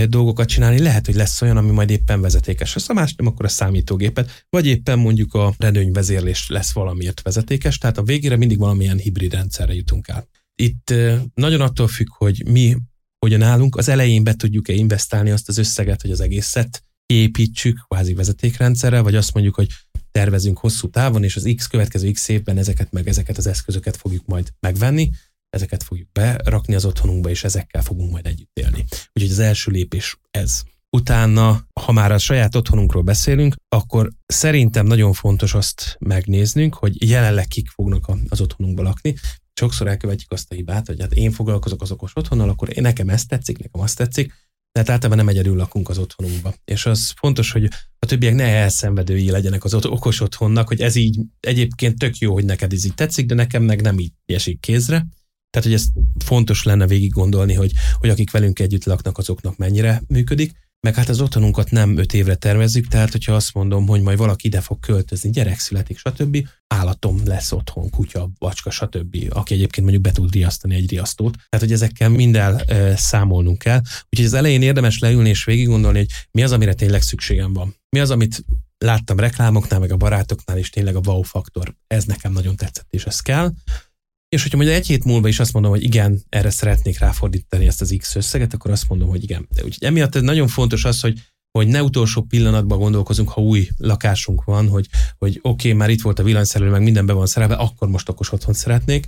dolgokat 0.07 0.49
csinálni, 0.49 0.79
lehet, 0.79 1.07
hogy 1.07 1.15
lesz 1.15 1.43
olyan, 1.43 1.57
ami 1.57 1.71
majd 1.71 1.91
éppen 1.91 2.21
vezetékes 2.21 2.75
lesz. 2.75 2.89
A 2.89 2.93
más 2.93 3.15
nem, 3.15 3.27
akkor 3.27 3.45
a 3.45 3.49
számítógépet, 3.49 4.47
vagy 4.51 4.67
éppen 4.67 4.99
mondjuk 4.99 5.35
a 5.35 5.55
redőnyvezérlés 5.59 6.49
lesz 6.49 6.73
valamiért 6.73 7.23
vezetékes, 7.23 7.79
tehát 7.79 7.99
a 7.99 8.03
végére 8.03 8.37
mindig 8.37 8.59
valamilyen 8.59 8.99
hibrid 8.99 9.33
rendszerre 9.33 9.75
jutunk 9.75 10.09
el. 10.09 10.29
Itt 10.55 10.95
nagyon 11.35 11.61
attól 11.61 11.89
függ, 11.89 12.09
hogy 12.09 12.43
mi 12.47 12.77
hogyan 13.19 13.43
állunk, 13.43 13.77
az 13.77 13.89
elején 13.89 14.25
be 14.25 14.35
tudjuk-e 14.35 14.73
investálni 14.73 15.31
azt 15.31 15.49
az 15.49 15.59
összeget, 15.59 16.03
hogy 16.03 16.11
az 16.11 16.21
egészet 16.21 16.85
építsük 17.07 17.79
kvázi 17.89 18.15
vezetékrendszerrel, 18.15 19.03
vagy 19.03 19.15
azt 19.15 19.35
mondjuk, 19.35 19.55
hogy 19.55 19.69
tervezünk 20.19 20.59
hosszú 20.59 20.91
távon, 20.91 21.25
és 21.25 21.37
az 21.37 21.53
X 21.57 21.67
következő 21.67 22.11
X 22.11 22.29
évben 22.29 22.59
ezeket 22.59 22.93
meg 22.93 23.09
ezeket 23.09 23.37
az 23.37 23.47
eszközöket 23.47 23.97
fogjuk 23.97 24.27
majd 24.27 24.49
megvenni, 24.61 25.11
ezeket 25.51 25.83
fogjuk 25.83 26.13
berakni 26.13 26.75
az 26.75 26.85
otthonunkba, 26.85 27.29
és 27.29 27.45
ezekkel 27.45 27.83
fogunk 27.83 28.11
majd 28.11 28.27
együtt 28.27 28.59
élni. 28.59 28.85
Úgyhogy 29.13 29.31
az 29.31 29.39
első 29.39 29.71
lépés 29.71 30.19
ez. 30.31 30.63
Utána, 30.91 31.67
ha 31.81 31.93
már 31.93 32.13
a 32.13 32.19
saját 32.19 32.55
otthonunkról 32.55 33.03
beszélünk, 33.03 33.55
akkor 33.69 34.11
szerintem 34.27 34.87
nagyon 34.87 35.13
fontos 35.13 35.55
azt 35.55 35.97
megnéznünk, 35.99 36.75
hogy 36.75 37.11
jelenleg 37.11 37.47
kik 37.47 37.69
fognak 37.69 38.11
az 38.29 38.41
otthonunkba 38.41 38.83
lakni. 38.83 39.15
sokszor 39.61 39.87
elkövetjük 39.87 40.33
azt 40.33 40.53
a 40.53 40.55
hibát, 40.55 40.87
hogy 40.87 41.01
hát 41.01 41.13
én 41.13 41.31
foglalkozok 41.31 41.83
az 41.83 41.91
okos 41.91 42.13
otthonnal, 42.15 42.49
akkor 42.49 42.69
nekem 42.69 43.09
ezt 43.09 43.29
tetszik, 43.29 43.59
nekem 43.59 43.81
azt 43.81 43.97
tetszik, 43.97 44.33
tehát 44.75 44.91
általában 44.91 45.25
nem 45.25 45.35
egyedül 45.35 45.57
lakunk 45.57 45.89
az 45.89 45.99
otthonunkba. 45.99 46.55
És 46.65 46.87
az 46.87 47.13
fontos, 47.17 47.53
hogy 47.53 47.69
a 47.99 48.07
többiek 48.07 48.35
ne 48.35 48.45
elszenvedői 48.45 49.31
legyenek 49.31 49.65
az 49.65 49.75
okos 49.75 50.21
otthonnak, 50.21 50.69
hogy 50.69 50.81
ez 50.81 50.95
így 50.95 51.21
egyébként 51.41 51.99
tök 51.99 52.19
jó, 52.19 52.33
hogy 52.33 52.45
neked 52.45 52.73
ez 52.73 52.85
így 52.85 52.95
tetszik, 52.95 53.27
de 53.27 53.35
nekem 53.35 53.63
meg 53.63 53.81
nem 53.81 53.99
így 53.99 54.13
esik 54.27 54.61
kézre. 54.61 55.07
Tehát, 55.51 55.69
hogy 55.69 55.73
ez 55.73 55.87
fontos 56.25 56.63
lenne 56.63 56.87
végig 56.87 57.11
gondolni, 57.11 57.55
hogy, 57.55 57.73
hogy 57.99 58.09
akik 58.09 58.31
velünk 58.31 58.59
együtt 58.59 58.85
laknak, 58.85 59.19
azoknak 59.19 59.57
mennyire 59.57 60.03
működik. 60.09 60.53
Meg 60.85 60.95
hát 60.95 61.09
az 61.09 61.21
otthonunkat 61.21 61.71
nem 61.71 61.97
öt 61.97 62.15
évre 62.15 62.35
tervezzük, 62.35 62.89
tehát 62.89 63.13
hogyha 63.13 63.35
azt 63.35 63.55
mondom, 63.55 63.87
hogy 63.87 64.01
majd 64.01 64.19
valaki 64.19 64.47
ide 64.47 64.61
fog 64.61 64.81
költözni, 64.81 65.31
gyerek 65.31 65.59
születik, 65.59 65.99
stb., 65.99 66.49
állatom 66.67 67.21
lesz 67.25 67.53
otthon, 67.53 67.91
kutya, 67.91 68.31
bacska, 68.39 68.71
stb., 68.71 69.17
aki 69.29 69.55
egyébként 69.55 69.87
mondjuk 69.87 70.03
be 70.03 70.13
tud 70.13 70.33
riasztani 70.33 70.75
egy 70.75 70.91
riasztót. 70.91 71.33
Tehát, 71.33 71.67
hogy 71.67 71.73
ezekkel 71.73 72.09
minden 72.09 72.59
e, 72.59 72.97
számolnunk 72.97 73.59
kell. 73.59 73.81
Úgyhogy 74.11 74.25
az 74.25 74.35
elején 74.35 74.63
érdemes 74.63 74.99
leülni 74.99 75.29
és 75.29 75.45
végig 75.45 75.67
gondolni, 75.67 75.99
hogy 75.99 76.11
mi 76.31 76.43
az, 76.43 76.53
amire 76.53 76.75
tényleg 76.75 77.03
szükségem 77.03 77.53
van. 77.53 77.75
Mi 77.89 78.01
az, 78.01 78.11
amit 78.11 78.45
láttam 78.79 79.19
reklámoknál, 79.19 79.81
meg 79.81 79.93
a 79.93 79.97
barátoknál, 79.97 80.59
és 80.59 80.71
tényleg 80.71 80.97
a 80.97 81.01
wow 81.05 81.23
faktor. 81.23 81.75
Ez 81.87 82.05
nekem 82.05 82.33
nagyon 82.33 82.57
tetszett, 82.57 82.87
és 82.91 83.05
ez 83.05 83.21
kell. 83.21 83.53
És 84.35 84.43
hogyha 84.43 84.57
mondjuk 84.57 84.79
egy 84.79 84.87
hét 84.87 85.05
múlva 85.05 85.29
is 85.29 85.41
azt 85.41 85.53
mondom, 85.53 85.71
hogy 85.71 85.83
igen, 85.83 86.23
erre 86.29 86.51
szeretnék 86.51 86.99
ráfordítani 86.99 87.67
ezt 87.67 87.81
az 87.81 87.95
X 87.99 88.15
összeget, 88.15 88.55
akkor 88.55 88.71
azt 88.71 88.89
mondom, 88.89 89.09
hogy 89.09 89.23
igen. 89.23 89.49
De 89.55 89.65
úgyhogy 89.65 89.85
emiatt 89.85 90.15
ez 90.15 90.23
nagyon 90.23 90.49
fontos 90.49 90.85
az, 90.85 91.01
hogy 91.01 91.21
hogy 91.59 91.67
ne 91.67 91.83
utolsó 91.83 92.23
pillanatban 92.23 92.79
gondolkozunk, 92.79 93.29
ha 93.29 93.41
új 93.41 93.69
lakásunk 93.77 94.45
van, 94.45 94.69
hogy, 94.69 94.89
hogy 95.19 95.39
oké, 95.43 95.69
okay, 95.69 95.73
már 95.73 95.91
itt 95.91 96.01
volt 96.01 96.19
a 96.19 96.23
villanyszerelő, 96.23 96.71
meg 96.71 96.83
minden 96.83 97.07
be 97.07 97.13
van 97.13 97.27
szerelve, 97.27 97.55
akkor 97.55 97.89
most 97.89 98.09
okos 98.09 98.33
otthon 98.33 98.55
szeretnék, 98.55 99.07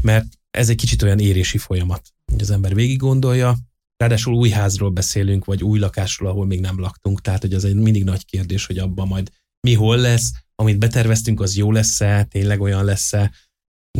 mert 0.00 0.26
ez 0.50 0.68
egy 0.68 0.76
kicsit 0.76 1.02
olyan 1.02 1.18
érési 1.18 1.58
folyamat, 1.58 2.12
hogy 2.32 2.40
az 2.40 2.50
ember 2.50 2.74
végig 2.74 2.98
gondolja, 2.98 3.56
ráadásul 3.96 4.34
új 4.34 4.48
házról 4.48 4.90
beszélünk, 4.90 5.44
vagy 5.44 5.62
új 5.62 5.78
lakásról, 5.78 6.28
ahol 6.28 6.46
még 6.46 6.60
nem 6.60 6.80
laktunk, 6.80 7.20
tehát 7.20 7.40
hogy 7.40 7.54
az 7.54 7.64
egy 7.64 7.74
mindig 7.74 8.04
nagy 8.04 8.24
kérdés, 8.24 8.66
hogy 8.66 8.78
abban 8.78 9.08
majd 9.08 9.30
mi 9.60 9.74
hol 9.74 9.96
lesz, 9.96 10.32
amit 10.54 10.78
beterveztünk, 10.78 11.40
az 11.40 11.56
jó 11.56 11.72
lesz-e, 11.72 12.24
tényleg 12.24 12.60
olyan 12.60 12.84
lesz-e, 12.84 13.30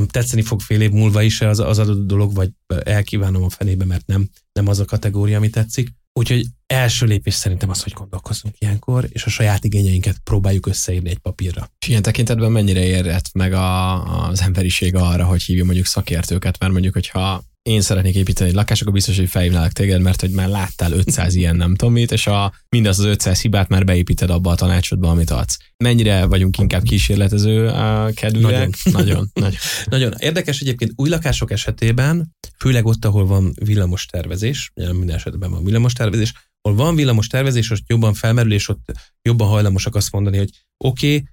tetszeni 0.07 0.43
fog 0.43 0.61
fél 0.61 0.81
év 0.81 0.91
múlva 0.91 1.23
is 1.23 1.41
az, 1.41 1.59
az 1.59 1.79
adott 1.79 2.07
dolog, 2.07 2.35
vagy 2.35 2.51
elkívánom 2.85 3.43
a 3.43 3.49
fenébe, 3.49 3.85
mert 3.85 4.07
nem, 4.07 4.29
nem 4.53 4.69
az 4.69 4.79
a 4.79 4.85
kategória, 4.85 5.37
ami 5.37 5.51
tetszik. 5.51 5.97
Úgyhogy 6.13 6.47
első 6.67 7.07
lépés 7.07 7.35
szerintem 7.35 7.71
az, 7.71 7.83
hogy 7.83 7.93
gondolkozzunk 7.93 8.55
ilyenkor, 8.59 9.09
és 9.13 9.25
a 9.25 9.31
saját 9.31 9.65
igényeinket 9.65 10.19
próbáljuk 10.25 10.67
összeírni 10.67 11.09
egy 11.11 11.19
papírra. 11.19 11.71
És 11.81 11.89
ilyen 11.89 12.03
tekintetben 12.03 12.53
mennyire 12.53 12.85
érhet 12.85 13.31
meg 13.33 13.53
a, 13.53 14.29
az 14.29 14.41
emberiség 14.41 14.95
arra, 14.95 15.25
hogy 15.25 15.43
hívja 15.43 15.65
mondjuk 15.65 15.87
szakértőket, 15.87 16.59
mert 16.59 16.73
mondjuk, 16.73 16.95
hogyha 16.95 17.45
én 17.69 17.81
szeretnék 17.81 18.15
építeni 18.15 18.51
egy 18.51 18.55
lakást, 18.55 18.81
akkor 18.81 18.93
biztos, 18.93 19.17
hogy 19.17 19.29
felhívnálak 19.29 19.73
téged, 19.73 20.01
mert 20.01 20.21
hogy 20.21 20.31
már 20.31 20.49
láttál 20.49 20.93
500 20.93 21.35
ilyen 21.35 21.57
nem 21.57 21.75
tudom 21.75 21.93
mit, 21.93 22.13
és 22.13 22.27
a, 22.27 22.53
mindaz 22.69 22.99
az 22.99 23.05
500 23.05 23.41
hibát 23.41 23.69
már 23.69 23.85
beépíted 23.85 24.31
abba 24.31 24.51
a 24.51 24.55
tanácsodba, 24.55 25.11
amit 25.11 25.31
adsz. 25.31 25.59
Mennyire 25.77 26.25
vagyunk 26.25 26.59
inkább 26.59 26.83
kísérletező 26.83 27.69
a 27.69 28.11
kedvűek? 28.15 28.51
Nagyon. 28.53 28.71
nagyon, 29.05 29.31
nagyon. 29.35 29.59
nagyon. 29.85 30.13
Érdekes 30.19 30.61
egyébként 30.61 30.93
új 30.97 31.09
lakások 31.09 31.51
esetében, 31.51 32.35
főleg 32.59 32.87
ott, 32.87 33.05
ahol 33.05 33.27
van 33.27 33.55
villamos 33.65 34.07
tervezés, 34.07 34.73
minden 34.75 35.17
esetben 35.17 35.51
van 35.51 35.65
villamos 35.65 35.93
tervezés, 35.93 36.33
ahol 36.61 36.77
van 36.79 36.95
villamos 36.95 37.27
tervezés, 37.27 37.71
ott 37.71 37.85
jobban 37.87 38.15
felmerül, 38.15 38.53
és 38.53 38.69
ott 38.69 38.93
jobban 39.23 39.49
hajlamosak 39.49 39.95
azt 39.95 40.13
mondani, 40.13 40.37
hogy 40.37 40.51
oké, 40.85 41.15
okay, 41.15 41.29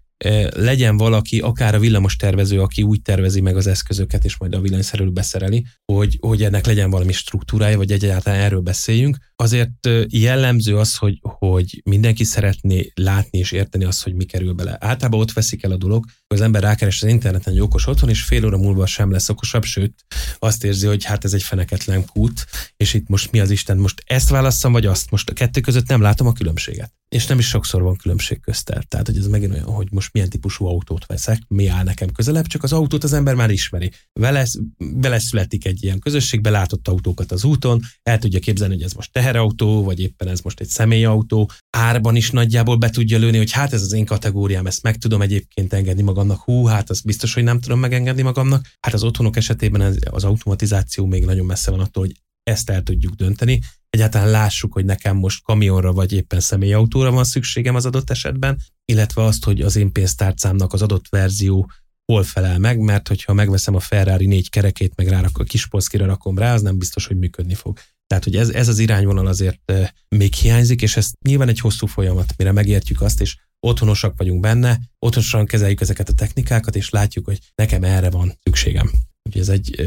legyen 0.55 0.97
valaki, 0.97 1.39
akár 1.39 1.75
a 1.75 1.79
villamos 1.79 2.15
tervező, 2.15 2.61
aki 2.61 2.83
úgy 2.83 3.01
tervezi 3.01 3.41
meg 3.41 3.55
az 3.55 3.67
eszközöket, 3.67 4.25
és 4.25 4.37
majd 4.37 4.55
a 4.55 4.61
villanyszerelő 4.61 5.09
beszereli, 5.09 5.65
hogy, 5.85 6.17
hogy 6.21 6.43
ennek 6.43 6.65
legyen 6.65 6.89
valami 6.89 7.11
struktúrája, 7.11 7.77
vagy 7.77 7.91
egyáltalán 7.91 8.39
erről 8.39 8.59
beszéljünk. 8.59 9.17
Azért 9.35 9.89
jellemző 10.07 10.77
az, 10.77 10.95
hogy, 10.95 11.19
hogy 11.21 11.81
mindenki 11.85 12.23
szeretné 12.23 12.91
látni 12.93 13.37
és 13.37 13.51
érteni 13.51 13.83
azt, 13.83 14.03
hogy 14.03 14.13
mi 14.13 14.23
kerül 14.23 14.53
bele. 14.53 14.77
Általában 14.79 15.19
ott 15.19 15.31
veszik 15.31 15.63
el 15.63 15.71
a 15.71 15.77
dolog, 15.77 16.05
hogy 16.27 16.37
az 16.37 16.43
ember 16.43 16.61
rákeres 16.61 17.01
az 17.01 17.09
interneten 17.09 17.53
egy 17.53 17.59
okos 17.59 17.87
otthon, 17.87 18.09
és 18.09 18.21
fél 18.21 18.45
óra 18.45 18.57
múlva 18.57 18.85
sem 18.85 19.11
lesz 19.11 19.29
okosabb, 19.29 19.63
sőt 19.63 20.05
azt 20.39 20.63
érzi, 20.63 20.87
hogy 20.87 21.03
hát 21.03 21.23
ez 21.23 21.33
egy 21.33 21.43
feneketlen 21.43 22.05
kút, 22.05 22.45
és 22.77 22.93
itt 22.93 23.07
most 23.07 23.31
mi 23.31 23.39
az 23.39 23.49
Isten, 23.49 23.77
most 23.77 24.03
ezt 24.05 24.29
válasszam, 24.29 24.71
vagy 24.71 24.85
azt, 24.85 25.11
most 25.11 25.29
a 25.29 25.33
kettő 25.33 25.61
között 25.61 25.87
nem 25.87 26.01
látom 26.01 26.27
a 26.27 26.33
különbséget. 26.33 26.93
És 27.09 27.25
nem 27.25 27.39
is 27.39 27.47
sokszor 27.47 27.81
van 27.81 27.95
különbség 27.95 28.41
köztel. 28.41 28.83
Tehát, 28.87 29.05
hogy 29.05 29.17
ez 29.17 29.27
megint 29.27 29.53
olyan, 29.53 29.65
hogy 29.65 29.87
most 29.91 30.04
milyen 30.13 30.29
típusú 30.29 30.65
autót 30.65 31.05
veszek, 31.05 31.41
mi 31.47 31.67
áll 31.67 31.83
nekem 31.83 32.11
közelebb, 32.11 32.45
csak 32.45 32.63
az 32.63 32.73
autót 32.73 33.03
az 33.03 33.13
ember 33.13 33.35
már 33.35 33.49
ismeri. 33.49 33.91
Vele, 34.13 34.47
vele 34.77 35.19
születik 35.19 35.65
egy 35.65 35.83
ilyen 35.83 35.99
közösségbe, 35.99 36.49
látott 36.49 36.87
autókat 36.87 37.31
az 37.31 37.43
úton, 37.43 37.81
el 38.03 38.19
tudja 38.19 38.39
képzelni, 38.39 38.73
hogy 38.73 38.83
ez 38.83 38.93
most 38.93 39.11
teherautó, 39.11 39.83
vagy 39.83 39.99
éppen 39.99 40.27
ez 40.27 40.39
most 40.39 40.59
egy 40.59 40.67
személyautó. 40.67 41.49
Árban 41.69 42.15
is 42.15 42.31
nagyjából 42.31 42.75
be 42.75 42.89
tudja 42.89 43.17
lőni, 43.17 43.37
hogy 43.37 43.51
hát 43.51 43.73
ez 43.73 43.81
az 43.81 43.93
én 43.93 44.05
kategóriám, 44.05 44.65
ezt 44.65 44.83
meg 44.83 44.97
tudom 44.97 45.21
egyébként 45.21 45.73
engedni 45.73 46.01
magamnak. 46.01 46.41
Hú, 46.41 46.65
hát 46.65 46.89
az 46.89 47.01
biztos, 47.01 47.33
hogy 47.33 47.43
nem 47.43 47.59
tudom 47.59 47.79
megengedni 47.79 48.21
magamnak. 48.21 48.67
Hát 48.79 48.93
az 48.93 49.03
otthonok 49.03 49.35
esetében 49.35 49.97
az 50.11 50.23
automatizáció 50.23 51.05
még 51.05 51.25
nagyon 51.25 51.45
messze 51.45 51.71
van 51.71 51.79
attól, 51.79 52.05
hogy 52.05 52.15
ezt 52.43 52.69
el 52.69 52.83
tudjuk 52.83 53.13
dönteni. 53.13 53.61
Egyáltalán 53.95 54.29
lássuk, 54.29 54.73
hogy 54.73 54.85
nekem 54.85 55.17
most 55.17 55.43
kamionra 55.43 55.93
vagy 55.93 56.13
éppen 56.13 56.39
személyautóra 56.39 57.11
van 57.11 57.23
szükségem 57.23 57.75
az 57.75 57.85
adott 57.85 58.09
esetben, 58.09 58.61
illetve 58.85 59.23
azt, 59.23 59.43
hogy 59.43 59.61
az 59.61 59.75
én 59.75 59.91
pénztárcámnak 59.91 60.73
az 60.73 60.81
adott 60.81 61.09
verzió 61.09 61.71
hol 62.05 62.23
felel 62.23 62.59
meg, 62.59 62.79
mert 62.79 63.07
hogyha 63.07 63.33
megveszem 63.33 63.75
a 63.75 63.79
Ferrari 63.79 64.25
négy 64.25 64.49
kerekét, 64.49 64.95
meg 64.95 65.07
rárak, 65.07 65.37
a 65.37 65.43
kis 65.43 65.67
polszkira 65.67 66.05
rakom 66.05 66.37
rá, 66.37 66.53
az 66.53 66.61
nem 66.61 66.77
biztos, 66.77 67.07
hogy 67.07 67.17
működni 67.17 67.53
fog. 67.53 67.77
Tehát, 68.07 68.23
hogy 68.23 68.35
ez, 68.35 68.49
ez 68.49 68.67
az 68.67 68.79
irányvonal 68.79 69.27
azért 69.27 69.73
még 70.09 70.33
hiányzik, 70.33 70.81
és 70.81 70.97
ez 70.97 71.11
nyilván 71.21 71.47
egy 71.47 71.59
hosszú 71.59 71.85
folyamat, 71.85 72.33
mire 72.37 72.51
megértjük 72.51 73.01
azt, 73.01 73.21
és 73.21 73.37
otthonosak 73.59 74.17
vagyunk 74.17 74.39
benne, 74.39 74.79
otthonosan 74.99 75.45
kezeljük 75.45 75.81
ezeket 75.81 76.09
a 76.09 76.13
technikákat, 76.13 76.75
és 76.75 76.89
látjuk, 76.89 77.25
hogy 77.25 77.39
nekem 77.55 77.83
erre 77.83 78.09
van 78.09 78.33
szükségem. 78.43 78.91
Úgyhogy 79.23 79.41
ez 79.41 79.49
egy 79.49 79.81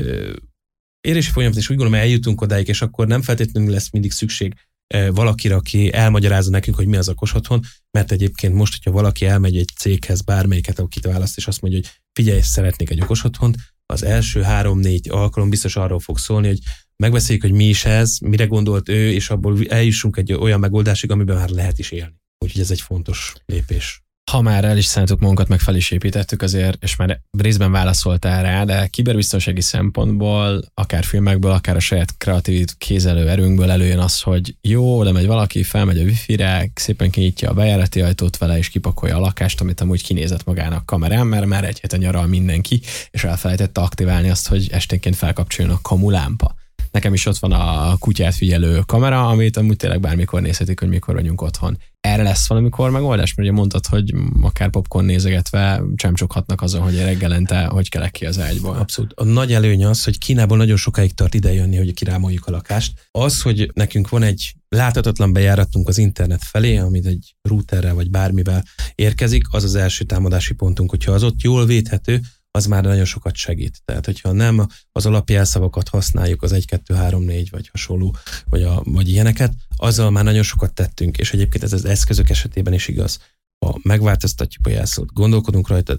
érési 1.00 1.30
folyamat, 1.30 1.56
és 1.56 1.70
úgy 1.70 1.76
gondolom, 1.76 2.00
eljutunk 2.00 2.40
odáig, 2.40 2.68
és 2.68 2.82
akkor 2.82 3.06
nem 3.06 3.22
feltétlenül 3.22 3.70
lesz 3.70 3.90
mindig 3.90 4.12
szükség 4.12 4.54
ö, 4.94 5.10
valakire, 5.12 5.54
aki 5.54 5.92
elmagyarázza 5.92 6.50
nekünk, 6.50 6.76
hogy 6.76 6.86
mi 6.86 6.96
az 6.96 7.08
a 7.08 7.14
otthon, 7.34 7.64
mert 7.90 8.12
egyébként 8.12 8.54
most, 8.54 8.72
hogyha 8.72 8.90
valaki 8.90 9.26
elmegy 9.26 9.56
egy 9.56 9.70
céghez, 9.76 10.20
bármelyiket, 10.20 10.78
akit 10.78 11.06
választ, 11.06 11.36
és 11.36 11.46
azt 11.46 11.60
mondja, 11.60 11.80
hogy 11.80 11.90
figyelj, 12.12 12.40
szeretnék 12.40 12.90
egy 12.90 13.00
okos 13.00 13.24
otthont, 13.24 13.56
az 13.92 14.02
első 14.02 14.42
három-négy 14.42 15.08
alkalom 15.10 15.50
biztos 15.50 15.76
arról 15.76 16.00
fog 16.00 16.18
szólni, 16.18 16.46
hogy 16.46 16.58
megbeszéljük, 16.96 17.44
hogy 17.44 17.52
mi 17.52 17.64
is 17.64 17.84
ez, 17.84 18.18
mire 18.18 18.44
gondolt 18.44 18.88
ő, 18.88 19.12
és 19.12 19.30
abból 19.30 19.58
eljussunk 19.68 20.16
egy 20.16 20.32
olyan 20.32 20.60
megoldásig, 20.60 21.10
amiben 21.10 21.36
már 21.36 21.48
lehet 21.48 21.78
is 21.78 21.90
élni. 21.90 22.14
Úgyhogy 22.38 22.60
ez 22.60 22.70
egy 22.70 22.80
fontos 22.80 23.32
lépés. 23.46 24.02
Ha 24.28 24.40
már 24.40 24.64
el 24.64 24.76
is 24.76 24.84
szántuk 24.84 25.20
magunkat, 25.20 25.48
meg 25.48 25.60
fel 25.60 25.76
is 25.76 25.90
építettük 25.90 26.42
azért, 26.42 26.82
és 26.82 26.96
már 26.96 27.20
részben 27.38 27.72
válaszoltál 27.72 28.42
rá, 28.42 28.64
de 28.64 28.86
kiberbiztonsági 28.86 29.60
szempontból, 29.60 30.62
akár 30.74 31.04
filmekből, 31.04 31.50
akár 31.50 31.76
a 31.76 31.80
saját 31.80 32.16
kreatív 32.16 32.66
kézelő 32.78 33.28
erőnkből 33.28 33.70
előjön 33.70 33.98
az, 33.98 34.20
hogy 34.20 34.54
jó, 34.60 34.98
oda 34.98 35.12
megy 35.12 35.26
valaki, 35.26 35.62
felmegy 35.62 35.98
a 35.98 36.02
wifi-re, 36.02 36.70
szépen 36.74 37.10
kinyitja 37.10 37.50
a 37.50 37.54
bejárati 37.54 38.00
ajtót 38.00 38.38
vele, 38.38 38.58
és 38.58 38.68
kipakolja 38.68 39.16
a 39.16 39.20
lakást, 39.20 39.60
amit 39.60 39.80
amúgy 39.80 40.02
kinézett 40.02 40.44
magának 40.44 40.86
kamerán, 40.86 41.26
mert 41.26 41.46
már 41.46 41.64
egy 41.64 41.80
hete 41.80 41.96
nyaral 41.96 42.26
mindenki, 42.26 42.80
és 43.10 43.24
elfelejtette 43.24 43.80
aktiválni 43.80 44.30
azt, 44.30 44.48
hogy 44.48 44.68
esténként 44.70 45.16
felkapcsoljon 45.16 45.74
a 45.74 45.80
kamulámpa 45.82 46.56
nekem 46.90 47.14
is 47.14 47.26
ott 47.26 47.38
van 47.38 47.52
a 47.52 47.96
kutyát 47.98 48.34
figyelő 48.34 48.82
kamera, 48.86 49.28
amit 49.28 49.56
amúgy 49.56 49.76
tényleg 49.76 50.00
bármikor 50.00 50.40
nézhetik, 50.40 50.80
hogy 50.80 50.88
mikor 50.88 51.14
vagyunk 51.14 51.42
otthon. 51.42 51.78
Erre 52.00 52.22
lesz 52.22 52.48
valamikor 52.48 52.90
megoldás? 52.90 53.34
Mert 53.34 53.48
ugye 53.48 53.58
mondtad, 53.58 53.86
hogy 53.86 54.14
akár 54.40 54.70
popcorn 54.70 55.06
nézegetve 55.06 55.82
csemcsoghatnak 55.94 56.62
azon, 56.62 56.82
hogy 56.82 56.96
reggelente 56.96 57.64
hogy 57.64 57.88
kelek 57.88 58.10
ki 58.10 58.26
az 58.26 58.38
ágyból. 58.38 58.76
Abszolút. 58.76 59.12
A 59.12 59.24
nagy 59.24 59.52
előny 59.52 59.84
az, 59.84 60.04
hogy 60.04 60.18
Kínából 60.18 60.56
nagyon 60.56 60.76
sokáig 60.76 61.14
tart 61.14 61.34
idejönni, 61.34 61.76
hogy 61.76 61.94
kirámoljuk 61.94 62.46
a 62.46 62.50
lakást. 62.50 63.08
Az, 63.10 63.42
hogy 63.42 63.70
nekünk 63.74 64.08
van 64.08 64.22
egy 64.22 64.54
láthatatlan 64.68 65.32
bejáratunk 65.32 65.88
az 65.88 65.98
internet 65.98 66.44
felé, 66.44 66.76
amit 66.76 67.06
egy 67.06 67.34
routerrel 67.42 67.94
vagy 67.94 68.10
bármivel 68.10 68.64
érkezik, 68.94 69.44
az 69.50 69.64
az 69.64 69.74
első 69.74 70.04
támadási 70.04 70.54
pontunk. 70.54 70.90
Hogyha 70.90 71.12
az 71.12 71.22
ott 71.22 71.42
jól 71.42 71.66
védhető, 71.66 72.20
az 72.58 72.66
már 72.66 72.82
nagyon 72.82 73.04
sokat 73.04 73.34
segít. 73.34 73.82
Tehát, 73.84 74.04
hogyha 74.04 74.32
nem 74.32 74.66
az 74.92 75.06
alapjelszavakat 75.06 75.88
használjuk, 75.88 76.42
az 76.42 76.52
1, 76.52 76.66
2, 76.66 76.94
3, 76.94 77.22
4 77.22 77.50
vagy 77.50 77.68
hasonló, 77.68 78.16
vagy, 78.44 78.62
a, 78.62 78.82
vagy 78.84 79.08
ilyeneket, 79.08 79.52
azzal 79.76 80.10
már 80.10 80.24
nagyon 80.24 80.42
sokat 80.42 80.74
tettünk, 80.74 81.18
és 81.18 81.32
egyébként 81.32 81.64
ez 81.64 81.72
az 81.72 81.84
eszközök 81.84 82.30
esetében 82.30 82.72
is 82.72 82.88
igaz. 82.88 83.18
Ha 83.58 83.78
megváltoztatjuk 83.82 84.66
a 84.66 84.70
jelszót, 84.70 85.12
gondolkodunk 85.12 85.68
rajta, 85.68 85.98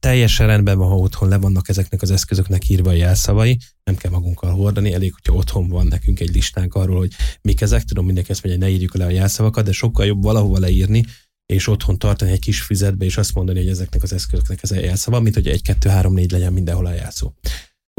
teljesen 0.00 0.46
rendben 0.46 0.78
van, 0.78 0.88
ha 0.88 0.96
otthon 0.96 1.28
le 1.28 1.36
vannak 1.36 1.68
ezeknek 1.68 2.02
az 2.02 2.10
eszközöknek 2.10 2.68
írva 2.68 2.90
a 2.90 2.92
jelszavai, 2.92 3.58
nem 3.84 3.96
kell 3.96 4.10
magunkkal 4.10 4.50
hordani, 4.50 4.92
elég, 4.92 5.12
hogyha 5.12 5.32
otthon 5.32 5.68
van 5.68 5.86
nekünk 5.86 6.20
egy 6.20 6.34
listánk 6.34 6.74
arról, 6.74 6.98
hogy 6.98 7.12
mik 7.42 7.60
ezek, 7.60 7.82
tudom, 7.82 8.04
mindenki 8.04 8.30
ezt 8.30 8.44
mondja, 8.44 8.62
hogy 8.62 8.70
ne 8.70 8.76
írjuk 8.76 8.96
le 8.96 9.04
a 9.04 9.10
jelszavakat, 9.10 9.64
de 9.64 9.72
sokkal 9.72 10.06
jobb 10.06 10.22
valahova 10.22 10.58
leírni, 10.58 11.04
és 11.46 11.66
otthon 11.66 11.98
tartani 11.98 12.30
egy 12.30 12.40
kis 12.40 12.62
füzetbe, 12.62 13.04
és 13.04 13.16
azt 13.16 13.34
mondani, 13.34 13.58
hogy 13.58 13.68
ezeknek 13.68 14.02
az 14.02 14.12
eszközöknek 14.12 14.62
ez 14.62 14.70
a 14.70 14.80
jelszava, 14.80 15.20
mint 15.20 15.34
hogy 15.34 15.48
egy, 15.48 15.62
kettő, 15.62 15.88
három, 15.88 16.14
négy 16.14 16.30
legyen 16.30 16.52
mindenhol 16.52 16.86
a 16.86 16.92
jelszó. 16.92 17.32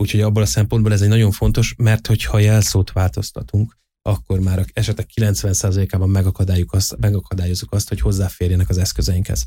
Úgyhogy 0.01 0.21
abból 0.21 0.41
a 0.41 0.45
szempontból 0.45 0.93
ez 0.93 1.01
egy 1.01 1.09
nagyon 1.09 1.31
fontos, 1.31 1.73
mert 1.77 2.07
hogyha 2.07 2.39
jelszót 2.39 2.91
változtatunk, 2.91 3.77
akkor 4.01 4.39
már 4.39 4.65
esetek 4.73 5.09
90%-ában 5.15 6.09
megakadályozunk 6.09 6.73
azt, 6.73 6.97
megakadályozunk 6.99 7.73
azt, 7.73 7.89
hogy 7.89 7.99
hozzáférjenek 7.99 8.69
az 8.69 8.77
eszközeinkhez. 8.77 9.45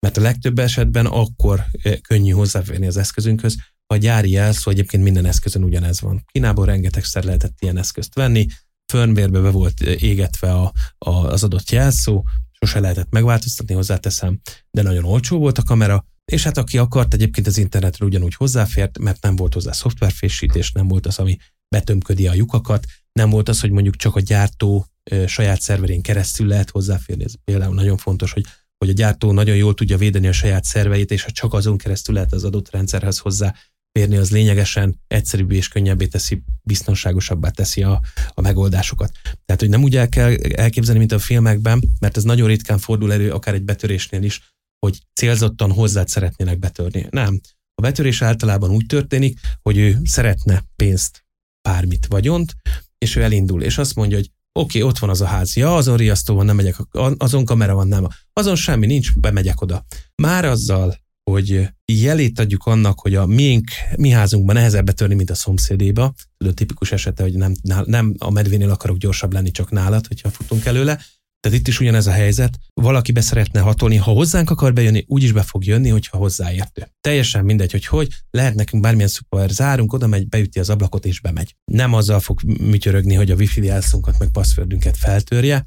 Mert 0.00 0.16
a 0.16 0.20
legtöbb 0.20 0.58
esetben 0.58 1.06
akkor 1.06 1.64
eh, 1.82 1.96
könnyű 1.96 2.30
hozzáférni 2.30 2.86
az 2.86 2.96
eszközünkhöz, 2.96 3.56
ha 3.86 3.94
a 3.94 3.96
gyári 3.96 4.30
jelszó 4.30 4.70
egyébként 4.70 5.02
minden 5.02 5.24
eszközön 5.24 5.62
ugyanez 5.62 6.00
van. 6.00 6.22
Kínából 6.32 6.66
rengetegszer 6.66 7.24
lehetett 7.24 7.56
ilyen 7.60 7.78
eszközt 7.78 8.14
venni, 8.14 8.46
firmware 8.92 9.28
be 9.28 9.50
volt 9.50 9.80
eh, 9.80 10.02
égetve 10.02 10.52
a, 10.52 10.72
a, 10.98 11.10
az 11.10 11.42
adott 11.42 11.70
jelszó, 11.70 12.24
sose 12.58 12.80
lehetett 12.80 13.10
megváltoztatni, 13.10 13.74
hozzáteszem, 13.74 14.40
de 14.70 14.82
nagyon 14.82 15.04
olcsó 15.04 15.38
volt 15.38 15.58
a 15.58 15.62
kamera, 15.62 16.04
és 16.24 16.42
hát 16.42 16.58
aki 16.58 16.78
akart, 16.78 17.14
egyébként 17.14 17.46
az 17.46 17.58
internetre 17.58 18.04
ugyanúgy 18.04 18.34
hozzáfért, 18.34 18.98
mert 18.98 19.22
nem 19.22 19.36
volt 19.36 19.54
hozzá 19.54 19.72
szoftverfésítés, 19.72 20.72
nem 20.72 20.88
volt 20.88 21.06
az, 21.06 21.18
ami 21.18 21.36
betömködi 21.68 22.26
a 22.26 22.34
lyukakat, 22.34 22.86
nem 23.12 23.30
volt 23.30 23.48
az, 23.48 23.60
hogy 23.60 23.70
mondjuk 23.70 23.96
csak 23.96 24.16
a 24.16 24.20
gyártó 24.20 24.86
saját 25.26 25.60
szerverén 25.60 26.02
keresztül 26.02 26.46
lehet 26.46 26.70
hozzáférni. 26.70 27.24
Ez 27.24 27.32
például 27.44 27.74
nagyon 27.74 27.96
fontos, 27.96 28.32
hogy, 28.32 28.44
hogy 28.78 28.88
a 28.88 28.92
gyártó 28.92 29.32
nagyon 29.32 29.56
jól 29.56 29.74
tudja 29.74 29.96
védeni 29.96 30.28
a 30.28 30.32
saját 30.32 30.64
szerveit, 30.64 31.10
és 31.10 31.22
ha 31.22 31.30
csak 31.30 31.54
azon 31.54 31.76
keresztül 31.76 32.14
lehet 32.14 32.32
az 32.32 32.44
adott 32.44 32.70
rendszerhez 32.70 33.18
hozzá 33.18 33.54
férni, 33.96 34.16
az 34.16 34.30
lényegesen 34.30 35.00
egyszerűbbé 35.06 35.56
és 35.56 35.68
könnyebbé 35.68 36.06
teszi, 36.06 36.42
biztonságosabbá 36.62 37.50
teszi 37.50 37.82
a, 37.82 38.00
a 38.34 38.40
megoldásokat. 38.40 39.12
Tehát, 39.44 39.60
hogy 39.60 39.70
nem 39.70 39.82
úgy 39.82 39.96
el 39.96 40.08
kell 40.08 40.36
elképzelni, 40.54 40.98
mint 40.98 41.12
a 41.12 41.18
filmekben, 41.18 41.82
mert 42.00 42.16
ez 42.16 42.22
nagyon 42.22 42.48
ritkán 42.48 42.78
fordul 42.78 43.12
elő, 43.12 43.32
akár 43.32 43.54
egy 43.54 43.62
betörésnél 43.62 44.22
is, 44.22 44.54
hogy 44.86 44.98
célzottan 45.14 45.72
hozzád 45.72 46.08
szeretnének 46.08 46.58
betörni. 46.58 47.06
Nem. 47.10 47.40
A 47.74 47.82
betörés 47.82 48.22
általában 48.22 48.70
úgy 48.70 48.86
történik, 48.86 49.40
hogy 49.62 49.76
ő 49.76 49.98
szeretne 50.04 50.64
pénzt, 50.76 51.24
bármit, 51.68 52.06
vagyont, 52.06 52.54
és 52.98 53.16
ő 53.16 53.22
elindul, 53.22 53.62
és 53.62 53.78
azt 53.78 53.94
mondja, 53.94 54.16
hogy 54.16 54.30
oké, 54.52 54.78
okay, 54.78 54.90
ott 54.90 54.98
van 54.98 55.10
az 55.10 55.20
a 55.20 55.26
ház, 55.26 55.56
ja, 55.56 55.76
azon 55.76 55.96
riasztó 55.96 56.34
van, 56.34 56.44
nem 56.44 56.56
megyek, 56.56 56.76
azon 57.16 57.44
kamera 57.44 57.74
van, 57.74 57.88
nem. 57.88 58.06
Azon 58.32 58.56
semmi 58.56 58.86
nincs, 58.86 59.14
bemegyek 59.14 59.60
oda. 59.60 59.84
Már 60.22 60.44
azzal, 60.44 61.04
hogy 61.30 61.68
jelét 61.84 62.38
adjuk 62.38 62.66
annak, 62.66 63.00
hogy 63.00 63.14
a 63.14 63.26
miénk, 63.26 63.70
mi 63.96 64.10
házunkban 64.10 64.54
nehezebb 64.54 64.84
betörni, 64.84 65.14
mint 65.14 65.30
a 65.30 65.34
szomszédéba. 65.34 66.14
Tudod, 66.36 66.54
tipikus 66.54 66.92
esete, 66.92 67.22
hogy 67.22 67.34
nem, 67.34 67.54
nem 67.84 68.14
a 68.18 68.30
medvénél 68.30 68.70
akarok 68.70 68.96
gyorsabb 68.96 69.32
lenni, 69.32 69.50
csak 69.50 69.70
nálad, 69.70 70.06
hogyha 70.06 70.30
futunk 70.30 70.64
előle. 70.64 71.00
Tehát 71.40 71.58
itt 71.58 71.68
is 71.68 71.80
ugyanez 71.80 72.06
a 72.06 72.10
helyzet. 72.10 72.58
Valaki 72.74 73.12
be 73.12 73.20
szeretne 73.20 73.60
hatolni, 73.60 73.96
ha 73.96 74.10
hozzánk 74.10 74.50
akar 74.50 74.72
bejönni, 74.72 75.04
úgyis 75.06 75.32
be 75.32 75.42
fog 75.42 75.64
jönni, 75.64 75.88
hogyha 75.88 76.16
hozzáértő. 76.16 76.88
Teljesen 77.00 77.44
mindegy, 77.44 77.72
hogy 77.72 77.86
hogy, 77.86 78.08
lehet 78.30 78.54
nekünk 78.54 78.82
bármilyen 78.82 79.08
szuper, 79.08 79.50
zárunk, 79.50 79.92
oda 79.92 80.06
megy, 80.06 80.28
beüti 80.28 80.58
az 80.58 80.70
ablakot 80.70 81.06
és 81.06 81.20
bemegy. 81.20 81.54
Nem 81.64 81.92
azzal 81.92 82.20
fog 82.20 82.42
műtyörögni, 82.42 83.14
hogy 83.14 83.30
a 83.30 83.34
wifi 83.34 83.64
jelszunkat 83.64 84.18
meg 84.18 84.28
passzfördünket 84.28 84.96
feltörje, 84.96 85.64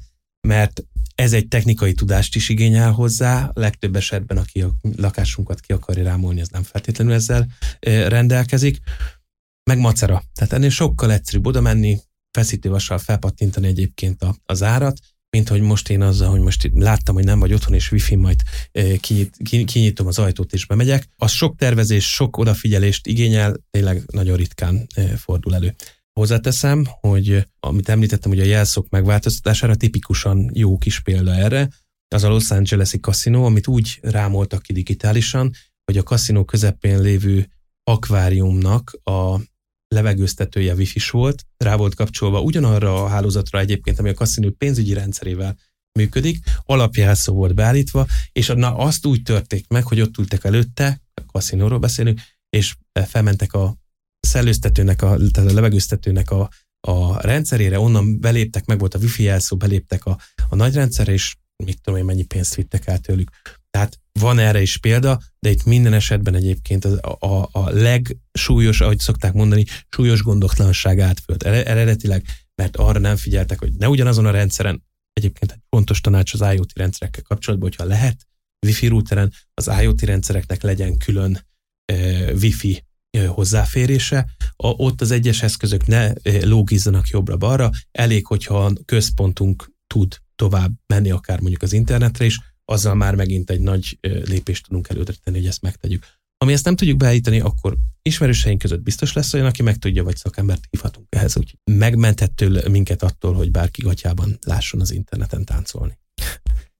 mert 0.48 0.84
ez 1.20 1.32
egy 1.32 1.48
technikai 1.48 1.92
tudást 1.92 2.34
is 2.34 2.48
igényel 2.48 2.92
hozzá, 2.92 3.50
legtöbb 3.54 3.96
esetben, 3.96 4.36
aki 4.36 4.62
a 4.62 4.74
lakásunkat 4.96 5.60
ki 5.60 5.72
akarja 5.72 6.04
rámolni, 6.04 6.40
az 6.40 6.48
nem 6.48 6.62
feltétlenül 6.62 7.12
ezzel 7.12 7.46
rendelkezik. 8.08 8.78
Meg 9.70 9.78
macera. 9.78 10.22
Tehát 10.34 10.52
ennél 10.52 10.70
sokkal 10.70 11.12
egyszerűbb 11.12 11.46
oda 11.46 11.60
menni, 11.60 11.98
feszítővassal 12.30 12.98
felpattintani 12.98 13.66
egyébként 13.66 14.22
a, 14.22 14.36
az 14.46 14.62
árat, 14.62 14.98
mint 15.30 15.48
hogy 15.48 15.60
most 15.60 15.88
én 15.88 16.02
azzal, 16.02 16.30
hogy 16.30 16.40
most 16.40 16.70
láttam, 16.74 17.14
hogy 17.14 17.24
nem 17.24 17.38
vagy 17.38 17.52
otthon, 17.52 17.74
és 17.74 17.92
wifi 17.92 18.14
majd 18.14 18.40
kinyit, 19.00 19.36
kinyitom 19.64 20.06
az 20.06 20.18
ajtót 20.18 20.52
és 20.52 20.66
bemegyek. 20.66 21.08
Az 21.16 21.30
sok 21.30 21.56
tervezés, 21.56 22.12
sok 22.12 22.36
odafigyelést 22.36 23.06
igényel, 23.06 23.56
tényleg 23.70 24.02
nagyon 24.12 24.36
ritkán 24.36 24.86
fordul 25.16 25.54
elő. 25.54 25.74
Hozzáteszem, 26.12 26.84
hogy 27.00 27.48
amit 27.60 27.88
említettem, 27.88 28.30
hogy 28.30 28.40
a 28.40 28.44
jelszók 28.44 28.88
megváltoztatására 28.88 29.74
tipikusan 29.74 30.50
jó 30.54 30.78
kis 30.78 31.00
példa 31.00 31.34
erre, 31.34 31.68
az 32.14 32.24
a 32.24 32.28
Los 32.28 32.50
Angeles-i 32.50 33.00
kaszinó, 33.00 33.44
amit 33.44 33.66
úgy 33.66 33.98
rámoltak 34.02 34.62
ki 34.62 34.72
digitálisan, 34.72 35.50
hogy 35.84 35.98
a 35.98 36.02
kaszinó 36.02 36.44
közepén 36.44 37.00
lévő 37.00 37.48
akváriumnak 37.82 38.98
a 39.02 39.40
levegőztetője 39.88 40.74
wifi 40.74 41.00
volt, 41.10 41.46
rá 41.56 41.76
volt 41.76 41.94
kapcsolva 41.94 42.40
ugyanarra 42.40 43.04
a 43.04 43.08
hálózatra 43.08 43.58
egyébként, 43.58 43.98
ami 43.98 44.08
a 44.08 44.14
kaszinó 44.14 44.50
pénzügyi 44.50 44.92
rendszerével 44.92 45.56
működik, 45.98 46.38
alapjelszó 46.64 47.34
volt 47.34 47.54
beállítva, 47.54 48.06
és 48.32 48.46
na, 48.46 48.76
azt 48.76 49.06
úgy 49.06 49.22
törték 49.22 49.68
meg, 49.68 49.86
hogy 49.86 50.00
ott 50.00 50.18
ültek 50.18 50.44
előtte, 50.44 51.00
a 51.14 51.24
kaszinóról 51.26 51.78
beszélünk, 51.78 52.20
és 52.48 52.76
felmentek 53.06 53.52
a 53.52 53.79
szellőztetőnek, 54.30 55.02
a, 55.02 55.16
tehát 55.30 55.50
a 55.50 55.54
levegőztetőnek 55.54 56.30
a, 56.30 56.50
a 56.80 57.26
rendszerére, 57.26 57.80
onnan 57.80 58.20
beléptek, 58.20 58.64
meg 58.64 58.78
volt 58.78 58.94
a 58.94 58.98
wifi 58.98 59.22
jelszó, 59.22 59.56
beléptek 59.56 60.04
a, 60.04 60.18
a 60.48 60.54
nagy 60.54 60.74
rendszerre, 60.74 61.12
és 61.12 61.36
mit 61.64 61.80
tudom 61.82 61.98
én, 61.98 62.04
mennyi 62.04 62.24
pénzt 62.24 62.54
vittek 62.54 62.86
el 62.86 62.98
tőlük. 62.98 63.30
Tehát 63.70 63.98
van 64.20 64.38
erre 64.38 64.60
is 64.60 64.78
példa, 64.78 65.20
de 65.38 65.50
itt 65.50 65.64
minden 65.64 65.92
esetben 65.92 66.34
egyébként 66.34 66.84
a, 66.84 67.16
a, 67.18 67.48
a 67.52 67.70
legsúlyos, 67.70 68.80
ahogy 68.80 68.98
szokták 68.98 69.32
mondani, 69.32 69.64
súlyos 69.88 70.22
gondoklanság 70.22 70.98
állt 70.98 71.20
föl. 71.20 71.36
Eredetileg, 71.52 72.24
mert 72.54 72.76
arra 72.76 72.98
nem 72.98 73.16
figyeltek, 73.16 73.58
hogy 73.58 73.72
ne 73.72 73.88
ugyanazon 73.88 74.26
a 74.26 74.30
rendszeren, 74.30 74.82
egyébként 75.12 75.52
egy 75.52 75.62
fontos 75.68 76.00
tanács 76.00 76.34
az 76.34 76.40
IoT 76.54 76.72
rendszerekkel 76.74 77.22
kapcsolatban, 77.22 77.68
hogyha 77.68 77.84
lehet, 77.84 78.26
Wi-Fi 78.66 78.86
routeren 78.86 79.32
az 79.54 79.70
IoT 79.80 80.02
rendszereknek 80.02 80.62
legyen 80.62 80.96
külön 80.96 81.46
uh, 81.92 82.30
Wi-Fi 82.42 82.84
hozzáférése, 83.18 84.26
a, 84.56 84.66
ott 84.66 85.00
az 85.00 85.10
egyes 85.10 85.42
eszközök 85.42 85.86
ne 85.86 86.12
lógizzanak 86.42 87.08
jobbra-balra, 87.08 87.70
elég, 87.92 88.26
hogyha 88.26 88.64
a 88.64 88.72
központunk 88.84 89.72
tud 89.86 90.16
tovább 90.36 90.72
menni 90.86 91.10
akár 91.10 91.40
mondjuk 91.40 91.62
az 91.62 91.72
internetre 91.72 92.24
is, 92.24 92.38
azzal 92.64 92.94
már 92.94 93.14
megint 93.14 93.50
egy 93.50 93.60
nagy 93.60 93.98
lépést 94.00 94.66
tudunk 94.66 94.88
előre 94.88 95.12
tenni, 95.24 95.38
hogy 95.38 95.46
ezt 95.46 95.62
megtegyük. 95.62 96.06
Ami 96.38 96.52
ezt 96.52 96.64
nem 96.64 96.76
tudjuk 96.76 96.96
beállítani, 96.96 97.40
akkor 97.40 97.76
ismerőseink 98.02 98.58
között 98.58 98.82
biztos 98.82 99.12
lesz 99.12 99.34
olyan, 99.34 99.46
aki 99.46 99.62
meg 99.62 99.76
tudja, 99.76 100.04
vagy 100.04 100.16
szakembert 100.16 100.64
hívhatunk 100.70 101.06
ehhez, 101.08 101.36
úgy 101.36 101.54
megmentettől 101.64 102.62
minket 102.68 103.02
attól, 103.02 103.34
hogy 103.34 103.50
bárki 103.50 103.82
gatyában 103.82 104.38
lásson 104.46 104.80
az 104.80 104.90
interneten 104.90 105.44
táncolni. 105.44 105.98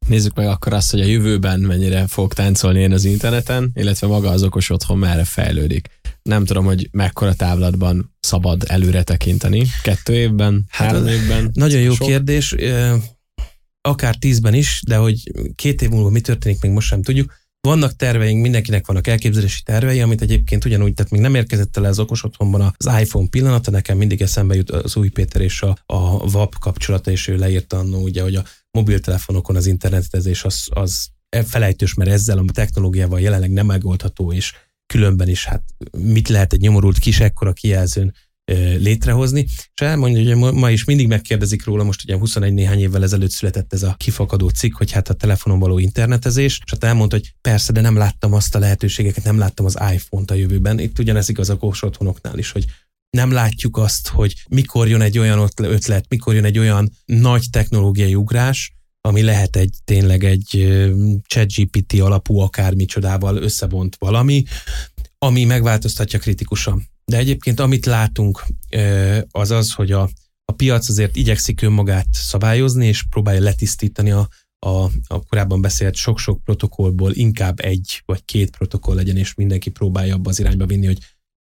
Nézzük 0.06 0.34
meg 0.34 0.46
akkor 0.46 0.72
azt, 0.72 0.90
hogy 0.90 1.00
a 1.00 1.04
jövőben 1.04 1.60
mennyire 1.60 2.06
fog 2.06 2.32
táncolni 2.32 2.80
én 2.80 2.92
az 2.92 3.04
interneten, 3.04 3.70
illetve 3.74 4.06
maga 4.06 4.30
az 4.30 4.42
okos 4.42 4.70
otthon 4.70 4.98
merre 4.98 5.24
fejlődik. 5.24 5.99
Nem 6.30 6.44
tudom, 6.44 6.64
hogy 6.64 6.88
mekkora 6.90 7.34
távlatban 7.34 8.16
szabad 8.20 8.64
előre 8.66 9.02
tekinteni. 9.02 9.66
Kettő 9.82 10.14
évben, 10.14 10.64
hát, 10.68 10.90
három 10.90 11.06
évben? 11.06 11.50
Nagyon 11.52 11.80
jó 11.80 11.94
sok? 11.94 12.06
kérdés 12.06 12.54
akár 13.80 14.16
tízben 14.16 14.54
is, 14.54 14.82
de 14.86 14.96
hogy 14.96 15.32
két 15.54 15.82
év 15.82 15.88
múlva 15.88 16.10
mi 16.10 16.20
történik, 16.20 16.60
még 16.60 16.70
most 16.70 16.88
sem 16.88 17.02
tudjuk. 17.02 17.38
Vannak 17.60 17.96
terveink, 17.96 18.42
mindenkinek 18.42 18.86
vannak 18.86 19.06
elképzelési 19.06 19.62
tervei, 19.62 20.00
amit 20.00 20.22
egyébként 20.22 20.64
ugyanúgy, 20.64 20.94
tehát 20.94 21.10
még 21.10 21.20
nem 21.20 21.34
érkezett 21.34 21.76
el 21.76 21.84
az 21.84 21.98
okos 21.98 22.24
otthonban 22.24 22.74
az 22.76 22.90
iPhone 23.00 23.28
pillanata, 23.28 23.70
nekem 23.70 23.96
mindig 23.96 24.22
eszembe 24.22 24.54
jut 24.54 24.70
az 24.70 24.96
új 24.96 25.08
Péter 25.08 25.40
és 25.40 25.62
a, 25.62 25.76
a 25.86 26.30
VAP 26.30 26.58
kapcsolata, 26.58 27.10
és 27.10 27.28
ő 27.28 27.36
leírta 27.36 27.78
annó, 27.78 28.02
ugye, 28.02 28.22
hogy 28.22 28.34
a 28.34 28.44
mobiltelefonokon 28.70 29.56
az 29.56 29.66
internetezés 29.66 30.44
az, 30.44 30.68
az 30.70 31.08
felejtős, 31.46 31.94
mert 31.94 32.10
ezzel 32.10 32.38
a 32.38 32.44
technológiával 32.52 33.20
jelenleg 33.20 33.50
nem 33.50 33.66
megoldható, 33.66 34.32
és 34.32 34.52
különben 34.93 35.28
is 35.28 35.45
hát 35.45 35.62
mit 35.99 36.28
lehet 36.28 36.53
egy 36.53 36.61
nyomorult 36.61 36.99
kis 36.99 37.20
ekkora 37.20 37.53
kijelzőn 37.53 38.14
létrehozni, 38.78 39.47
és 39.74 39.82
elmondja, 39.82 40.36
hogy 40.36 40.55
ma 40.55 40.70
is 40.70 40.84
mindig 40.84 41.07
megkérdezik 41.07 41.64
róla, 41.64 41.84
most 41.84 42.03
ugye 42.05 42.16
21 42.16 42.53
néhány 42.53 42.80
évvel 42.80 43.03
ezelőtt 43.03 43.30
született 43.30 43.72
ez 43.72 43.82
a 43.82 43.95
kifakadó 43.99 44.49
cikk, 44.49 44.76
hogy 44.76 44.91
hát 44.91 45.09
a 45.09 45.14
telefonon 45.14 45.59
való 45.59 45.78
internetezés, 45.78 46.61
és 46.64 46.70
hát 46.70 46.84
elmondta, 46.84 47.16
hogy 47.16 47.34
persze, 47.41 47.72
de 47.72 47.80
nem 47.80 47.97
láttam 47.97 48.32
azt 48.32 48.55
a 48.55 48.59
lehetőségeket, 48.59 49.24
nem 49.24 49.38
láttam 49.38 49.66
az 49.66 49.78
iPhone-t 49.93 50.30
a 50.30 50.34
jövőben. 50.34 50.78
Itt 50.78 50.99
ugyanez 50.99 51.28
igaz 51.28 51.51
a 51.51 51.57
kós 51.57 51.82
otthonoknál 51.82 52.38
is, 52.38 52.51
hogy 52.51 52.64
nem 53.11 53.30
látjuk 53.30 53.76
azt, 53.76 54.09
hogy 54.09 54.34
mikor 54.49 54.88
jön 54.88 55.01
egy 55.01 55.18
olyan 55.18 55.49
ötlet, 55.57 56.05
mikor 56.09 56.34
jön 56.34 56.45
egy 56.45 56.59
olyan 56.59 56.91
nagy 57.05 57.45
technológiai 57.51 58.14
ugrás, 58.14 58.72
ami 59.01 59.22
lehet 59.22 59.57
egy 59.57 59.74
tényleg 59.84 60.24
egy 60.24 60.68
ChatGPT 61.26 62.01
alapú 62.01 62.38
akármicsodával 62.38 63.36
összevont 63.36 63.96
valami, 63.98 64.44
ami 65.18 65.44
megváltoztatja 65.44 66.18
kritikusan 66.18 66.88
de 67.11 67.16
egyébként 67.16 67.61
amit 67.61 67.86
látunk, 67.86 68.46
az 69.30 69.51
az, 69.51 69.72
hogy 69.72 69.92
a, 69.92 70.11
a 70.44 70.53
piac 70.53 70.88
azért 70.88 71.16
igyekszik 71.16 71.62
önmagát 71.62 72.07
szabályozni, 72.11 72.86
és 72.86 73.05
próbálja 73.11 73.40
letisztítani 73.40 74.11
a, 74.11 74.28
a, 74.59 74.84
a 75.07 75.24
korábban 75.28 75.61
beszélt 75.61 75.94
sok-sok 75.94 76.44
protokollból 76.44 77.12
inkább 77.12 77.61
egy 77.61 78.03
vagy 78.07 78.24
két 78.24 78.51
protokoll 78.51 78.94
legyen, 78.94 79.16
és 79.16 79.34
mindenki 79.34 79.70
próbálja 79.70 80.14
abba 80.14 80.30
az 80.30 80.38
irányba 80.38 80.66
vinni, 80.66 80.86
hogy 80.86 80.98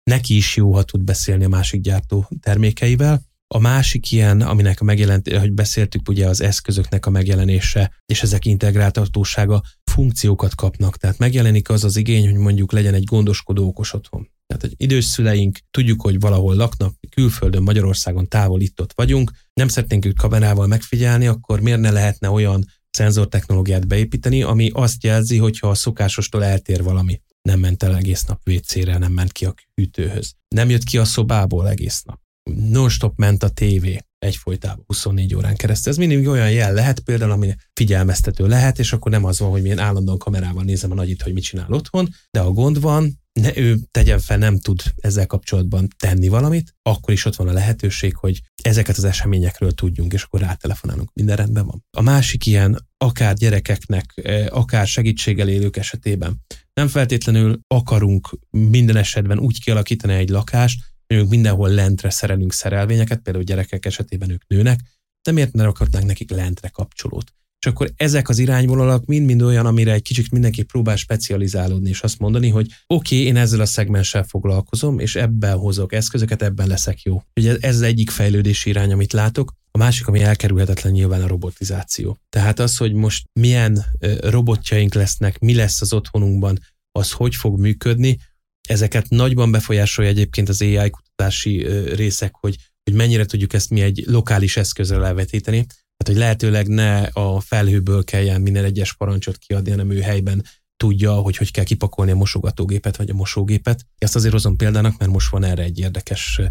neki 0.04 0.36
is 0.36 0.56
jó, 0.56 0.74
ha 0.74 0.84
tud 0.84 1.04
beszélni 1.04 1.44
a 1.44 1.50
másik 1.50 1.82
gyártó 1.82 2.30
termékeivel. 2.40 3.22
A 3.48 3.60
másik 3.60 4.12
ilyen, 4.12 4.42
aminek 4.42 4.82
a 4.82 4.84
megjelent, 4.84 5.38
hogy 5.38 5.52
beszéltük, 5.52 6.10
ugye 6.10 6.28
az 6.28 6.42
eszközöknek 6.42 7.06
a 7.06 7.10
megjelenése, 7.10 7.92
és 8.06 8.24
ezek 8.24 8.46
integráltatósága, 8.46 9.62
funkciókat 9.92 10.56
kapnak. 10.56 10.98
Tehát 10.98 11.18
megjelenik 11.18 11.70
az 11.70 11.84
az 11.84 11.96
igény, 11.96 12.26
hogy 12.26 12.40
mondjuk 12.40 12.72
legyen 12.72 12.94
egy 12.94 13.04
gondoskodó 13.04 13.68
okos 13.68 13.94
otthon. 13.94 14.30
Tehát, 14.48 14.62
hogy 14.64 14.74
idős 14.78 15.06
szüleink, 15.06 15.60
tudjuk, 15.72 16.02
hogy 16.02 16.20
valahol 16.20 16.56
laknak, 16.56 16.96
külföldön, 17.10 17.64
Magyarországon 17.64 18.28
távol 18.28 18.62
itt-ott 18.62 18.92
vagyunk, 18.96 19.32
nem 19.54 19.68
szeretnénk 19.68 20.06
őt 20.06 20.18
kamerával 20.18 20.68
megfigyelni, 20.68 21.28
akkor 21.28 21.60
miért 21.60 21.80
ne 21.80 21.92
lehetne 21.92 22.30
olyan 22.30 22.66
szenzortechnológiát 22.90 23.88
beépíteni, 23.88 24.44
ami 24.44 24.70
azt 24.74 25.04
jelzi, 25.04 25.38
hogyha 25.38 25.70
a 25.70 25.76
szokásostól 25.76 26.44
eltér 26.44 26.84
valami. 26.84 27.22
Nem 27.42 27.60
ment 27.60 27.84
el 27.84 27.96
egész 27.96 28.24
nap 28.24 28.42
WC-re, 28.46 28.98
nem 28.98 29.12
ment 29.12 29.32
ki 29.32 29.46
a 29.46 29.54
hűtőhöz. 29.76 30.34
Nem 30.48 30.70
jött 30.70 30.84
ki 30.84 30.98
a 30.98 31.06
szobából 31.06 31.70
egész 31.70 32.02
nap. 32.02 32.25
Non-stop 32.54 33.18
ment 33.18 33.44
a 33.44 33.50
tévé 33.50 34.00
egyfolytában 34.20 34.84
24 34.88 35.36
órán 35.36 35.56
keresztül. 35.56 35.92
Ez 35.92 35.98
mindig 35.98 36.28
olyan 36.28 36.52
jel 36.52 36.74
lehet 36.74 37.00
például, 37.00 37.32
ami 37.32 37.56
figyelmeztető 37.74 38.48
lehet, 38.48 38.80
és 38.80 38.94
akkor 38.94 39.12
nem 39.12 39.26
az 39.26 39.40
van, 39.40 39.50
hogy 39.50 39.62
milyen 39.62 39.80
állandóan 39.80 40.18
kamerával 40.18 40.64
nézem 40.64 40.92
a 40.92 40.96
nagyit, 40.96 41.22
hogy 41.22 41.34
mit 41.34 41.44
csinál 41.44 41.74
otthon, 41.74 42.10
de 42.32 42.40
a 42.40 42.52
gond 42.52 42.82
van, 42.82 43.24
ne 43.40 43.58
ő 43.58 43.78
tegyen 43.92 44.20
fel, 44.20 44.38
nem 44.38 44.60
tud 44.60 44.82
ezzel 44.96 45.26
kapcsolatban 45.26 45.88
tenni 45.98 46.28
valamit, 46.28 46.76
akkor 46.82 47.14
is 47.14 47.26
ott 47.26 47.36
van 47.36 47.48
a 47.48 47.54
lehetőség, 47.54 48.16
hogy 48.16 48.42
ezeket 48.64 48.98
az 48.98 49.04
eseményekről 49.04 49.72
tudjunk, 49.72 50.14
és 50.14 50.24
akkor 50.24 50.40
rátelefonálunk. 50.40 51.10
Minden 51.14 51.36
rendben 51.36 51.66
van. 51.66 51.84
A 51.98 52.02
másik 52.02 52.46
ilyen, 52.46 52.88
akár 52.98 53.36
gyerekeknek, 53.36 54.06
eh, 54.16 54.46
akár 54.50 54.88
segítséggel 54.88 55.48
élők 55.48 55.78
esetében, 55.78 56.42
nem 56.74 56.88
feltétlenül 56.88 57.60
akarunk 57.68 58.38
minden 58.50 58.96
esetben 58.96 59.40
úgy 59.40 59.64
kialakítani 59.64 60.14
egy 60.14 60.30
lakást, 60.30 60.95
ők 61.08 61.30
mindenhol 61.30 61.70
lentre 61.70 62.10
szerelünk 62.10 62.54
szerelvényeket, 62.54 63.20
például 63.20 63.46
gyerekek 63.46 63.86
esetében 63.86 64.30
ők 64.30 64.48
nőnek, 64.48 64.80
de 65.22 65.32
miért 65.32 65.54
ne 65.54 65.64
rakhatnánk 65.64 66.06
nekik 66.06 66.32
lentre 66.32 66.70
kapcsolót? 66.70 67.34
És 67.66 67.72
akkor 67.72 67.92
ezek 67.96 68.30
az 68.30 68.38
irányvonalak 68.38 69.06
mind-mind 69.06 69.42
olyan, 69.42 69.66
amire 69.66 69.94
egy 69.94 70.02
kicsit 70.02 70.32
mindenki 70.32 70.64
próbál 70.64 70.96
specializálódni, 70.96 71.90
és 71.90 72.02
azt 72.02 72.20
mondani, 72.20 72.50
hogy 72.50 72.68
oké, 72.88 73.16
okay, 73.16 73.28
én 73.28 73.36
ezzel 73.36 73.60
a 73.60 73.66
szegmenssel 73.66 74.24
foglalkozom, 74.24 75.00
és 75.00 75.16
ebben 75.16 75.58
hozok 75.58 75.94
eszközöket, 75.94 76.42
ebben 76.42 76.68
leszek 76.68 77.02
jó. 77.02 77.22
Ugye 77.36 77.58
ez 77.60 77.76
az 77.76 77.82
egyik 77.82 78.10
fejlődési 78.10 78.70
irány, 78.70 78.92
amit 78.92 79.14
látok. 79.14 79.54
A 79.72 79.78
másik, 79.78 80.08
ami 80.08 80.22
elkerülhetetlen 80.22 80.94
nyilván 80.94 81.22
a 81.22 81.28
robotizáció. 81.28 82.18
Tehát 82.30 82.60
az, 82.60 82.78
hogy 82.78 82.94
most 82.94 83.26
milyen 83.40 83.86
robotjaink 84.20 84.94
lesznek, 84.94 85.40
mi 85.40 85.56
lesz 85.56 85.82
az 85.82 85.94
otthonunkban, 85.94 86.60
az 86.92 87.12
hogy 87.12 87.36
fog 87.36 87.60
működni, 87.60 88.18
ezeket 88.66 89.10
nagyban 89.10 89.52
befolyásolja 89.52 90.10
egyébként 90.10 90.50
az 90.50 90.62
AI 90.62 90.90
kutatási 90.90 91.68
részek, 91.94 92.36
hogy, 92.40 92.56
hogy 92.84 92.94
mennyire 92.94 93.26
tudjuk 93.26 93.54
ezt 93.54 93.70
mi 93.70 93.82
egy 93.82 94.04
lokális 94.08 94.58
eszközre 94.58 94.98
levetíteni. 94.98 95.58
Hát, 95.98 96.08
hogy 96.08 96.18
lehetőleg 96.18 96.68
ne 96.68 97.02
a 97.02 97.40
felhőből 97.40 98.04
kelljen 98.04 98.42
minden 98.42 98.64
egyes 98.64 98.94
parancsot 98.94 99.38
kiadni, 99.38 99.70
hanem 99.70 99.92
ő 99.92 100.00
helyben 100.00 100.46
tudja, 100.78 101.14
hogy 101.14 101.38
hogy 101.38 101.52
kell 101.52 101.64
kipakolni 101.64 102.12
a 102.12 102.16
mosogatógépet 102.16 102.98
vagy 102.98 103.10
a 103.10 103.14
mosógépet. 103.14 103.86
Ezt 103.98 104.16
azért 104.16 104.34
hozom 104.34 104.56
példának, 104.56 104.98
mert 104.98 105.12
most 105.12 105.30
van 105.30 105.44
erre 105.44 105.64
egy 105.64 105.80
érdekes 105.80 106.42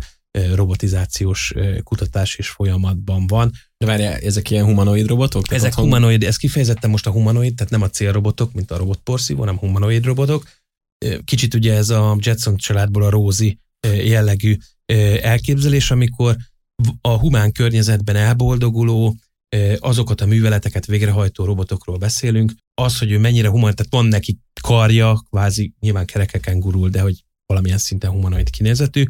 robotizációs 0.55 1.55
kutatás 1.83 2.35
és 2.35 2.49
folyamatban 2.49 3.27
van. 3.27 3.51
De 3.77 3.87
várjál, 3.87 4.17
ezek 4.17 4.51
ilyen 4.51 4.65
humanoid 4.65 5.07
robotok? 5.07 5.53
Ezek 5.53 5.71
otthon... 5.71 5.85
humanoid, 5.85 6.23
ez 6.23 6.37
kifejezetten 6.37 6.91
most 6.91 7.07
a 7.07 7.11
humanoid, 7.11 7.55
tehát 7.55 7.73
nem 7.73 7.83
a 7.83 7.91
célrobotok, 7.91 8.53
mint 8.53 8.71
a 8.71 8.77
robotporszívó, 8.77 9.41
hanem 9.41 9.59
humanoid 9.59 10.05
robotok. 10.05 10.49
Kicsit 11.25 11.55
ugye 11.55 11.75
ez 11.75 11.91
a 11.91 12.17
Jetson 12.21 12.57
családból 12.57 13.03
a 13.03 13.11
Rózi 13.11 13.59
jellegű 13.87 14.57
elképzelés, 15.23 15.91
amikor 15.91 16.37
a 17.01 17.19
humán 17.19 17.53
környezetben 17.53 18.17
elboldoguló, 18.17 19.17
azokat 19.79 20.21
a 20.21 20.27
műveleteket 20.27 20.87
végrehajtó 20.87 21.45
robotokról 21.45 21.97
beszélünk, 21.97 22.53
az, 22.75 22.99
hogy 22.99 23.11
ő 23.11 23.19
mennyire 23.19 23.49
humanoid, 23.49 23.75
tehát 23.75 23.93
van 23.93 24.07
neki 24.07 24.39
karja, 24.61 25.23
kvázi 25.31 25.75
nyilván 25.81 26.07
kerekeken 26.07 26.61
gurul, 26.61 26.89
de 26.89 27.01
hogy 27.01 27.25
valamilyen 27.47 27.79
szinten 27.79 28.11
humanoid 28.11 28.51
kinézetű, 28.51 29.05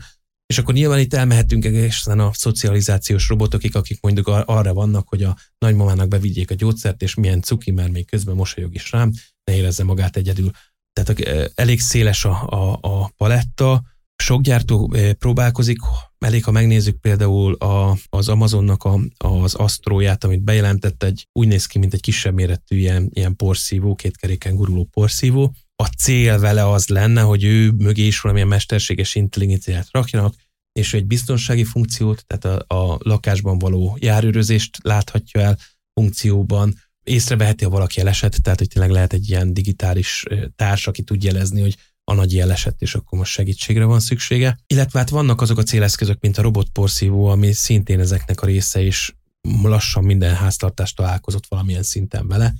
és 0.47 0.59
akkor 0.59 0.75
nyilván 0.75 0.99
itt 0.99 1.15
elmehetünk 1.15 1.65
egészen 1.65 2.21
a 2.21 2.31
szocializációs 2.33 3.29
robotokig, 3.29 3.77
akik 3.77 4.01
mondjuk 4.01 4.27
arra 4.29 4.75
vannak, 4.75 5.09
hogy 5.09 5.23
a 5.23 5.37
nagymamának 5.59 6.09
bevigyék 6.09 6.51
a 6.51 6.55
gyógyszert, 6.55 7.03
és 7.03 7.15
milyen 7.15 7.43
cuki, 7.43 7.71
mert 7.71 7.93
még 7.93 8.07
közben 8.07 8.35
mosolyog 8.35 8.75
is 8.75 8.91
rám, 8.93 9.13
ne 9.45 9.57
érezze 9.57 9.85
magát 9.85 10.17
egyedül. 10.17 10.51
Tehát 10.95 11.51
elég 11.55 11.81
széles 11.81 12.25
a, 12.25 12.47
a, 12.49 12.79
a 12.81 13.11
paletta, 13.17 13.83
sok 14.17 14.41
gyártó 14.41 14.95
próbálkozik, 15.19 15.79
elég 16.19 16.45
ha 16.45 16.51
megnézzük 16.51 17.01
például 17.01 17.55
a, 17.55 17.97
az 18.09 18.29
Amazonnak 18.29 18.85
a, 18.85 19.01
az 19.17 19.55
Astróját, 19.55 20.25
amit 20.25 20.43
bejelentett, 20.43 21.03
egy, 21.03 21.29
úgy 21.33 21.49
néz 21.49 21.67
ki, 21.67 21.79
mint 21.79 21.95
egy 21.95 22.01
kisebb 22.01 22.35
méretű 22.35 22.77
ilyen, 22.77 23.11
ilyen 23.13 23.37
porszívó, 23.37 23.95
két 23.95 24.17
keréken 24.17 24.55
guruló 24.55 24.85
porszívó. 24.85 25.55
A 25.77 25.85
cél 25.85 26.39
vele 26.39 26.69
az 26.69 26.89
lenne, 26.89 27.21
hogy 27.21 27.45
ő 27.45 27.71
mögé 27.71 28.07
is 28.07 28.21
valamilyen 28.21 28.49
mesterséges 28.49 29.15
intelligenciát 29.15 29.89
rakjanak, 29.91 30.35
és 30.73 30.95
egy 30.95 31.07
biztonsági 31.07 31.65
funkciót, 31.65 32.25
tehát 32.27 32.65
a, 32.71 32.75
a 32.75 32.99
lakásban 33.03 33.59
való 33.59 33.97
járőrözést 34.01 34.79
láthatja 34.83 35.41
el 35.41 35.59
funkcióban, 35.93 36.75
észreveheti, 37.05 37.65
ha 37.65 37.71
valaki 37.71 38.01
elesett, 38.01 38.33
tehát 38.33 38.59
hogy 38.59 38.69
tényleg 38.69 38.91
lehet 38.91 39.13
egy 39.13 39.29
ilyen 39.29 39.55
digitális 39.55 40.25
társ, 40.57 40.87
aki 40.87 41.03
tud 41.03 41.23
jelezni, 41.23 41.61
hogy 41.61 41.77
a 42.05 42.15
nagy 42.15 42.35
jel 42.35 42.53
esett, 42.53 42.83
és 42.83 42.95
akkor 42.95 43.19
most 43.19 43.33
segítségre 43.33 43.85
van 43.85 44.01
szüksége. 44.01 44.59
Illetve 44.67 44.99
hát 44.99 45.09
vannak 45.09 45.41
azok 45.41 45.59
a 45.59 45.63
céleszközök, 45.63 46.21
mint 46.21 46.39
a 46.39 46.43
robotporszívó, 46.43 47.27
ami 47.27 47.53
szintén 47.53 48.01
ezeknek 48.01 48.41
a 48.41 48.47
része 48.47 48.83
is 48.83 49.17
lassan 49.63 50.05
minden 50.05 50.35
háztartás 50.35 50.93
találkozott 50.93 51.47
valamilyen 51.47 51.83
szinten 51.83 52.29
vele, 52.29 52.55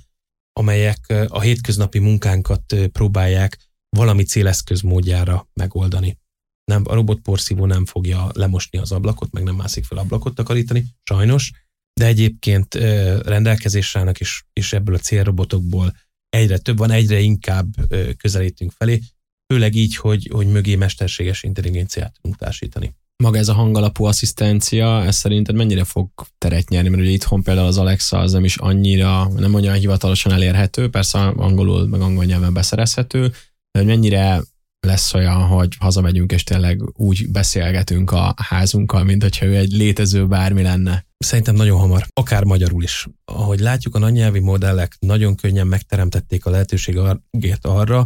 amelyek 0.53 1.13
a 1.27 1.41
hétköznapi 1.41 1.99
munkánkat 1.99 2.75
próbálják 2.91 3.57
valami 3.89 4.23
céleszköz 4.23 4.81
módjára 4.81 5.49
megoldani. 5.53 6.17
Nem, 6.71 6.83
a 6.85 6.93
robotporszívó 6.93 7.65
nem 7.65 7.85
fogja 7.85 8.29
lemosni 8.33 8.79
az 8.79 8.91
ablakot, 8.91 9.31
meg 9.31 9.43
nem 9.43 9.55
mászik 9.55 9.83
fel 9.83 9.97
ablakot 9.97 10.35
takarítani, 10.35 10.85
sajnos, 11.03 11.51
de 11.99 12.05
egyébként 12.05 12.73
rendelkezésre 13.25 13.99
állnak, 13.99 14.19
és, 14.19 14.43
és 14.53 14.73
ebből 14.73 14.95
a 14.95 14.99
célrobotokból 14.99 15.95
egyre 16.29 16.57
több 16.57 16.77
van, 16.77 16.91
egyre 16.91 17.19
inkább 17.19 17.67
közelítünk 18.17 18.71
felé, 18.77 19.01
főleg 19.53 19.75
így, 19.75 19.95
hogy, 19.95 20.29
hogy 20.31 20.47
mögé 20.47 20.75
mesterséges 20.75 21.43
intelligenciát 21.43 22.13
tudunk 22.13 22.39
társítani. 22.39 22.95
Maga 23.23 23.37
ez 23.37 23.47
a 23.47 23.53
hangalapú 23.53 24.03
asszisztencia, 24.03 25.03
ez 25.05 25.15
szerinted 25.15 25.55
mennyire 25.55 25.83
fog 25.83 26.09
teret 26.37 26.69
nyerni? 26.69 26.89
Mert 26.89 27.01
ugye 27.01 27.11
itthon 27.11 27.43
például 27.43 27.67
az 27.67 27.77
Alexa 27.77 28.19
az 28.19 28.31
nem 28.31 28.43
is 28.43 28.57
annyira, 28.57 29.27
nem 29.27 29.53
olyan 29.53 29.75
hivatalosan 29.75 30.31
elérhető, 30.31 30.89
persze 30.89 31.19
angolul, 31.19 31.87
meg 31.87 32.01
angol 32.01 32.25
nyelven 32.25 32.53
beszerezhető, 32.53 33.27
de 33.71 33.79
hogy 33.79 33.85
mennyire 33.85 34.41
lesz 34.85 35.13
olyan, 35.13 35.41
hogy 35.41 35.75
hazamegyünk, 35.79 36.31
és 36.31 36.43
tényleg 36.43 36.81
úgy 36.93 37.31
beszélgetünk 37.31 38.11
a 38.11 38.33
házunkkal, 38.37 39.03
mint 39.03 39.21
hogyha 39.21 39.45
ő 39.45 39.55
egy 39.55 39.71
létező 39.71 40.27
bármi 40.27 40.61
lenne. 40.61 41.05
Szerintem 41.17 41.55
nagyon 41.55 41.79
hamar, 41.79 42.05
akár 42.13 42.43
magyarul 42.43 42.83
is. 42.83 43.07
Ahogy 43.25 43.59
látjuk, 43.59 43.95
a 43.95 43.99
nagynyelvi 43.99 44.39
modellek 44.39 44.95
nagyon 44.99 45.35
könnyen 45.35 45.67
megteremtették 45.67 46.45
a 46.45 46.49
lehetőséget 46.49 47.65
arra, 47.65 48.05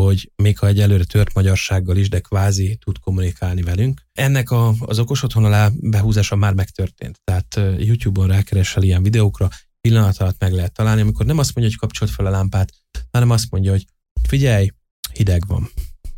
hogy 0.00 0.30
még 0.36 0.58
ha 0.58 0.66
egy 0.66 0.80
előre 0.80 1.04
tört 1.04 1.34
magyarsággal 1.34 1.96
is, 1.96 2.08
de 2.08 2.20
kvázi 2.20 2.78
tud 2.84 2.98
kommunikálni 2.98 3.62
velünk. 3.62 4.02
Ennek 4.12 4.50
a, 4.50 4.74
az 4.78 4.98
okos 4.98 5.22
otthon 5.22 5.44
alá 5.44 5.70
behúzása 5.80 6.36
már 6.36 6.54
megtörtént. 6.54 7.20
Tehát 7.24 7.60
YouTube-on 7.78 8.28
rákeresel 8.28 8.82
ilyen 8.82 9.02
videókra, 9.02 9.48
pillanat 9.80 10.18
alatt 10.18 10.40
meg 10.40 10.52
lehet 10.52 10.72
találni, 10.72 11.00
amikor 11.00 11.26
nem 11.26 11.38
azt 11.38 11.54
mondja, 11.54 11.72
hogy 11.72 11.88
kapcsolt 11.88 12.10
fel 12.10 12.26
a 12.26 12.30
lámpát, 12.30 12.72
hanem 13.10 13.30
azt 13.30 13.50
mondja, 13.50 13.70
hogy 13.70 13.84
figyelj, 14.28 14.70
hideg 15.12 15.46
van, 15.46 15.70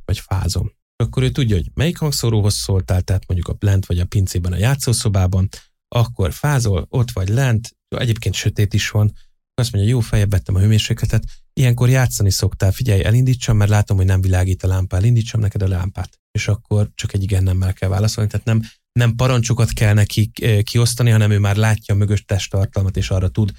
vagy 0.09 0.19
fázom. 0.19 0.73
Akkor 0.97 1.23
ő 1.23 1.31
tudja, 1.31 1.57
hogy 1.57 1.71
melyik 1.75 1.99
hangszóróhoz 1.99 2.55
szóltál, 2.55 3.03
tehát 3.03 3.27
mondjuk 3.27 3.49
a 3.49 3.57
lent 3.67 3.87
vagy 3.87 3.99
a 3.99 4.05
pincében 4.05 4.53
a 4.53 4.57
játszószobában, 4.57 5.49
akkor 5.89 6.33
fázol, 6.33 6.87
ott 6.89 7.11
vagy 7.11 7.29
lent, 7.29 7.77
egyébként 7.89 8.35
sötét 8.35 8.75
is 8.75 8.91
van, 8.91 9.13
azt 9.55 9.73
mondja, 9.73 9.91
jó, 9.91 10.01
fejebb 10.01 10.31
vettem 10.31 10.55
a 10.55 10.59
hőmérsékletet, 10.59 11.25
ilyenkor 11.53 11.89
játszani 11.89 12.31
szoktál, 12.31 12.73
figyelj, 12.73 13.05
elindítsam, 13.05 13.57
mert 13.57 13.71
látom, 13.71 13.97
hogy 13.97 14.07
nem 14.07 14.21
világít 14.21 14.63
a 14.63 14.67
lámpa, 14.67 14.97
elindítsam 14.97 15.41
neked 15.41 15.63
a 15.63 15.69
lámpát. 15.69 16.19
És 16.31 16.49
akkor 16.49 16.91
csak 16.95 17.13
egy 17.13 17.23
igen 17.23 17.43
nemmel 17.43 17.73
kell 17.73 17.89
válaszolni, 17.89 18.31
tehát 18.31 18.47
nem, 18.47 18.63
nem 18.93 19.15
parancsokat 19.15 19.73
kell 19.73 19.95
neki 19.95 20.31
eh, 20.43 20.63
kiosztani, 20.63 21.11
hanem 21.11 21.31
ő 21.31 21.39
már 21.39 21.57
látja 21.57 21.95
a 21.95 21.99
mögös 21.99 22.25
testtartalmat, 22.25 22.97
és 22.97 23.11
arra 23.11 23.29
tud 23.29 23.53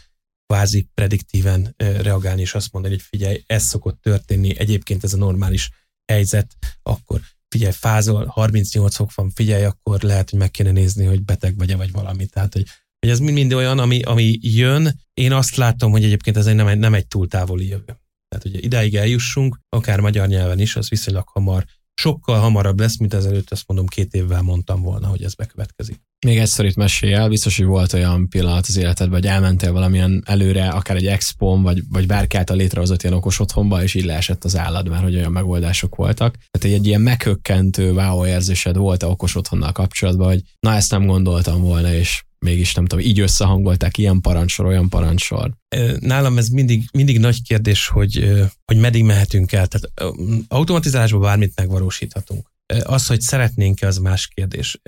kvázi 0.46 0.90
prediktíven 0.94 1.74
eh, 1.78 2.00
reagálni, 2.00 2.42
és 2.42 2.56
azt 2.56 2.72
mondani, 2.72 2.94
hogy 2.94 3.04
figyelj, 3.04 3.44
ez 3.46 3.64
szokott 3.64 4.02
történni, 4.02 4.60
egyébként 4.60 5.04
ez 5.04 5.14
a 5.14 5.18
normális 5.18 5.70
helyzet, 6.10 6.56
akkor 6.84 7.22
figyelj, 7.48 7.74
fázol, 7.74 8.26
38 8.26 8.96
fok 8.96 9.14
van, 9.16 9.30
figyelj, 9.30 9.64
akkor 9.64 10.02
lehet, 10.02 10.30
hogy 10.30 10.40
meg 10.40 10.52
kéne 10.52 10.72
nézni, 10.72 11.06
hogy 11.06 11.24
beteg 11.24 11.58
vagy-e, 11.58 11.76
vagy 11.76 11.92
valami. 11.92 12.26
Tehát, 12.26 12.54
hogy 12.54 12.66
hogy 13.00 13.10
ez 13.10 13.20
mind 13.20 13.54
olyan, 13.54 13.80
ami, 13.80 14.02
ami 14.02 14.38
jön. 14.42 15.00
Én 15.14 15.32
azt 15.32 15.56
látom, 15.56 15.92
hogy 15.92 16.04
egyébként 16.04 16.38
ez 16.38 16.46
egy 16.46 16.56
nem, 16.56 16.68
egy, 16.68 16.78
nem 16.78 16.94
egy 16.94 17.08
túl 17.08 17.28
távoli 17.28 17.68
jövő. 17.68 18.00
Tehát, 18.28 18.42
hogy 18.42 18.64
idáig 18.64 18.96
eljussunk, 18.96 19.60
akár 19.70 20.00
magyar 20.00 20.28
nyelven 20.28 20.60
is, 20.60 20.76
az 20.76 20.90
viszonylag 20.90 21.28
hamar 21.28 21.66
sokkal 22.00 22.40
hamarabb 22.40 22.80
lesz, 22.80 22.98
mint 22.98 23.14
ezelőtt, 23.14 23.52
azt 23.52 23.64
mondom, 23.68 23.88
két 23.88 24.14
évvel 24.14 24.42
mondtam 24.42 24.82
volna, 24.82 25.08
hogy 25.08 25.24
ez 25.24 25.34
bekövetkezik. 25.34 26.02
Még 26.26 26.38
egy 26.38 26.48
szorít 26.48 26.76
mesélj 26.76 27.14
el, 27.14 27.30
biztos, 27.30 27.58
hogy 27.58 27.66
volt 27.66 27.94
olyan 27.94 28.30
pillanat 28.30 28.66
az 28.68 28.78
életedben, 28.78 29.20
hogy 29.20 29.30
elmentél 29.30 29.72
valamilyen 29.72 30.24
előre, 30.26 30.68
akár 30.68 30.96
egy 30.96 31.08
expon, 31.08 31.62
vagy, 31.62 31.84
vagy 31.90 32.08
bárki 32.08 32.38
által 32.38 32.58
létrehozott 32.58 33.04
ilyen 33.04 33.16
okos 33.16 33.40
otthonba, 33.40 33.84
és 33.84 33.94
így 33.94 34.06
leesett 34.06 34.44
az 34.44 34.58
állad, 34.58 34.90
mert 34.90 35.04
hogy 35.04 35.16
olyan 35.16 35.32
megoldások 35.32 35.96
voltak. 35.96 36.36
Tehát 36.52 36.78
egy 36.78 36.88
ilyen 36.88 37.02
meghökkentő 37.02 37.94
wow 37.94 38.26
érzésed 38.26 38.78
volt 38.78 39.04
a 39.04 39.08
okos 39.08 39.36
otthonnal 39.36 39.72
kapcsolatban, 39.72 40.28
hogy 40.28 40.42
na 40.60 40.76
ezt 40.76 40.92
nem 40.92 41.06
gondoltam 41.06 41.62
volna, 41.62 41.94
és 41.94 42.24
mégis 42.40 42.74
nem 42.74 42.86
tudom, 42.86 43.06
így 43.06 43.20
összehangolták 43.20 43.98
ilyen 43.98 44.22
parancsor, 44.22 44.66
olyan 44.66 44.90
parancsor. 44.90 45.52
Nálam 46.00 46.38
ez 46.38 46.48
mindig, 46.48 46.84
mindig 46.92 47.20
nagy 47.20 47.42
kérdés, 47.42 47.88
hogy, 47.88 48.44
hogy 48.66 48.78
meddig 48.78 49.04
mehetünk 49.04 49.52
el. 49.52 49.68
Tehát 49.68 50.14
automatizálásban 50.48 51.22
bármit 51.22 51.56
megvalósíthatunk. 51.56 52.52
Az, 52.84 53.08
hogy 53.08 53.22
szeretnénk-e, 53.22 53.88
az 53.88 53.98
más 53.98 54.28
kérdés. 54.28 54.82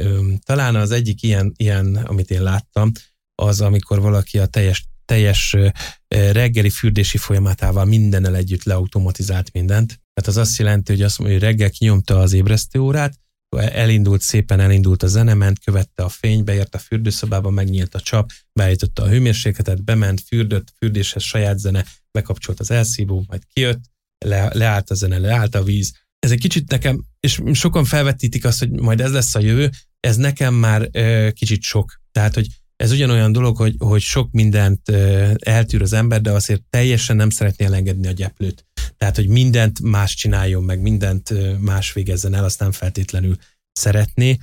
Talán 0.45 0.75
az 0.75 0.91
egyik 0.91 1.23
ilyen, 1.23 1.53
ilyen, 1.57 1.95
amit 1.95 2.31
én 2.31 2.43
láttam, 2.43 2.91
az, 3.35 3.61
amikor 3.61 4.01
valaki 4.01 4.39
a 4.39 4.45
teljes, 4.45 4.85
teljes 5.05 5.55
reggeli 6.07 6.69
fürdési 6.69 7.17
folyamatával 7.17 7.85
mindennel 7.85 8.35
együtt 8.35 8.63
leautomatizált 8.63 9.51
mindent. 9.53 9.87
Tehát 9.87 10.29
az 10.29 10.37
azt 10.37 10.57
jelenti, 10.57 10.91
hogy 10.91 11.01
azt 11.01 11.19
mondja, 11.19 11.37
hogy 11.37 11.47
reggel 11.47 11.69
kinyomta 11.69 12.19
az 12.19 12.33
ébresztőórát, 12.33 13.19
elindult 13.57 14.21
szépen, 14.21 14.59
elindult 14.59 15.03
a 15.03 15.07
zene, 15.07 15.33
ment, 15.33 15.59
követte 15.59 16.03
a 16.03 16.09
fény, 16.09 16.43
beért 16.43 16.75
a 16.75 16.77
fürdőszobába, 16.77 17.49
megnyílt 17.49 17.95
a 17.95 17.99
csap, 17.99 18.31
beállította 18.53 19.03
a 19.03 19.07
hőmérsékletet, 19.07 19.83
bement, 19.83 20.21
fürdött, 20.21 20.73
fürdéshez 20.77 21.23
saját 21.23 21.59
zene, 21.59 21.85
bekapcsolt 22.11 22.59
az 22.59 22.71
elszívó, 22.71 23.23
majd 23.27 23.41
kijött, 23.53 23.81
le, 24.25 24.49
leállt 24.53 24.89
a 24.89 24.93
zene, 24.93 25.17
leállt 25.17 25.55
a 25.55 25.63
víz. 25.63 25.93
Ez 26.19 26.31
egy 26.31 26.39
kicsit 26.39 26.69
nekem, 26.69 27.03
és 27.19 27.41
sokan 27.53 27.85
felvetítik 27.85 28.45
azt, 28.45 28.59
hogy 28.59 28.71
majd 28.71 29.01
ez 29.01 29.11
lesz 29.11 29.35
a 29.35 29.39
jövő, 29.39 29.69
ez 29.99 30.15
nekem 30.15 30.53
már 30.53 30.89
ö, 30.91 31.29
kicsit 31.33 31.61
sok. 31.61 32.01
Tehát, 32.11 32.33
hogy 32.33 32.47
ez 32.75 32.91
ugyanolyan 32.91 33.31
dolog, 33.31 33.57
hogy, 33.57 33.75
hogy 33.77 34.01
sok 34.01 34.31
mindent 34.31 34.89
ö, 34.89 35.31
eltűr 35.39 35.81
az 35.81 35.93
ember, 35.93 36.21
de 36.21 36.31
azért 36.31 36.61
teljesen 36.69 37.15
nem 37.15 37.29
szeretné 37.29 37.65
elengedni 37.65 38.07
a 38.07 38.11
gyeplőt. 38.11 38.65
Tehát, 39.01 39.15
hogy 39.15 39.27
mindent 39.27 39.81
más 39.81 40.15
csináljon, 40.15 40.63
meg 40.63 40.81
mindent 40.81 41.33
más 41.59 41.93
végezzen 41.93 42.33
el, 42.33 42.43
azt 42.43 42.59
nem 42.59 42.71
feltétlenül 42.71 43.35
szeretné. 43.71 44.37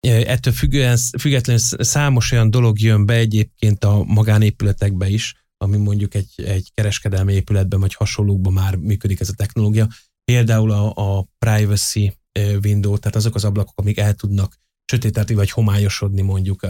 Ettől 0.00 0.52
függően, 0.52 0.96
függetlenül 1.18 1.62
számos 1.78 2.32
olyan 2.32 2.50
dolog 2.50 2.80
jön 2.80 3.06
be 3.06 3.14
egyébként 3.14 3.84
a 3.84 4.04
magánépületekbe 4.04 5.08
is, 5.08 5.34
ami 5.56 5.76
mondjuk 5.76 6.14
egy, 6.14 6.32
egy 6.36 6.70
kereskedelmi 6.74 7.32
épületben 7.32 7.80
vagy 7.80 7.94
hasonlókban 7.94 8.52
már 8.52 8.76
működik 8.76 9.20
ez 9.20 9.28
a 9.28 9.34
technológia. 9.34 9.88
Például 10.24 10.70
a, 10.70 10.92
a 10.94 11.26
privacy 11.38 12.18
window, 12.62 12.98
tehát 12.98 13.16
azok 13.16 13.34
az 13.34 13.44
ablakok, 13.44 13.78
amik 13.78 13.98
el 13.98 14.14
tudnak 14.14 14.56
sötételni 14.92 15.34
vagy 15.34 15.50
homályosodni 15.50 16.20
mondjuk 16.20 16.66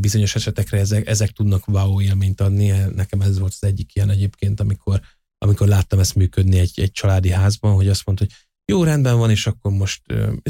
bizonyos 0.00 0.34
esetekre, 0.34 0.78
ezek, 0.78 1.06
ezek 1.06 1.30
tudnak 1.30 1.68
wow 1.68 2.00
élményt 2.00 2.40
adni. 2.40 2.68
Nekem 2.94 3.20
ez 3.20 3.38
volt 3.38 3.56
az 3.60 3.68
egyik 3.68 3.94
ilyen 3.94 4.10
egyébként, 4.10 4.60
amikor 4.60 5.00
amikor 5.38 5.68
láttam 5.68 5.98
ezt 5.98 6.14
működni 6.14 6.58
egy, 6.58 6.72
egy 6.74 6.90
családi 6.90 7.30
házban, 7.30 7.74
hogy 7.74 7.88
azt 7.88 8.06
mondta, 8.06 8.24
hogy 8.24 8.34
jó, 8.72 8.84
rendben 8.84 9.18
van, 9.18 9.30
és 9.30 9.46
akkor 9.46 9.72
most, 9.72 10.02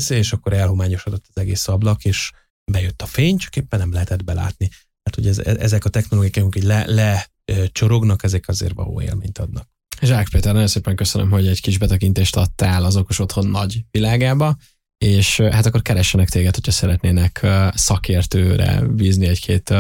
és 0.09 0.33
akkor 0.33 0.53
elhományosodott 0.53 1.25
az 1.29 1.41
egész 1.41 1.69
ablak, 1.69 2.05
és 2.05 2.31
bejött 2.73 3.03
a 3.03 3.07
fény, 3.07 3.37
csak 3.37 3.57
éppen 3.57 3.79
nem 3.79 3.93
lehetett 3.93 4.25
belátni. 4.25 4.69
Hát, 5.03 5.15
hogy 5.15 5.27
ez, 5.27 5.39
ezek 5.39 5.85
a 5.85 5.89
technológiák, 5.89 6.53
hogy 6.53 6.63
le, 6.63 6.87
le 6.87 7.29
csorognak, 7.73 8.23
ezek 8.23 8.49
azért 8.49 8.75
való 8.75 9.01
élményt 9.01 9.39
adnak. 9.39 9.69
Zsák 10.01 10.29
Péter, 10.29 10.53
nagyon 10.53 10.69
szépen 10.69 10.97
köszönöm, 10.97 11.31
hogy 11.31 11.47
egy 11.47 11.61
kis 11.61 11.79
betekintést 11.79 12.37
adtál 12.37 12.85
az 12.85 12.97
okos 12.97 13.19
otthon 13.19 13.47
nagy 13.47 13.85
világába, 13.91 14.57
és 14.99 15.41
hát 15.41 15.67
akkor 15.67 15.83
keressenek 15.83 16.29
téged, 16.29 16.55
hogyha 16.55 16.73
szeretnének 16.73 17.47
szakértőre 17.75 18.81
bízni 18.81 19.27
egy-két 19.27 19.75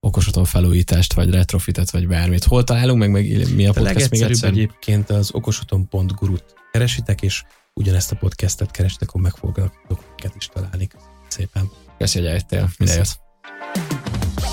okos 0.00 0.26
otthon 0.26 0.44
felújítást, 0.44 1.12
vagy 1.12 1.30
retrofitet, 1.30 1.90
vagy 1.90 2.06
bármit. 2.08 2.44
Hol 2.44 2.64
találunk 2.64 2.98
meg, 2.98 3.10
meg 3.10 3.54
mi 3.54 3.66
a, 3.66 3.70
a 3.70 3.72
podcast 3.72 4.10
még 4.10 4.22
egyszer? 4.22 4.48
egyébként 4.48 5.10
az 5.10 5.30
okosothon.gurut 5.32 6.44
keresitek, 6.72 7.22
és 7.22 7.42
ugyanezt 7.74 8.12
a 8.12 8.16
podcastet 8.16 8.70
keresitek, 8.70 9.08
akkor 9.08 9.20
meg 9.20 9.34
fogok 9.34 9.70
minket 9.88 10.34
is 10.36 10.46
találni. 10.46 10.88
Szépen. 11.28 11.70
Köszönjük, 11.98 12.30
hogy 12.30 12.40
eljöttél. 12.40 12.70
Minden 12.78 12.96
jót. 12.96 13.99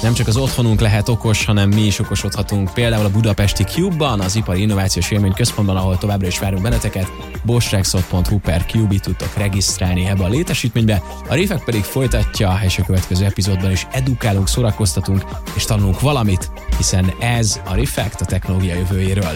Nem 0.02 0.14
csak 0.14 0.28
az 0.28 0.38
otthonunk 0.38 0.80
lehet 0.80 1.10
okos, 1.10 1.46
hanem 1.46 1.70
mi 1.70 1.82
is 1.82 2.00
okosodhatunk. 2.00 2.74
Például 2.74 3.06
a 3.06 3.10
Budapesti 3.10 3.64
Cube-ban, 3.64 4.20
az 4.20 4.36
Ipari 4.36 4.62
Innovációs 4.62 5.12
Élmény 5.12 5.34
Központban, 5.34 5.76
ahol 5.78 5.98
továbbra 5.98 6.28
is 6.28 6.40
várunk 6.40 6.62
benneteket. 6.62 7.12
boschrexot.hu 7.44 8.40
per 8.40 8.66
Cube 8.66 9.00
tudtok 9.00 9.34
regisztrálni 9.38 10.06
ebbe 10.06 10.24
a 10.24 10.28
létesítménybe. 10.28 11.04
A 11.30 11.34
Rifek 11.34 11.64
pedig 11.64 11.84
folytatja, 11.84 12.60
és 12.64 12.78
a 12.78 12.84
következő 12.84 13.26
epizódban 13.26 13.72
is 13.72 13.88
edukálunk, 13.92 14.48
szórakoztatunk 14.48 15.26
és 15.56 15.66
tanulunk 15.66 16.00
valamit, 16.00 16.52
hiszen 16.78 17.14
ez 17.20 17.62
a 17.66 17.76
Refekt 17.76 18.22
a 18.22 18.26
technológia 18.26 18.76
jövőjéről. 18.76 19.36